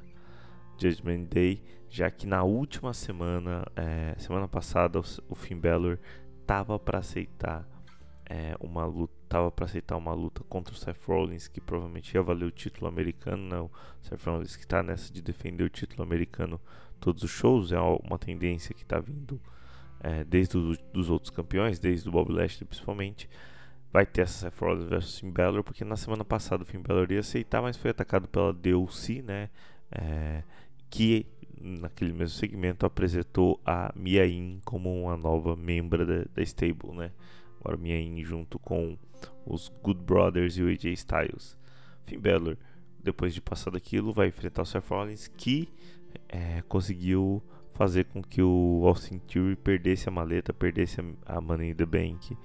Judgment 0.78 1.24
Day, 1.24 1.64
já 1.90 2.12
que 2.12 2.28
na 2.28 2.44
última 2.44 2.94
semana, 2.94 3.66
é, 3.76 4.14
semana 4.20 4.48
passada, 4.48 5.00
o, 5.00 5.04
o 5.30 5.34
Finn 5.34 5.60
Balor 5.60 5.98
tava 6.46 6.78
para 6.78 7.00
aceitar 7.00 7.68
é, 8.30 8.56
uma 8.60 8.86
luta, 8.86 9.14
tava 9.32 9.50
para 9.50 9.64
aceitar 9.64 9.96
uma 9.96 10.14
luta 10.14 10.44
contra 10.50 10.74
o 10.74 10.78
Seth 10.78 11.06
Rollins, 11.08 11.48
que 11.48 11.62
provavelmente 11.62 12.14
ia 12.14 12.22
valer 12.22 12.44
o 12.44 12.52
título 12.52 12.88
americano, 12.88 13.48
né? 13.48 13.58
O 13.62 13.72
Seth 14.02 14.22
Rollins 14.26 14.58
que 14.58 14.64
está 14.64 14.84
nessa 14.84 15.12
de 15.14 15.22
defender 15.22 15.64
o 15.64 15.70
título 15.70 16.04
americano 16.04 16.60
todos 17.00 17.24
os 17.24 17.32
shows, 17.32 17.72
é 17.72 17.80
uma 17.80 18.20
tendência 18.20 18.76
que 18.76 18.84
está 18.84 19.00
vindo 19.00 19.42
é, 20.02 20.26
desde 20.26 20.58
os 20.58 20.78
dos 20.92 21.10
outros 21.10 21.30
campeões, 21.30 21.80
desde 21.80 22.10
o 22.10 22.12
Bob 22.12 22.30
Lashley 22.30 22.68
principalmente 22.68 23.30
vai 23.92 24.06
ter 24.06 24.24
essa 24.24 24.50
Seth 24.50 24.60
Rollins 24.60 24.90
versus 24.90 25.20
Finn 25.20 25.32
Balor, 25.32 25.64
porque 25.64 25.86
na 25.86 25.96
semana 25.96 26.26
passada 26.26 26.64
o 26.64 26.66
Finn 26.66 26.82
Balor 26.82 27.10
ia 27.10 27.22
aceitar, 27.22 27.62
mas 27.62 27.78
foi 27.78 27.92
atacado 27.92 28.28
pela 28.28 28.52
DLC, 28.52 29.22
né? 29.22 29.50
É, 29.92 30.44
que 30.90 31.26
naquele 31.58 32.12
mesmo 32.12 32.38
segmento 32.38 32.86
apresentou 32.86 33.62
a 33.66 33.94
Mia 33.96 34.26
Yim 34.26 34.60
como 34.66 35.04
uma 35.04 35.16
nova 35.16 35.56
membra 35.56 36.06
da, 36.06 36.26
da 36.36 36.42
stable, 36.42 36.92
né? 36.92 37.12
Yim 37.84 38.24
junto 38.24 38.60
com 38.60 38.98
os 39.46 39.72
Good 39.82 40.02
Brothers 40.02 40.58
e 40.58 40.64
o 40.64 40.68
AJ 40.68 40.86
Styles. 40.94 41.58
Finn 42.06 42.20
Balor, 42.20 42.58
depois 43.04 43.34
de 43.34 43.42
passar 43.42 43.72
daquilo, 43.72 44.14
vai 44.14 44.28
enfrentar 44.28 44.62
o 44.62 44.66
Seth 44.66 44.88
Rollins, 44.88 45.28
que 45.28 45.70
é, 46.28 46.62
conseguiu 46.68 47.42
fazer 47.74 48.06
com 48.06 48.22
que 48.22 48.42
o 48.42 48.84
Austin 48.86 49.20
Theory 49.20 49.56
perdesse 49.56 50.10
a 50.10 50.12
maleta, 50.12 50.54
perdesse 50.54 51.02
a, 51.26 51.42
Money 51.42 51.72
in 51.72 51.76
the 51.76 51.86
Bank 51.86 52.38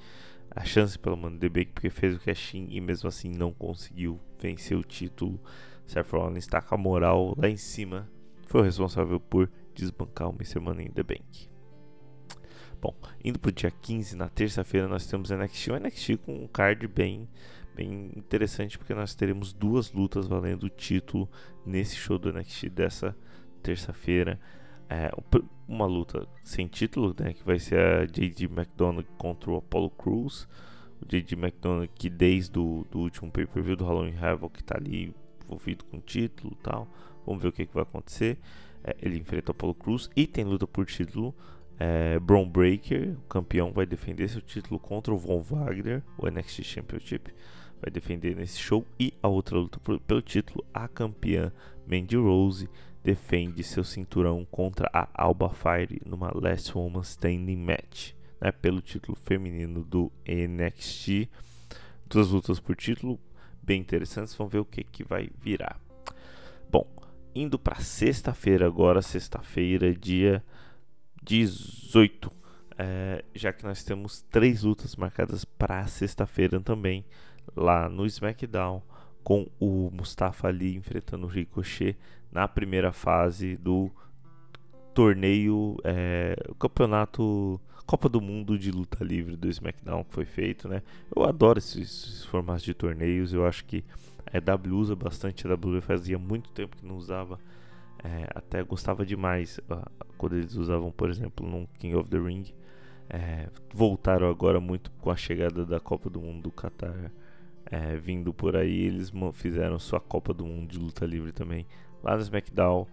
a 0.54 0.64
chance 0.64 0.98
pelo 0.98 1.16
Money 1.16 1.38
the 1.38 1.48
Bank 1.48 1.72
porque 1.74 1.90
fez 1.90 2.16
o 2.16 2.20
cash-in 2.20 2.68
e 2.70 2.80
mesmo 2.80 3.08
assim 3.08 3.30
não 3.30 3.52
conseguiu 3.52 4.18
vencer 4.40 4.76
o 4.76 4.82
título. 4.82 5.38
Seth 5.86 6.10
Rollins 6.10 6.44
está 6.44 6.62
com 6.62 6.74
a 6.74 6.78
moral 6.78 7.34
lá 7.36 7.48
em 7.48 7.58
cima. 7.58 8.10
Foi 8.46 8.62
o 8.62 8.64
responsável 8.64 9.20
por 9.20 9.50
desbancar 9.74 10.30
o 10.30 10.34
Mr. 10.34 10.58
Money 10.58 10.86
in 10.86 10.92
the 10.92 11.02
Bank. 11.02 11.50
Bom, 12.80 12.94
indo 13.24 13.38
pro 13.38 13.52
dia 13.52 13.70
15, 13.70 14.16
na 14.16 14.28
terça-feira, 14.28 14.86
nós 14.86 15.06
temos 15.06 15.30
NXT. 15.30 15.70
O 15.70 15.76
NXT 15.78 16.16
com 16.18 16.44
um 16.44 16.46
card 16.46 16.86
bem, 16.86 17.28
bem 17.74 18.10
interessante, 18.16 18.78
porque 18.78 18.94
nós 18.94 19.14
teremos 19.14 19.52
duas 19.52 19.92
lutas 19.92 20.26
valendo 20.26 20.64
o 20.64 20.70
título 20.70 21.28
nesse 21.64 21.96
show 21.96 22.18
do 22.18 22.32
NXT 22.32 22.68
dessa 22.68 23.16
terça-feira 23.62 24.38
é, 24.88 25.10
uma 25.66 25.86
luta 25.86 26.26
sem 26.44 26.66
título, 26.66 27.14
né, 27.18 27.32
que 27.32 27.44
vai 27.44 27.58
ser 27.58 27.78
a 27.78 28.06
J.D. 28.06 28.44
McDonald 28.44 29.06
contra 29.18 29.50
o 29.50 29.56
Apollo 29.56 29.90
Crews. 29.90 30.48
O 31.00 31.06
J.D. 31.06 31.34
McDonald 31.34 31.90
que 31.94 32.08
desde 32.08 32.58
o 32.58 32.86
do 32.90 33.00
último 33.00 33.30
pay-per-view 33.30 33.76
do 33.76 33.84
Halloween 33.84 34.16
Havoc 34.16 34.58
está 34.58 34.76
ali 34.78 35.14
envolvido 35.44 35.84
com 35.84 35.98
o 35.98 36.00
título 36.00 36.56
tal. 36.62 36.88
Vamos 37.26 37.42
ver 37.42 37.48
o 37.48 37.52
que, 37.52 37.66
que 37.66 37.74
vai 37.74 37.82
acontecer. 37.82 38.38
É, 38.82 38.96
ele 39.02 39.18
enfrenta 39.18 39.50
o 39.50 39.52
Apollo 39.52 39.74
Crews 39.74 40.08
e 40.16 40.26
tem 40.26 40.44
luta 40.44 40.66
por 40.66 40.86
título. 40.86 41.34
É, 41.78 42.18
Braun 42.18 42.48
Breaker, 42.48 43.16
o 43.18 43.28
campeão, 43.28 43.72
vai 43.72 43.84
defender 43.84 44.28
seu 44.28 44.40
título 44.40 44.80
contra 44.80 45.12
o 45.12 45.18
Von 45.18 45.40
Wagner, 45.40 46.02
o 46.16 46.28
NXT 46.28 46.62
Championship. 46.62 47.32
Vai 47.80 47.90
defender 47.90 48.34
nesse 48.34 48.58
show. 48.58 48.86
E 48.98 49.12
a 49.22 49.28
outra 49.28 49.58
luta 49.58 49.78
por, 49.80 50.00
pelo 50.00 50.22
título, 50.22 50.64
a 50.72 50.88
campeã 50.88 51.52
Mandy 51.86 52.16
Rose 52.16 52.68
defende 53.04 53.62
seu 53.62 53.84
cinturão 53.84 54.44
contra 54.50 54.90
a 54.92 55.08
Alba 55.14 55.50
Fire 55.50 56.00
numa 56.04 56.32
Last 56.34 56.76
Woman 56.76 57.02
Standing 57.02 57.58
Match, 57.58 58.12
né, 58.40 58.50
pelo 58.50 58.80
título 58.80 59.16
feminino 59.16 59.84
do 59.84 60.10
NXT. 60.26 61.28
Duas 62.08 62.30
lutas 62.30 62.58
por 62.58 62.74
título 62.74 63.20
bem 63.62 63.80
interessantes, 63.80 64.34
vamos 64.34 64.52
ver 64.52 64.60
o 64.60 64.64
que, 64.64 64.82
que 64.82 65.04
vai 65.04 65.28
virar. 65.40 65.80
Bom, 66.70 66.86
indo 67.34 67.58
para 67.58 67.80
sexta-feira 67.80 68.66
agora, 68.66 69.02
sexta-feira, 69.02 69.94
dia 69.94 70.42
18, 71.26 72.32
é, 72.78 73.24
já 73.34 73.52
que 73.52 73.64
nós 73.64 73.82
temos 73.82 74.22
três 74.30 74.62
lutas 74.62 74.94
marcadas 74.96 75.44
para 75.44 75.86
sexta-feira 75.86 76.60
também, 76.60 77.04
lá 77.54 77.88
no 77.88 78.06
SmackDown, 78.06 78.82
com 79.24 79.48
o 79.58 79.90
Mustafa 79.92 80.48
Ali 80.48 80.76
enfrentando 80.76 81.26
o 81.26 81.28
Ricochet 81.28 81.96
na 82.30 82.46
primeira 82.46 82.92
fase 82.92 83.56
do 83.56 83.90
torneio, 84.94 85.76
é, 85.84 86.36
campeonato 86.58 87.60
Copa 87.84 88.08
do 88.08 88.20
Mundo 88.20 88.58
de 88.58 88.70
luta 88.70 89.04
livre 89.04 89.36
do 89.36 89.48
SmackDown 89.48 90.04
que 90.04 90.14
foi 90.14 90.24
feito, 90.24 90.68
né? 90.68 90.82
Eu 91.14 91.24
adoro 91.24 91.58
esses, 91.58 91.76
esses 91.76 92.24
formatos 92.24 92.62
de 92.62 92.74
torneios, 92.74 93.32
eu 93.32 93.46
acho 93.46 93.64
que 93.64 93.84
a 94.26 94.38
EW 94.38 94.76
usa 94.76 94.94
bastante, 94.94 95.46
a 95.46 95.52
EW 95.52 95.82
fazia 95.82 96.18
muito 96.18 96.50
tempo 96.50 96.76
que 96.76 96.86
não 96.86 96.96
usava, 96.96 97.38
é, 98.06 98.28
até 98.32 98.62
gostava 98.62 99.04
demais 99.04 99.58
quando 100.16 100.36
eles 100.36 100.54
usavam, 100.54 100.92
por 100.92 101.10
exemplo, 101.10 101.44
no 101.44 101.66
King 101.78 101.96
of 101.96 102.08
the 102.08 102.18
Ring. 102.18 102.44
É, 103.08 103.48
voltaram 103.74 104.28
agora 104.28 104.60
muito 104.60 104.92
com 105.00 105.10
a 105.10 105.16
chegada 105.16 105.66
da 105.66 105.80
Copa 105.80 106.08
do 106.08 106.20
Mundo 106.20 106.42
do 106.42 106.52
Qatar. 106.52 107.10
É, 107.68 107.96
vindo 107.96 108.32
por 108.32 108.54
aí, 108.54 108.82
eles 108.82 109.12
fizeram 109.32 109.76
sua 109.80 109.98
Copa 109.98 110.32
do 110.32 110.46
Mundo 110.46 110.70
de 110.70 110.78
luta 110.78 111.04
livre 111.04 111.32
também. 111.32 111.66
Lá 112.00 112.14
no 112.14 112.22
SmackDown 112.22 112.86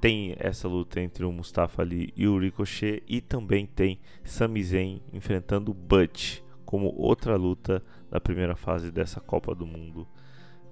tem 0.00 0.34
essa 0.36 0.66
luta 0.66 1.00
entre 1.00 1.24
o 1.24 1.30
Mustafa 1.30 1.82
Ali 1.82 2.12
e 2.16 2.26
o 2.26 2.36
Ricochet 2.36 3.04
e 3.06 3.20
também 3.20 3.66
tem 3.66 4.00
Sami 4.24 4.64
Zayn 4.64 5.00
enfrentando 5.12 5.70
o 5.70 5.74
Butch 5.74 6.40
como 6.64 6.92
outra 6.96 7.36
luta 7.36 7.80
da 8.10 8.20
primeira 8.20 8.56
fase 8.56 8.90
dessa 8.90 9.20
Copa 9.20 9.54
do 9.54 9.64
Mundo, 9.64 10.08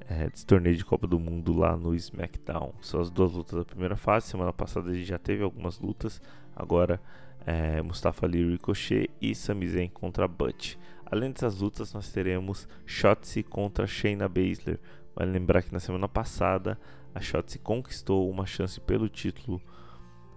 é, 0.09 0.29
desse 0.29 0.47
torneio 0.47 0.77
de 0.77 0.85
Copa 0.85 1.07
do 1.07 1.19
Mundo 1.19 1.53
lá 1.53 1.77
no 1.77 1.95
SmackDown. 1.95 2.75
São 2.81 3.01
as 3.01 3.11
duas 3.11 3.33
lutas 3.33 3.59
da 3.59 3.65
primeira 3.65 3.97
fase. 3.97 4.29
Semana 4.29 4.53
passada 4.53 4.91
a 4.91 4.95
gente 4.95 5.07
já 5.07 5.19
teve 5.19 5.43
algumas 5.43 5.79
lutas. 5.79 6.21
Agora 6.55 7.01
é, 7.47 7.83
Mustafa 7.83 8.27
Ali 8.27 8.45
Ricochet 8.51 9.11
e 9.21 9.35
Sami 9.35 9.67
Zayn 9.69 9.89
contra 9.89 10.29
Butch. 10.29 10.77
Além 11.07 11.31
dessas 11.31 11.61
lutas, 11.61 11.93
nós 11.93 12.11
teremos 12.11 12.69
Shotzi 12.87 13.43
contra 13.43 13.87
Shayna 13.87 14.29
Baszler. 14.29 14.81
Vale 15.15 15.31
lembrar 15.31 15.63
que 15.63 15.73
na 15.73 15.81
semana 15.81 16.09
passada 16.09 16.79
a 17.15 17.21
Shotzi 17.21 17.59
conquistou 17.59 18.29
uma 18.29 18.47
chance 18.47 18.81
pelo 18.81 19.09
título 19.09 19.61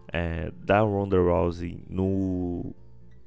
é, 0.10 0.52
da 0.52 0.82
Ronda 0.82 1.18
Rousey 1.18 1.84
no 1.90 2.76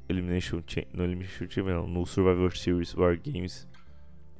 Elimination, 0.08 0.62
no 0.92 1.04
Elimination 1.04 1.86
no 1.86 2.06
Survivor 2.06 2.56
Series 2.56 2.94
War 2.94 3.18
Games, 3.18 3.68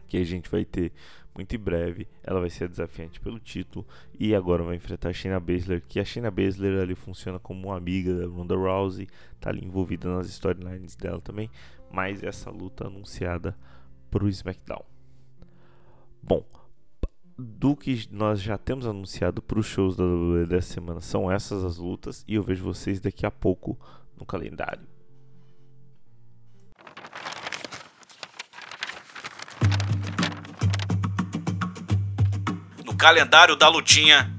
que 0.07 0.17
a 0.17 0.25
gente 0.25 0.51
vai 0.51 0.65
ter 0.65 0.93
muito 1.35 1.55
em 1.55 1.59
breve. 1.59 2.07
Ela 2.23 2.41
vai 2.41 2.51
ser 2.51 2.69
desafiante 2.69 3.21
pelo 3.21 3.39
título 3.39 3.87
e 4.19 4.35
agora 4.35 4.63
vai 4.63 4.77
enfrentar 4.77 5.11
a 5.11 5.13
Shayna 5.13 5.41
Baszler, 5.41 5.83
que 5.87 6.01
a 6.01 6.05
Shayna 6.05 6.31
Baszler 6.31 6.81
ali 6.81 6.95
funciona 6.95 7.39
como 7.39 7.69
uma 7.69 7.77
amiga 7.77 8.15
da 8.15 8.27
Ronda 8.27 8.55
Rousey, 8.57 9.09
tá 9.41 9.51
ali 9.51 9.65
envolvida 9.65 10.09
nas 10.09 10.29
storylines 10.29 10.97
dela 10.97 11.21
também, 11.21 11.51
mas 11.91 12.23
essa 12.23 12.51
luta 12.51 12.87
anunciada 12.87 13.57
pro 14.11 14.29
SmackDown. 14.29 14.85
Bom, 16.23 16.45
do 17.39 17.75
que 17.75 18.07
nós 18.11 18.43
já 18.43 18.59
temos 18.59 18.87
anunciado 18.87 19.41
para 19.41 19.59
os 19.59 19.67
shows 19.67 19.97
da 19.97 20.05
WWE 20.05 20.47
dessa 20.47 20.75
semana 20.75 21.01
são 21.01 21.31
essas 21.31 21.65
as 21.65 21.79
lutas 21.79 22.25
e 22.29 22.35
eu 22.35 22.43
vejo 22.43 22.63
vocês 22.63 23.01
daqui 23.01 23.25
a 23.25 23.31
pouco 23.31 23.79
no 24.19 24.27
calendário. 24.27 24.87
Calendário 33.01 33.57
da 33.57 33.67
lutinha. 33.67 34.31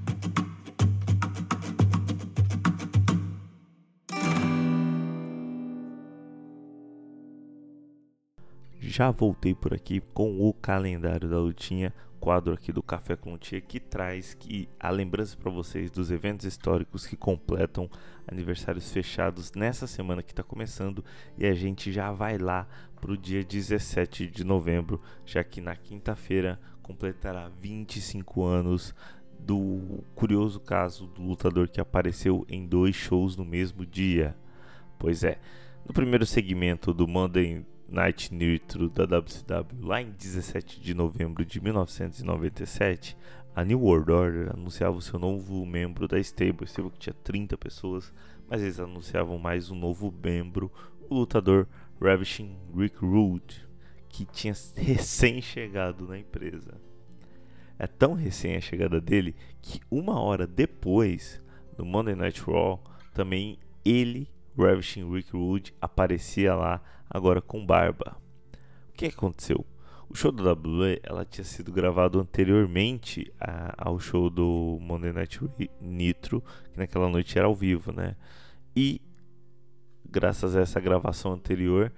Já 8.79 9.09
voltei 9.09 9.55
por 9.55 9.73
aqui 9.73 9.99
com 10.13 10.47
o 10.47 10.53
calendário 10.53 11.27
da 11.27 11.39
lutinha, 11.39 11.91
quadro 12.19 12.53
aqui 12.53 12.71
do 12.71 12.83
Café 12.83 13.15
com 13.15 13.35
Tia 13.35 13.59
que 13.59 13.79
traz 13.79 14.35
que 14.35 14.69
a 14.79 14.91
lembrança 14.91 15.35
para 15.35 15.49
vocês 15.49 15.89
dos 15.89 16.11
eventos 16.11 16.45
históricos 16.45 17.07
que 17.07 17.17
completam 17.17 17.89
aniversários 18.27 18.91
fechados 18.91 19.53
nessa 19.53 19.87
semana 19.87 20.21
que 20.21 20.33
está 20.33 20.43
começando 20.43 21.03
e 21.35 21.47
a 21.47 21.55
gente 21.55 21.91
já 21.91 22.11
vai 22.11 22.37
lá 22.37 22.67
para 23.01 23.11
o 23.11 23.17
dia 23.17 23.43
17 23.43 24.27
de 24.27 24.43
novembro, 24.43 25.01
já 25.25 25.43
que 25.43 25.59
na 25.59 25.75
quinta-feira 25.75 26.59
completará 26.81 27.49
25 27.61 28.43
anos 28.43 28.93
do 29.39 30.03
curioso 30.13 30.59
caso 30.59 31.07
do 31.07 31.21
lutador 31.21 31.67
que 31.67 31.81
apareceu 31.81 32.45
em 32.47 32.65
dois 32.67 32.95
shows 32.95 33.35
no 33.35 33.45
mesmo 33.45 33.85
dia. 33.85 34.35
Pois 34.99 35.23
é, 35.23 35.39
no 35.85 35.93
primeiro 35.93 36.25
segmento 36.25 36.93
do 36.93 37.07
Monday 37.07 37.65
Night 37.87 38.33
Nitro 38.33 38.89
da 38.89 39.03
WCW 39.03 39.85
lá 39.85 40.01
em 40.01 40.11
17 40.11 40.79
de 40.79 40.93
novembro 40.93 41.43
de 41.43 41.59
1997, 41.59 43.17
a 43.53 43.65
New 43.65 43.81
World 43.81 44.11
Order 44.11 44.53
anunciava 44.53 44.95
o 44.95 45.01
seu 45.01 45.19
novo 45.19 45.65
membro 45.65 46.07
da 46.07 46.17
stable, 46.19 46.65
stable 46.65 46.91
que 46.91 46.99
tinha 46.99 47.15
30 47.21 47.57
pessoas, 47.57 48.13
mas 48.49 48.61
eles 48.61 48.79
anunciavam 48.79 49.37
mais 49.37 49.69
um 49.69 49.75
novo 49.75 50.13
membro, 50.23 50.71
o 51.09 51.15
lutador 51.15 51.67
Ravishing 51.99 52.55
Rick 52.73 52.97
Rude, 53.03 53.67
que 54.11 54.25
tinha 54.25 54.53
recém-chegado 54.75 56.07
na 56.07 56.19
empresa. 56.19 56.79
É 57.79 57.87
tão 57.87 58.13
recém 58.13 58.55
a 58.55 58.61
chegada 58.61 59.01
dele 59.01 59.35
que 59.61 59.79
uma 59.89 60.19
hora 60.19 60.45
depois, 60.45 61.41
no 61.77 61.85
Monday 61.85 62.15
Night 62.15 62.41
Raw, 62.41 62.83
também 63.13 63.57
ele, 63.83 64.29
Ravishing 64.57 65.11
Rick 65.11 65.31
Rude, 65.31 65.73
aparecia 65.81 66.53
lá 66.53 66.81
agora 67.09 67.41
com 67.41 67.65
barba. 67.65 68.17
O 68.89 68.93
que 68.93 69.05
aconteceu? 69.05 69.65
O 70.09 70.15
show 70.15 70.31
da 70.31 70.51
WWE 70.51 70.99
ela 71.03 71.25
tinha 71.25 71.45
sido 71.45 71.71
gravado 71.71 72.19
anteriormente 72.19 73.33
a, 73.39 73.73
ao 73.77 73.97
show 73.97 74.29
do 74.29 74.77
Monday 74.81 75.13
Night 75.13 75.39
Nitro, 75.79 76.43
que 76.73 76.77
naquela 76.77 77.09
noite 77.09 77.37
era 77.37 77.47
ao 77.47 77.55
vivo, 77.55 77.93
né? 77.93 78.17
E 78.75 79.01
graças 80.07 80.55
a 80.55 80.59
essa 80.59 80.81
gravação 80.81 81.31
anterior, 81.31 81.91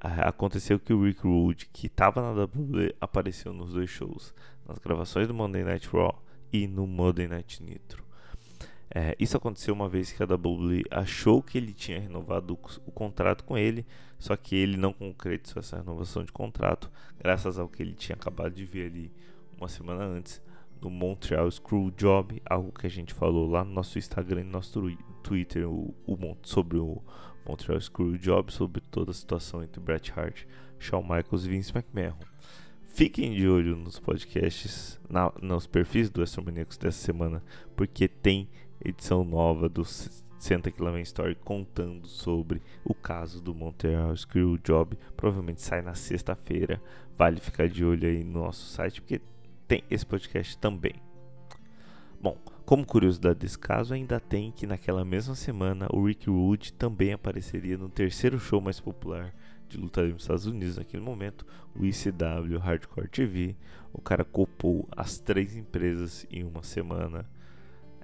aconteceu 0.00 0.78
que 0.78 0.92
o 0.92 1.02
Rick 1.02 1.22
Rude, 1.22 1.68
que 1.72 1.86
estava 1.86 2.22
na 2.22 2.42
WWE, 2.42 2.94
apareceu 3.00 3.52
nos 3.52 3.72
dois 3.72 3.90
shows, 3.90 4.34
nas 4.66 4.78
gravações 4.78 5.26
do 5.26 5.34
Monday 5.34 5.64
Night 5.64 5.88
Raw 5.88 6.22
e 6.52 6.66
no 6.66 6.86
Monday 6.86 7.26
Night 7.26 7.62
Nitro. 7.62 8.04
É, 8.90 9.14
isso 9.18 9.36
aconteceu 9.36 9.74
uma 9.74 9.88
vez 9.88 10.10
que 10.12 10.22
a 10.22 10.26
WWE 10.26 10.82
achou 10.90 11.42
que 11.42 11.58
ele 11.58 11.74
tinha 11.74 12.00
renovado 12.00 12.54
o, 12.54 12.58
o, 12.86 12.92
contrato 12.92 13.44
com 13.44 13.58
ele, 13.58 13.86
só 14.18 14.34
que 14.34 14.56
ele 14.56 14.78
não 14.78 14.94
concretizou 14.94 15.60
essa 15.60 15.76
renovação 15.76 16.24
de 16.24 16.32
contrato, 16.32 16.90
graças 17.18 17.58
ao 17.58 17.68
que 17.68 17.82
ele 17.82 17.92
tinha 17.92 18.16
acabado 18.16 18.54
de 18.54 18.64
ver 18.64 18.86
ali 18.86 19.12
uma 19.58 19.68
semana 19.68 20.04
antes 20.04 20.40
no 20.80 20.88
Montreal 20.88 21.50
Screwjob, 21.50 22.40
algo 22.46 22.72
que 22.72 22.86
a 22.86 22.90
gente 22.90 23.12
falou 23.12 23.50
lá 23.50 23.64
no 23.64 23.72
nosso 23.72 23.98
Instagram 23.98 24.40
e 24.40 24.44
no 24.44 24.52
nosso 24.52 24.80
Twitter 25.22 25.68
o, 25.68 25.94
o, 26.06 26.36
sobre 26.42 26.78
o 26.78 27.02
Montreal 27.48 27.80
Screwjob, 27.80 28.52
sobre 28.52 28.82
toda 28.82 29.10
a 29.10 29.14
situação 29.14 29.62
entre 29.62 29.80
Bret 29.80 30.12
Hart, 30.14 30.44
Shawn 30.78 31.02
Michaels 31.02 31.46
e 31.46 31.48
Vince 31.48 31.72
McMahon. 31.74 32.18
Fiquem 32.82 33.34
de 33.34 33.48
olho 33.48 33.76
nos 33.76 33.98
podcasts, 33.98 35.00
na, 35.08 35.32
nos 35.40 35.66
perfis 35.66 36.10
do 36.10 36.22
Astromaníacos 36.22 36.76
dessa 36.76 36.98
semana, 36.98 37.42
porque 37.74 38.08
tem 38.08 38.48
edição 38.84 39.24
nova 39.24 39.68
do 39.68 39.84
Senta 40.38 40.70
Km 40.70 40.98
Story 40.98 41.36
contando 41.36 42.06
sobre 42.06 42.62
o 42.84 42.94
caso 42.94 43.40
do 43.40 43.54
Montreal 43.54 44.16
Screwjob. 44.16 44.98
Provavelmente 45.16 45.62
sai 45.62 45.82
na 45.82 45.94
sexta-feira. 45.94 46.80
Vale 47.16 47.40
ficar 47.40 47.68
de 47.68 47.84
olho 47.84 48.08
aí 48.08 48.22
no 48.22 48.40
nosso 48.44 48.66
site 48.66 49.00
porque 49.00 49.20
tem 49.66 49.82
esse 49.90 50.06
podcast 50.06 50.56
também. 50.58 50.94
Bom, 52.20 52.36
como 52.68 52.84
curiosidade 52.84 53.38
desse 53.38 53.58
caso, 53.58 53.94
ainda 53.94 54.20
tem 54.20 54.52
que 54.52 54.66
naquela 54.66 55.02
mesma 55.02 55.34
semana 55.34 55.86
o 55.90 56.04
Rick 56.04 56.28
Wood 56.28 56.74
também 56.74 57.14
apareceria 57.14 57.78
no 57.78 57.88
terceiro 57.88 58.38
show 58.38 58.60
mais 58.60 58.78
popular 58.78 59.34
de 59.66 59.78
luta 59.78 60.06
nos 60.06 60.20
Estados 60.20 60.44
Unidos 60.44 60.76
naquele 60.76 61.02
momento, 61.02 61.46
o 61.74 61.86
ICW 61.86 62.58
Hardcore 62.58 63.08
TV. 63.08 63.56
O 63.90 64.02
cara 64.02 64.22
copou 64.22 64.86
as 64.94 65.18
três 65.18 65.56
empresas 65.56 66.26
em 66.30 66.44
uma 66.44 66.62
semana 66.62 67.24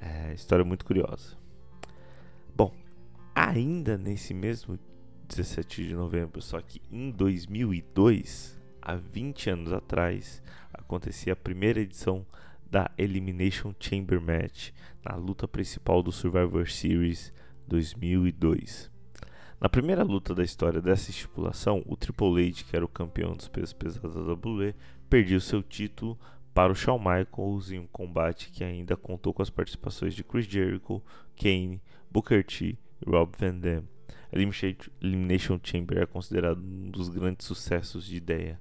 é, 0.01 0.33
história 0.33 0.65
muito 0.65 0.87
curiosa. 0.87 1.37
Bom, 2.57 2.73
ainda 3.35 3.99
nesse 3.99 4.33
mesmo 4.33 4.79
17 5.29 5.89
de 5.89 5.95
novembro, 5.95 6.41
só 6.41 6.59
que 6.63 6.81
em 6.91 7.11
2002, 7.11 8.59
há 8.81 8.95
20 8.95 9.51
anos 9.51 9.73
atrás, 9.75 10.43
acontecia 10.73 11.35
a 11.35 11.37
primeira 11.37 11.81
edição 11.81 12.25
da 12.75 12.91
Elimination 12.99 13.73
Chamber 13.79 14.21
Match 14.21 14.73
na 15.05 15.15
luta 15.15 15.47
principal 15.47 16.03
do 16.03 16.11
Survivor 16.11 16.69
Series 16.69 17.33
2002. 17.69 18.91
Na 19.61 19.69
primeira 19.69 20.03
luta 20.03 20.35
da 20.35 20.43
história 20.43 20.83
dessa 20.83 21.09
estipulação, 21.09 21.85
o 21.87 21.97
Triple 21.97 22.49
H, 22.49 22.65
que 22.69 22.75
era 22.75 22.85
o 22.85 22.89
campeão 22.89 23.37
dos 23.37 23.47
pesos 23.47 23.73
pesados 23.73 24.13
da 24.13 24.33
WWE, 24.33 24.75
perdeu 25.09 25.39
seu 25.39 25.63
título 25.63 26.19
para 26.53 26.73
o 26.73 26.75
Shawn 26.75 26.99
Michaels 26.99 27.71
em 27.71 27.79
um 27.79 27.87
combate 27.87 28.51
que 28.51 28.65
ainda 28.65 28.97
contou 28.97 29.33
com 29.33 29.43
as 29.43 29.51
participações 29.51 30.13
de 30.13 30.25
Chris 30.25 30.45
Jericho, 30.45 31.01
Kane, 31.41 31.81
Booker 32.11 32.45
T 32.45 32.65
e 32.67 32.79
Rob 33.09 33.31
Van 33.39 33.55
Dam. 33.57 33.85
Elimination 35.01 35.61
Chamber 35.63 35.99
é 35.99 36.07
considerado 36.07 36.59
um 36.59 36.91
dos 36.91 37.09
grandes 37.09 37.47
sucessos 37.47 38.05
de 38.05 38.17
ideia 38.17 38.61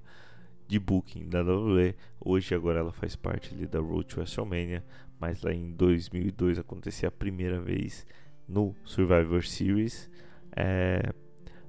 de 0.74 0.80
booking 0.80 1.28
da 1.28 1.40
WWE. 1.42 1.94
Hoje 2.20 2.52
agora 2.52 2.80
ela 2.80 2.92
faz 2.92 3.14
parte 3.14 3.54
ali 3.54 3.64
da 3.64 3.78
Road 3.78 4.06
to 4.06 4.18
WrestleMania, 4.18 4.84
mas 5.20 5.40
lá 5.40 5.52
em 5.52 5.70
2002 5.70 6.58
acontecia 6.58 7.08
a 7.08 7.12
primeira 7.12 7.60
vez 7.60 8.04
no 8.48 8.74
Survivor 8.84 9.46
Series. 9.46 10.10
É, 10.56 11.12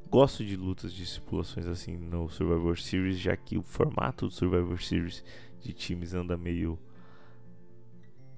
gosto 0.10 0.44
de 0.44 0.56
lutas 0.56 0.92
de 0.92 1.04
estipulações 1.04 1.68
assim 1.68 1.96
no 1.96 2.28
Survivor 2.30 2.80
Series, 2.80 3.20
já 3.20 3.38
que 3.38 3.60
o 3.60 3.62
formato 3.62 4.26
do 4.26 4.32
Survivor 4.32 4.82
Series 4.82 5.24
de 5.62 5.72
times 5.72 6.16
anda 6.16 6.36
meio 6.36 6.80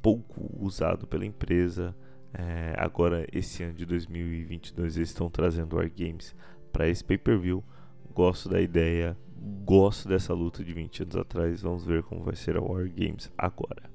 pouco 0.01 0.53
usado 0.59 1.07
pela 1.07 1.25
empresa. 1.25 1.95
É, 2.33 2.73
agora, 2.77 3.25
esse 3.31 3.63
ano 3.63 3.73
de 3.73 3.85
2022, 3.85 4.97
eles 4.97 5.09
estão 5.09 5.29
trazendo 5.29 5.77
Wargames 5.77 6.35
para 6.73 6.89
esse 6.89 7.05
pay-per-view. 7.05 7.63
Gosto 8.13 8.49
da 8.49 8.59
ideia, 8.59 9.15
gosto 9.47 10.07
dessa 10.07 10.33
luta 10.33 10.63
de 10.63 10.73
20 10.73 11.03
anos 11.03 11.15
atrás. 11.15 11.61
Vamos 11.61 11.85
ver 11.85 12.03
como 12.03 12.23
vai 12.23 12.35
ser 12.35 12.57
a 12.57 12.61
Wargames 12.61 13.31
agora. 13.37 13.89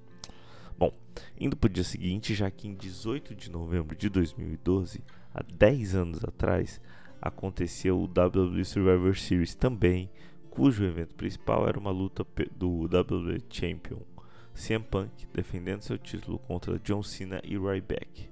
Bom, 0.79 0.93
indo 1.39 1.57
para 1.57 1.69
o 1.69 1.73
dia 1.73 1.85
seguinte, 1.85 2.35
já 2.35 2.51
que 2.51 2.69
em 2.69 2.75
18 2.75 3.35
de 3.35 3.51
novembro 3.51 3.97
de 3.97 4.09
2012, 4.09 5.03
há 5.35 5.43
10 5.43 5.95
anos 5.95 6.25
atrás, 6.25 6.81
aconteceu 7.21 7.99
o 7.99 8.05
WWE 8.05 8.65
Survivor 8.65 9.17
Series 9.17 9.55
também, 9.55 10.11
cujo 10.51 10.85
evento 10.85 11.15
principal 11.15 11.69
era 11.69 11.79
uma 11.79 11.91
luta 11.91 12.27
do 12.57 12.83
WWE 12.83 13.43
Champion 13.49 14.01
CM 14.55 14.85
Punk 14.85 15.27
defendendo 15.33 15.83
seu 15.83 15.99
título 15.99 16.39
contra 16.39 16.79
John 16.79 17.03
Cena 17.03 17.41
e 17.45 17.57
Ryback. 17.57 18.31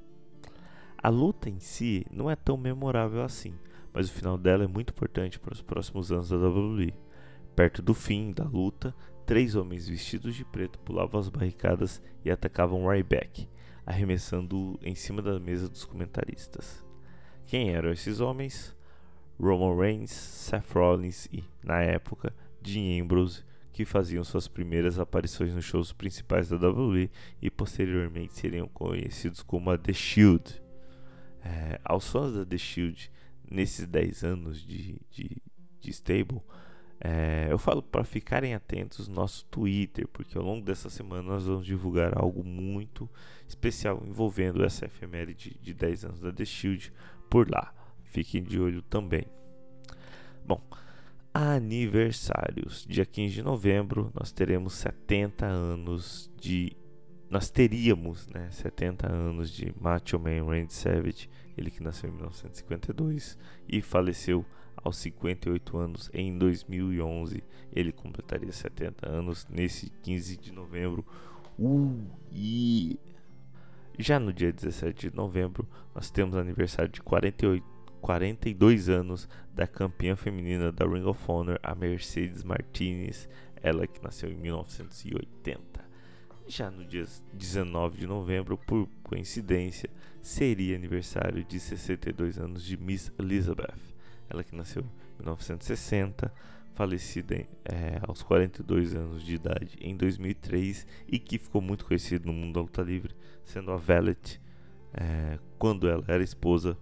A 1.03 1.09
luta 1.09 1.49
em 1.49 1.59
si 1.59 2.05
não 2.11 2.31
é 2.31 2.37
tão 2.37 2.57
memorável 2.57 3.23
assim, 3.23 3.55
mas 3.93 4.09
o 4.09 4.13
final 4.13 4.37
dela 4.37 4.65
é 4.65 4.67
muito 4.67 4.91
importante 4.91 5.39
para 5.39 5.55
os 5.55 5.63
próximos 5.63 6.13
anos 6.13 6.29
da 6.29 6.37
WWE. 6.37 6.93
Perto 7.61 7.83
do 7.83 7.93
fim 7.93 8.33
da 8.33 8.45
luta, 8.45 8.95
três 9.27 9.55
homens 9.55 9.87
vestidos 9.87 10.35
de 10.35 10.47
preto 10.47 10.79
pulavam 10.79 11.21
as 11.21 11.29
barricadas 11.29 12.03
e 12.25 12.31
atacavam 12.31 12.89
Ryback, 12.89 13.47
arremessando-o 13.85 14.79
em 14.83 14.95
cima 14.95 15.21
da 15.21 15.39
mesa 15.39 15.69
dos 15.69 15.85
comentaristas. 15.85 16.83
Quem 17.45 17.69
eram 17.69 17.93
esses 17.93 18.19
homens? 18.19 18.75
Roman 19.39 19.79
Reigns, 19.79 20.11
Seth 20.11 20.73
Rollins 20.73 21.27
e, 21.31 21.45
na 21.63 21.83
época, 21.83 22.35
Dean 22.63 23.05
Ambrose, 23.05 23.45
que 23.75 23.85
faziam 23.85 24.25
suas 24.25 24.49
primeiras 24.49 24.99
aparições 24.99 25.53
nos 25.55 25.67
shows 25.67 25.93
principais 25.93 26.49
da 26.49 26.57
WWE 26.57 27.11
e 27.43 27.51
posteriormente 27.51 28.33
seriam 28.33 28.69
conhecidos 28.69 29.43
como 29.43 29.71
a 29.71 29.77
The 29.77 29.93
Shield. 29.93 30.63
É, 31.45 31.79
aos 31.85 32.09
fãs 32.11 32.33
da 32.33 32.47
The 32.47 32.57
Shield, 32.57 33.13
nesses 33.51 33.87
10 33.87 34.25
anos 34.25 34.67
de, 34.67 34.99
de, 35.11 35.43
de 35.79 35.91
stable, 35.91 36.41
É, 37.03 37.49
eu 37.51 37.59
falo 37.59 37.83
para 37.83 38.05
ficarem 38.05 38.55
atentos 38.55 39.09
no 39.09 39.15
nosso 39.15 39.47
Twitter, 39.47 40.07
porque 40.09 40.37
ao 40.37 40.45
longo 40.45 40.65
dessa 40.65 40.91
semana 40.91 41.23
nós 41.23 41.47
vamos 41.47 41.65
divulgar 41.65 42.17
algo 42.17 42.45
muito 42.45 43.09
especial 43.49 44.03
envolvendo 44.07 44.63
essa 44.63 44.85
efeméride 44.85 45.57
de 45.63 45.73
10 45.73 46.05
anos 46.05 46.21
da 46.21 46.31
The 46.31 46.45
Shield 46.45 46.93
por 47.31 47.51
lá. 47.51 47.73
Fiquem 48.05 48.43
de 48.43 48.61
olho 48.61 48.83
também. 48.83 49.25
Bom, 50.45 50.61
aniversários. 51.33 52.85
Dia 52.87 53.07
15 53.07 53.35
de 53.35 53.43
novembro 53.43 54.13
nós 54.15 54.31
teremos 54.31 54.75
70 54.75 55.47
anos 55.47 56.31
de. 56.39 56.77
Nós 57.31 57.49
teríamos 57.49 58.27
né, 58.29 58.51
70 58.51 59.11
anos 59.11 59.53
de 59.53 59.73
Macho 59.81 60.19
Man 60.19 60.45
Randy 60.45 60.75
Savage, 60.75 61.31
ele 61.57 61.71
que 61.71 61.83
nasceu 61.83 62.11
em 62.11 62.13
1952 62.15 63.39
e 63.69 63.81
faleceu 63.81 64.45
aos 64.83 64.97
58 64.99 65.77
anos 65.77 66.11
em 66.13 66.37
2011. 66.37 67.43
Ele 67.73 67.93
completaria 67.93 68.53
70 68.53 69.09
anos 69.09 69.47
nesse 69.51 69.91
15 70.03 70.37
de 70.37 70.53
novembro. 70.53 71.05
Uh, 71.59 72.07
já 73.99 74.19
no 74.19 74.33
dia 74.33 74.53
17 74.53 75.11
de 75.11 75.17
novembro, 75.17 75.69
nós 75.95 76.11
temos 76.11 76.37
aniversário 76.37 76.91
de 76.91 77.03
48, 77.03 77.65
42 78.01 78.89
anos 78.89 79.29
da 79.55 79.67
campeã 79.67 80.17
feminina 80.17 80.73
da 80.73 80.87
Ring 80.87 81.05
of 81.05 81.23
Honor, 81.31 81.61
a 81.63 81.75
Mercedes 81.75 82.43
Martinez, 82.43 83.29
ela 83.63 83.87
que 83.87 84.03
nasceu 84.03 84.31
em 84.31 84.37
1980. 84.37 85.61
Já 86.49 86.71
no 86.71 86.85
dia 86.85 87.05
19 87.35 87.99
de 87.99 88.07
novembro, 88.07 88.57
por 88.57 88.89
coincidência, 89.03 89.91
seria 90.23 90.75
aniversário 90.75 91.45
de 91.45 91.61
62 91.61 92.39
anos 92.39 92.65
de 92.65 92.77
Miss 92.77 93.13
Elizabeth 93.19 93.90
ela 94.31 94.45
que 94.45 94.55
nasceu 94.55 94.83
em 95.19 95.23
1960, 95.23 96.33
falecida 96.75 97.35
é, 97.65 98.01
aos 98.07 98.23
42 98.23 98.95
anos 98.95 99.23
de 99.23 99.35
idade 99.35 99.77
em 99.81 99.97
2003 99.97 100.87
e 101.09 101.19
que 101.19 101.39
ficou 101.39 101.61
muito 101.61 101.85
conhecida 101.85 102.25
no 102.27 102.33
mundo 102.33 102.55
da 102.55 102.61
luta 102.61 102.83
livre, 102.83 103.15
sendo 103.45 103.71
a 103.71 103.77
Valet 103.77 104.41
é, 104.95 105.39
quando 105.59 105.89
ela 105.89 106.05
era 106.09 106.23
esposa 106.23 106.79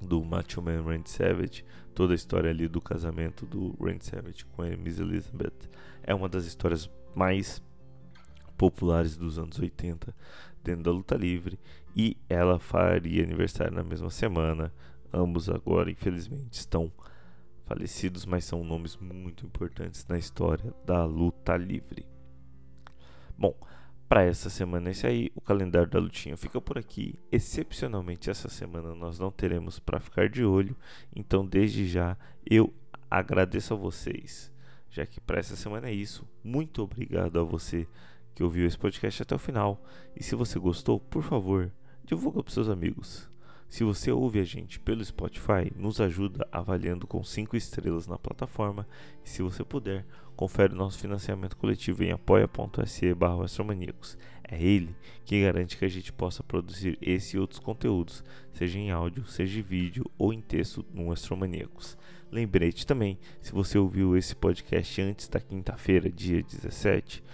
do 0.00 0.22
Macho 0.22 0.60
Man 0.60 0.82
Randy 0.82 1.08
Savage. 1.08 1.64
Toda 1.94 2.12
a 2.12 2.16
história 2.16 2.50
ali 2.50 2.68
do 2.68 2.80
casamento 2.80 3.46
do 3.46 3.76
Randy 3.80 4.04
Savage 4.04 4.44
com 4.46 4.62
a 4.62 4.76
Miss 4.76 4.98
Elizabeth 4.98 5.70
é 6.02 6.14
uma 6.14 6.28
das 6.28 6.44
histórias 6.44 6.90
mais 7.14 7.62
populares 8.58 9.16
dos 9.16 9.38
anos 9.38 9.58
80 9.58 10.14
dentro 10.62 10.82
da 10.82 10.90
luta 10.90 11.16
livre 11.16 11.58
e 11.96 12.16
ela 12.28 12.58
faria 12.58 13.22
aniversário 13.22 13.72
na 13.72 13.84
mesma 13.84 14.10
semana 14.10 14.72
Ambos 15.16 15.48
agora, 15.48 15.88
infelizmente, 15.88 16.54
estão 16.54 16.90
falecidos, 17.66 18.26
mas 18.26 18.44
são 18.44 18.64
nomes 18.64 18.96
muito 18.96 19.46
importantes 19.46 20.04
na 20.08 20.18
história 20.18 20.74
da 20.84 21.04
luta 21.04 21.56
livre. 21.56 22.04
Bom, 23.38 23.56
para 24.08 24.24
essa 24.24 24.50
semana 24.50 24.88
é 24.88 24.92
isso 24.92 25.06
aí, 25.06 25.30
o 25.36 25.40
calendário 25.40 25.88
da 25.88 26.00
lutinha 26.00 26.36
fica 26.36 26.60
por 26.60 26.76
aqui. 26.76 27.16
Excepcionalmente 27.30 28.28
essa 28.28 28.48
semana 28.48 28.92
nós 28.92 29.18
não 29.20 29.30
teremos 29.30 29.78
para 29.78 30.00
ficar 30.00 30.28
de 30.28 30.44
olho, 30.44 30.76
então 31.14 31.46
desde 31.46 31.86
já 31.86 32.16
eu 32.44 32.74
agradeço 33.08 33.72
a 33.72 33.76
vocês, 33.76 34.52
já 34.90 35.06
que 35.06 35.20
para 35.20 35.38
essa 35.38 35.54
semana 35.54 35.88
é 35.88 35.92
isso. 35.92 36.28
Muito 36.42 36.82
obrigado 36.82 37.38
a 37.38 37.44
você 37.44 37.86
que 38.34 38.42
ouviu 38.42 38.66
esse 38.66 38.76
podcast 38.76 39.22
até 39.22 39.34
o 39.36 39.38
final. 39.38 39.80
E 40.16 40.24
se 40.24 40.34
você 40.34 40.58
gostou, 40.58 40.98
por 40.98 41.22
favor, 41.22 41.70
divulga 42.04 42.42
para 42.42 42.52
seus 42.52 42.68
amigos. 42.68 43.32
Se 43.74 43.82
você 43.82 44.12
ouve 44.12 44.38
a 44.38 44.44
gente 44.44 44.78
pelo 44.78 45.04
Spotify, 45.04 45.68
nos 45.74 46.00
ajuda 46.00 46.46
avaliando 46.52 47.08
com 47.08 47.24
5 47.24 47.56
estrelas 47.56 48.06
na 48.06 48.16
plataforma 48.16 48.86
e 49.24 49.28
se 49.28 49.42
você 49.42 49.64
puder, 49.64 50.06
confere 50.36 50.72
o 50.72 50.76
nosso 50.76 50.96
financiamento 50.96 51.56
coletivo 51.56 52.04
em 52.04 52.12
apoia.se 52.12 53.12
barra 53.14 53.44
É 54.44 54.62
ele 54.62 54.94
que 55.24 55.42
garante 55.42 55.76
que 55.76 55.84
a 55.84 55.88
gente 55.88 56.12
possa 56.12 56.40
produzir 56.40 56.96
esse 57.02 57.36
e 57.36 57.40
outros 57.40 57.58
conteúdos, 57.58 58.22
seja 58.52 58.78
em 58.78 58.92
áudio, 58.92 59.26
seja 59.26 59.58
em 59.58 59.62
vídeo 59.64 60.08
ou 60.16 60.32
em 60.32 60.40
texto 60.40 60.86
no 60.94 61.10
Astromaníacos. 61.10 61.98
Lembrete 62.30 62.86
também, 62.86 63.18
se 63.42 63.50
você 63.50 63.76
ouviu 63.76 64.16
esse 64.16 64.36
podcast 64.36 65.02
antes 65.02 65.26
da 65.26 65.40
quinta-feira, 65.40 66.08
dia 66.08 66.44
17, 66.44 67.24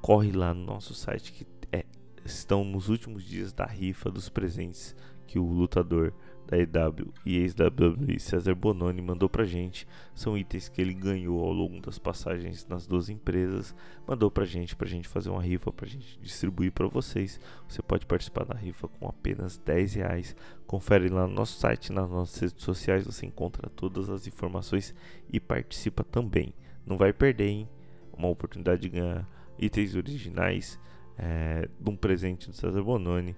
corre 0.00 0.32
lá 0.32 0.52
no 0.52 0.64
nosso 0.64 0.92
site 0.92 1.30
que 1.32 1.46
é, 1.70 1.84
estão 2.24 2.64
nos 2.64 2.88
últimos 2.88 3.22
dias 3.22 3.52
da 3.52 3.64
rifa 3.64 4.10
dos 4.10 4.28
presentes 4.28 4.96
que 5.32 5.38
o 5.38 5.46
lutador 5.46 6.12
da 6.46 6.58
EW 6.58 7.10
e 7.24 7.38
ex-WWE 7.38 8.20
César 8.20 8.54
Bononi 8.54 9.00
mandou 9.00 9.30
pra 9.30 9.46
gente. 9.46 9.88
São 10.14 10.36
itens 10.36 10.68
que 10.68 10.82
ele 10.82 10.92
ganhou 10.92 11.42
ao 11.42 11.50
longo 11.50 11.80
das 11.80 11.98
passagens 11.98 12.66
nas 12.68 12.86
duas 12.86 13.08
empresas. 13.08 13.74
Mandou 14.06 14.30
pra 14.30 14.44
gente, 14.44 14.76
pra 14.76 14.86
gente 14.86 15.08
fazer 15.08 15.30
uma 15.30 15.40
rifa, 15.40 15.72
pra 15.72 15.88
gente 15.88 16.20
distribuir 16.20 16.70
para 16.70 16.86
vocês. 16.86 17.40
Você 17.66 17.80
pode 17.80 18.04
participar 18.04 18.44
da 18.44 18.54
rifa 18.54 18.88
com 18.88 19.08
apenas 19.08 19.56
10 19.56 19.94
reais. 19.94 20.36
Confere 20.66 21.08
lá 21.08 21.26
no 21.26 21.32
nosso 21.32 21.58
site, 21.58 21.90
nas 21.90 22.10
nossas 22.10 22.38
redes 22.38 22.62
sociais, 22.62 23.06
você 23.06 23.24
encontra 23.24 23.70
todas 23.70 24.10
as 24.10 24.26
informações 24.26 24.94
e 25.32 25.40
participa 25.40 26.04
também. 26.04 26.52
Não 26.84 26.98
vai 26.98 27.14
perder, 27.14 27.46
hein? 27.46 27.68
Uma 28.12 28.28
oportunidade 28.28 28.82
de 28.82 28.90
ganhar 28.90 29.26
itens 29.58 29.94
originais 29.94 30.78
é, 31.16 31.66
de 31.80 31.88
um 31.88 31.96
presente 31.96 32.50
do 32.50 32.54
César 32.54 32.82
Bononi 32.82 33.34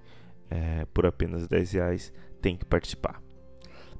é, 0.51 0.87
por 0.93 1.07
apenas 1.07 1.49
10 1.49 1.73
reais, 1.73 2.13
tem 2.41 2.57
que 2.57 2.65
participar. 2.65 3.21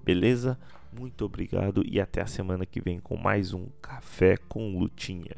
Beleza? 0.05 0.59
Muito 0.93 1.25
obrigado 1.25 1.83
e 1.85 2.01
até 2.01 2.21
a 2.21 2.27
semana 2.27 2.65
que 2.65 2.81
vem 2.81 3.01
com 3.01 3.17
mais 3.17 3.53
um 3.53 3.67
Café 3.83 4.37
com 4.49 4.79
Lutinha. 4.79 5.35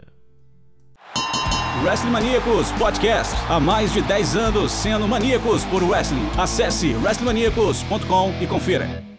Wrestling 1.82 2.11
Maníacos 2.11 2.72
Podcast. 2.72 3.34
Há 3.48 3.61
mais 3.61 3.92
de 3.92 4.02
10 4.02 4.36
anos 4.36 4.72
sendo 4.72 5.07
maníacos 5.07 5.64
por 5.64 5.82
wrestling. 5.82 6.26
Acesse 6.38 6.94
wrestlingmaníacos.com 6.94 8.34
e 8.42 8.46
confira. 8.46 9.15